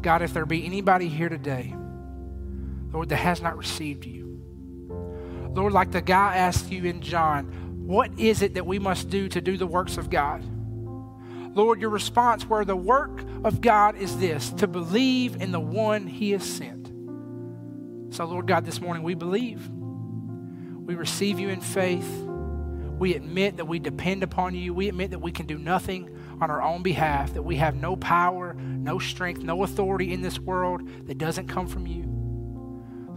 God, 0.00 0.22
if 0.22 0.32
there 0.32 0.46
be 0.46 0.64
anybody 0.64 1.08
here 1.08 1.28
today, 1.28 1.74
Lord, 2.92 3.08
that 3.08 3.16
has 3.16 3.42
not 3.42 3.58
received 3.58 4.04
you, 4.04 4.40
Lord, 5.52 5.72
like 5.72 5.90
the 5.90 6.00
guy 6.00 6.36
asked 6.36 6.70
you 6.70 6.84
in 6.84 7.00
John, 7.00 7.46
what 7.88 8.20
is 8.20 8.40
it 8.40 8.54
that 8.54 8.66
we 8.66 8.78
must 8.78 9.10
do 9.10 9.28
to 9.30 9.40
do 9.40 9.56
the 9.56 9.66
works 9.66 9.96
of 9.96 10.10
God? 10.10 10.44
Lord, 11.56 11.80
your 11.80 11.90
response 11.90 12.48
where 12.48 12.64
the 12.64 12.76
work 12.76 13.20
of 13.42 13.60
God 13.60 13.96
is 13.96 14.16
this 14.18 14.50
to 14.50 14.68
believe 14.68 15.42
in 15.42 15.50
the 15.50 15.58
one 15.58 16.06
he 16.06 16.30
has 16.30 16.44
sent. 16.44 16.86
So, 18.14 18.26
Lord 18.26 18.46
God, 18.46 18.64
this 18.64 18.80
morning 18.80 19.02
we 19.02 19.14
believe. 19.14 19.68
We 19.68 20.94
receive 20.94 21.40
you 21.40 21.48
in 21.48 21.60
faith. 21.60 22.27
We 22.98 23.14
admit 23.14 23.56
that 23.58 23.66
we 23.66 23.78
depend 23.78 24.22
upon 24.22 24.54
you. 24.54 24.74
We 24.74 24.88
admit 24.88 25.10
that 25.10 25.20
we 25.20 25.30
can 25.30 25.46
do 25.46 25.58
nothing 25.58 26.14
on 26.40 26.50
our 26.50 26.62
own 26.62 26.82
behalf, 26.82 27.34
that 27.34 27.42
we 27.42 27.56
have 27.56 27.74
no 27.76 27.96
power, 27.96 28.54
no 28.54 28.98
strength, 28.98 29.42
no 29.42 29.62
authority 29.62 30.12
in 30.12 30.20
this 30.20 30.38
world 30.38 30.82
that 31.06 31.18
doesn't 31.18 31.46
come 31.46 31.66
from 31.66 31.86
you. 31.86 32.17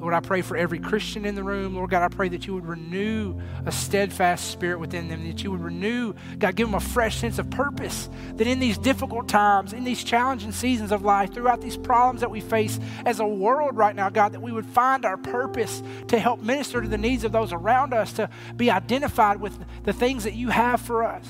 Lord, 0.02 0.16
I 0.16 0.20
pray 0.20 0.42
for 0.42 0.58
every 0.58 0.80
Christian 0.80 1.26
in 1.26 1.36
the 1.36 1.44
room. 1.44 1.76
Lord 1.76 1.92
God, 1.92 2.02
I 2.02 2.08
pray 2.08 2.28
that 2.30 2.48
you 2.48 2.56
would 2.56 2.66
renew 2.66 3.40
a 3.68 3.72
steadfast 3.72 4.50
spirit 4.50 4.80
within 4.80 5.08
them, 5.08 5.24
that 5.28 5.44
you 5.44 5.52
would 5.52 5.62
renew, 5.62 6.16
God, 6.40 6.56
give 6.56 6.68
them 6.68 6.74
a 6.74 6.80
fresh 6.80 7.18
sense 7.18 7.38
of 7.38 7.52
purpose. 7.52 8.10
That 8.38 8.48
in 8.48 8.58
these 8.58 8.80
difficult 8.80 9.30
times, 9.30 9.74
in 9.74 9.84
these 9.84 10.04
challenging 10.04 10.54
seasons 10.54 10.92
of 10.92 11.04
life, 11.04 11.32
throughout 11.32 11.62
these 11.62 11.78
problems 11.78 12.22
that 12.22 12.32
we 12.32 12.42
face 12.42 12.80
as 13.06 13.20
a 13.20 13.28
world 13.28 13.78
right 13.78 13.96
now, 13.96 14.10
God, 14.10 14.34
that 14.34 14.42
we 14.42 14.52
would 14.52 14.66
find 14.66 15.06
our 15.06 15.18
purpose 15.18 15.84
to 16.08 16.18
help 16.18 16.42
minister 16.42 16.82
to 16.82 16.88
the 16.88 16.98
needs 16.98 17.24
of 17.24 17.32
those 17.32 17.54
around 17.54 17.94
us, 17.94 18.12
to 18.14 18.28
be 18.58 18.72
identified 18.72 19.40
with 19.40 19.56
the 19.84 19.94
things 19.94 20.24
that 20.24 20.34
you 20.34 20.50
have 20.50 20.82
for 20.82 21.04
us. 21.04 21.28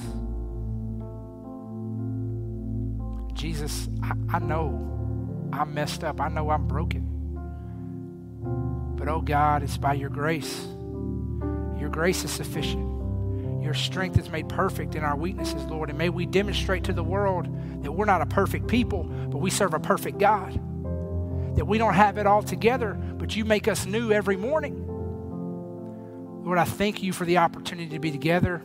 Jesus, 3.34 3.90
I, 4.02 4.14
I 4.38 4.40
know 4.40 5.50
I'm 5.52 5.74
messed 5.74 6.06
up. 6.06 6.22
I 6.22 6.30
know 6.30 6.50
I'm 6.50 6.70
broken. 6.70 7.11
But 9.02 9.10
oh 9.10 9.22
God, 9.22 9.64
it's 9.64 9.78
by 9.78 9.96
your 9.96 10.12
grace. 10.12 10.64
Your 11.80 11.90
grace 11.90 12.24
is 12.24 12.30
sufficient. 12.30 13.64
Your 13.64 13.74
strength 13.74 14.20
is 14.20 14.30
made 14.30 14.48
perfect 14.48 14.94
in 14.94 15.04
our 15.04 15.16
weaknesses, 15.16 15.64
Lord. 15.64 15.90
And 15.90 15.98
may 15.98 16.10
we 16.10 16.28
demonstrate 16.28 16.84
to 16.84 16.94
the 16.94 17.04
world 17.04 17.48
that 17.82 17.92
we're 17.92 18.06
not 18.06 18.22
a 18.22 18.28
perfect 18.28 18.68
people, 18.68 19.06
but 19.06 19.40
we 19.40 19.50
serve 19.50 19.74
a 19.74 19.80
perfect 19.80 20.20
God. 20.20 20.54
That 21.56 21.66
we 21.66 21.80
don't 21.80 21.96
have 21.96 22.20
it 22.20 22.28
all 22.28 22.44
together, 22.44 22.94
but 22.94 23.36
you 23.36 23.44
make 23.44 23.68
us 23.68 23.88
new 23.88 24.12
every 24.12 24.38
morning. 24.38 24.86
Lord, 26.46 26.60
I 26.60 26.66
thank 26.66 27.02
you 27.02 27.12
for 27.12 27.26
the 27.26 27.40
opportunity 27.40 27.90
to 27.90 28.00
be 28.00 28.12
together. 28.12 28.62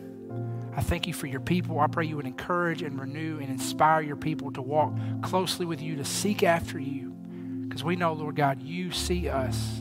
I 0.77 0.83
thank 0.83 1.07
you 1.07 1.15
for 1.15 1.29
your 1.29 1.41
people. 1.41 1.81
I 1.81 1.87
pray 1.87 2.05
you 2.05 2.17
would 2.17 2.27
encourage 2.27 2.83
and 2.83 3.01
renew 3.01 3.39
and 3.39 3.49
inspire 3.49 4.03
your 4.03 4.17
people 4.17 4.53
to 4.53 4.61
walk 4.61 4.93
closely 5.23 5.65
with 5.65 5.81
you, 5.81 5.97
to 5.97 6.05
seek 6.05 6.43
after 6.43 6.79
you. 6.79 7.17
Because 7.63 7.83
we 7.83 7.97
know, 7.97 8.13
Lord 8.13 8.37
God, 8.37 8.61
you 8.61 8.91
see 8.93 9.31
us 9.31 9.81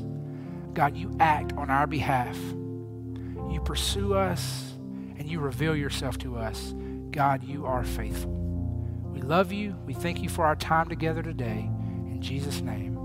God, 0.75 0.97
you 0.97 1.15
act 1.21 1.53
on 1.53 1.69
our 1.69 1.88
behalf. 1.88 2.38
You 2.38 3.61
pursue 3.63 4.13
us 4.13 4.73
and 5.17 5.26
you 5.26 5.39
reveal 5.39 5.73
yourself 5.73 6.17
to 6.19 6.36
us. 6.36 6.76
God, 7.11 7.45
you 7.45 7.65
are 7.65 7.86
faithful. 7.86 8.32
We 8.32 9.21
love 9.21 9.53
you. 9.53 9.78
We 9.86 9.93
thank 9.93 10.21
you 10.21 10.28
for 10.28 10.45
our 10.45 10.57
time 10.57 10.89
together 10.89 11.23
today. 11.23 11.69
In 12.11 12.21
Jesus' 12.21 12.59
name, 12.59 12.97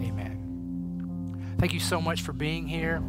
amen. 0.00 1.56
Thank 1.58 1.72
you 1.74 1.80
so 1.80 2.00
much 2.00 2.22
for 2.22 2.32
being 2.32 2.68
here. 2.68 3.02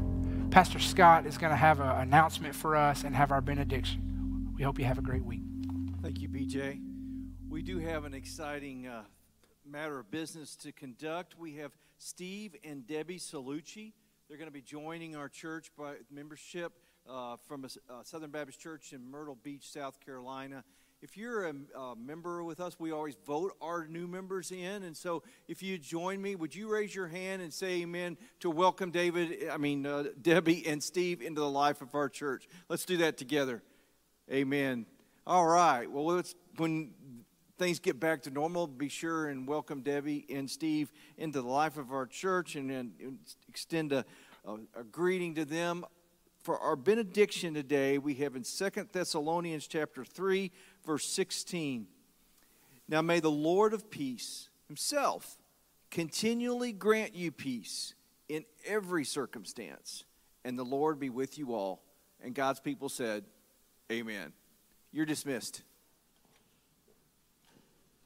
Pastor 0.49 0.79
Scott 0.79 1.27
is 1.27 1.37
going 1.37 1.51
to 1.51 1.57
have 1.57 1.79
an 1.79 1.87
announcement 1.87 2.55
for 2.55 2.75
us 2.75 3.03
and 3.03 3.15
have 3.15 3.31
our 3.31 3.39
benediction. 3.39 4.51
We 4.57 4.63
hope 4.63 4.79
you 4.79 4.85
have 4.85 4.97
a 4.97 5.03
great 5.03 5.23
week. 5.23 5.43
Thank 6.01 6.19
you, 6.19 6.27
BJ. 6.27 6.81
We 7.47 7.61
do 7.61 7.77
have 7.77 8.05
an 8.05 8.15
exciting 8.15 8.87
uh, 8.87 9.03
matter 9.63 9.99
of 9.99 10.09
business 10.09 10.55
to 10.57 10.71
conduct. 10.71 11.37
We 11.37 11.57
have 11.57 11.71
Steve 12.03 12.55
and 12.63 12.87
Debbie 12.87 13.19
Salucci. 13.19 13.93
They're 14.27 14.37
going 14.37 14.47
to 14.47 14.51
be 14.53 14.63
joining 14.63 15.15
our 15.15 15.29
church 15.29 15.69
by 15.77 15.97
membership 16.09 16.73
uh, 17.07 17.35
from 17.47 17.63
a, 17.63 17.93
a 17.93 18.03
Southern 18.03 18.31
Baptist 18.31 18.59
Church 18.59 18.91
in 18.91 19.11
Myrtle 19.11 19.37
Beach, 19.43 19.69
South 19.69 19.99
Carolina. 20.03 20.63
If 21.03 21.15
you're 21.15 21.45
a, 21.45 21.53
a, 21.77 21.95
member 21.95 22.43
with 22.43 22.59
us, 22.59 22.75
we 22.79 22.91
always 22.91 23.15
vote 23.27 23.51
our 23.61 23.85
new 23.85 24.07
members 24.07 24.51
in. 24.51 24.81
And 24.81 24.97
so 24.97 25.21
if 25.47 25.61
you 25.61 25.77
join 25.77 26.19
me, 26.19 26.33
would 26.33 26.55
you 26.55 26.73
raise 26.73 26.95
your 26.95 27.07
hand 27.07 27.43
and 27.43 27.53
say 27.53 27.83
amen 27.83 28.17
to 28.39 28.49
welcome 28.49 28.89
David, 28.89 29.49
I 29.51 29.57
mean, 29.57 29.85
uh, 29.85 30.05
Debbie 30.19 30.65
and 30.65 30.81
Steve 30.81 31.21
into 31.21 31.41
the 31.41 31.49
life 31.49 31.83
of 31.83 31.93
our 31.93 32.09
church? 32.09 32.47
Let's 32.67 32.83
do 32.83 32.97
that 32.97 33.15
together. 33.17 33.61
Amen. 34.31 34.87
All 35.27 35.45
right. 35.45 35.89
Well, 35.89 36.05
let's, 36.05 36.33
when 36.57 36.95
things 37.61 37.77
get 37.77 37.99
back 37.99 38.23
to 38.23 38.31
normal, 38.31 38.65
be 38.65 38.89
sure 38.89 39.27
and 39.27 39.47
welcome 39.47 39.81
Debbie 39.81 40.25
and 40.31 40.49
Steve 40.49 40.91
into 41.19 41.43
the 41.43 41.47
life 41.47 41.77
of 41.77 41.91
our 41.91 42.07
church 42.07 42.55
and, 42.55 42.71
and 42.71 43.19
extend 43.47 43.91
a, 43.91 44.03
a, 44.45 44.55
a 44.79 44.83
greeting 44.83 45.35
to 45.35 45.45
them. 45.45 45.85
For 46.41 46.57
our 46.57 46.75
benediction 46.75 47.53
today, 47.53 47.99
we 47.99 48.15
have 48.15 48.35
in 48.35 48.43
Second 48.43 48.89
Thessalonians 48.91 49.67
chapter 49.67 50.03
3, 50.03 50.51
verse 50.87 51.05
16. 51.05 51.85
Now 52.89 53.03
may 53.03 53.19
the 53.19 53.29
Lord 53.29 53.75
of 53.75 53.91
peace 53.91 54.49
himself 54.67 55.37
continually 55.91 56.71
grant 56.71 57.13
you 57.13 57.31
peace 57.31 57.93
in 58.27 58.43
every 58.65 59.05
circumstance, 59.05 60.03
and 60.43 60.57
the 60.57 60.65
Lord 60.65 60.99
be 60.99 61.11
with 61.11 61.37
you 61.37 61.53
all. 61.53 61.83
And 62.23 62.33
God's 62.33 62.59
people 62.59 62.89
said, 62.89 63.23
Amen. 63.91 64.33
You're 64.91 65.05
dismissed. 65.05 65.61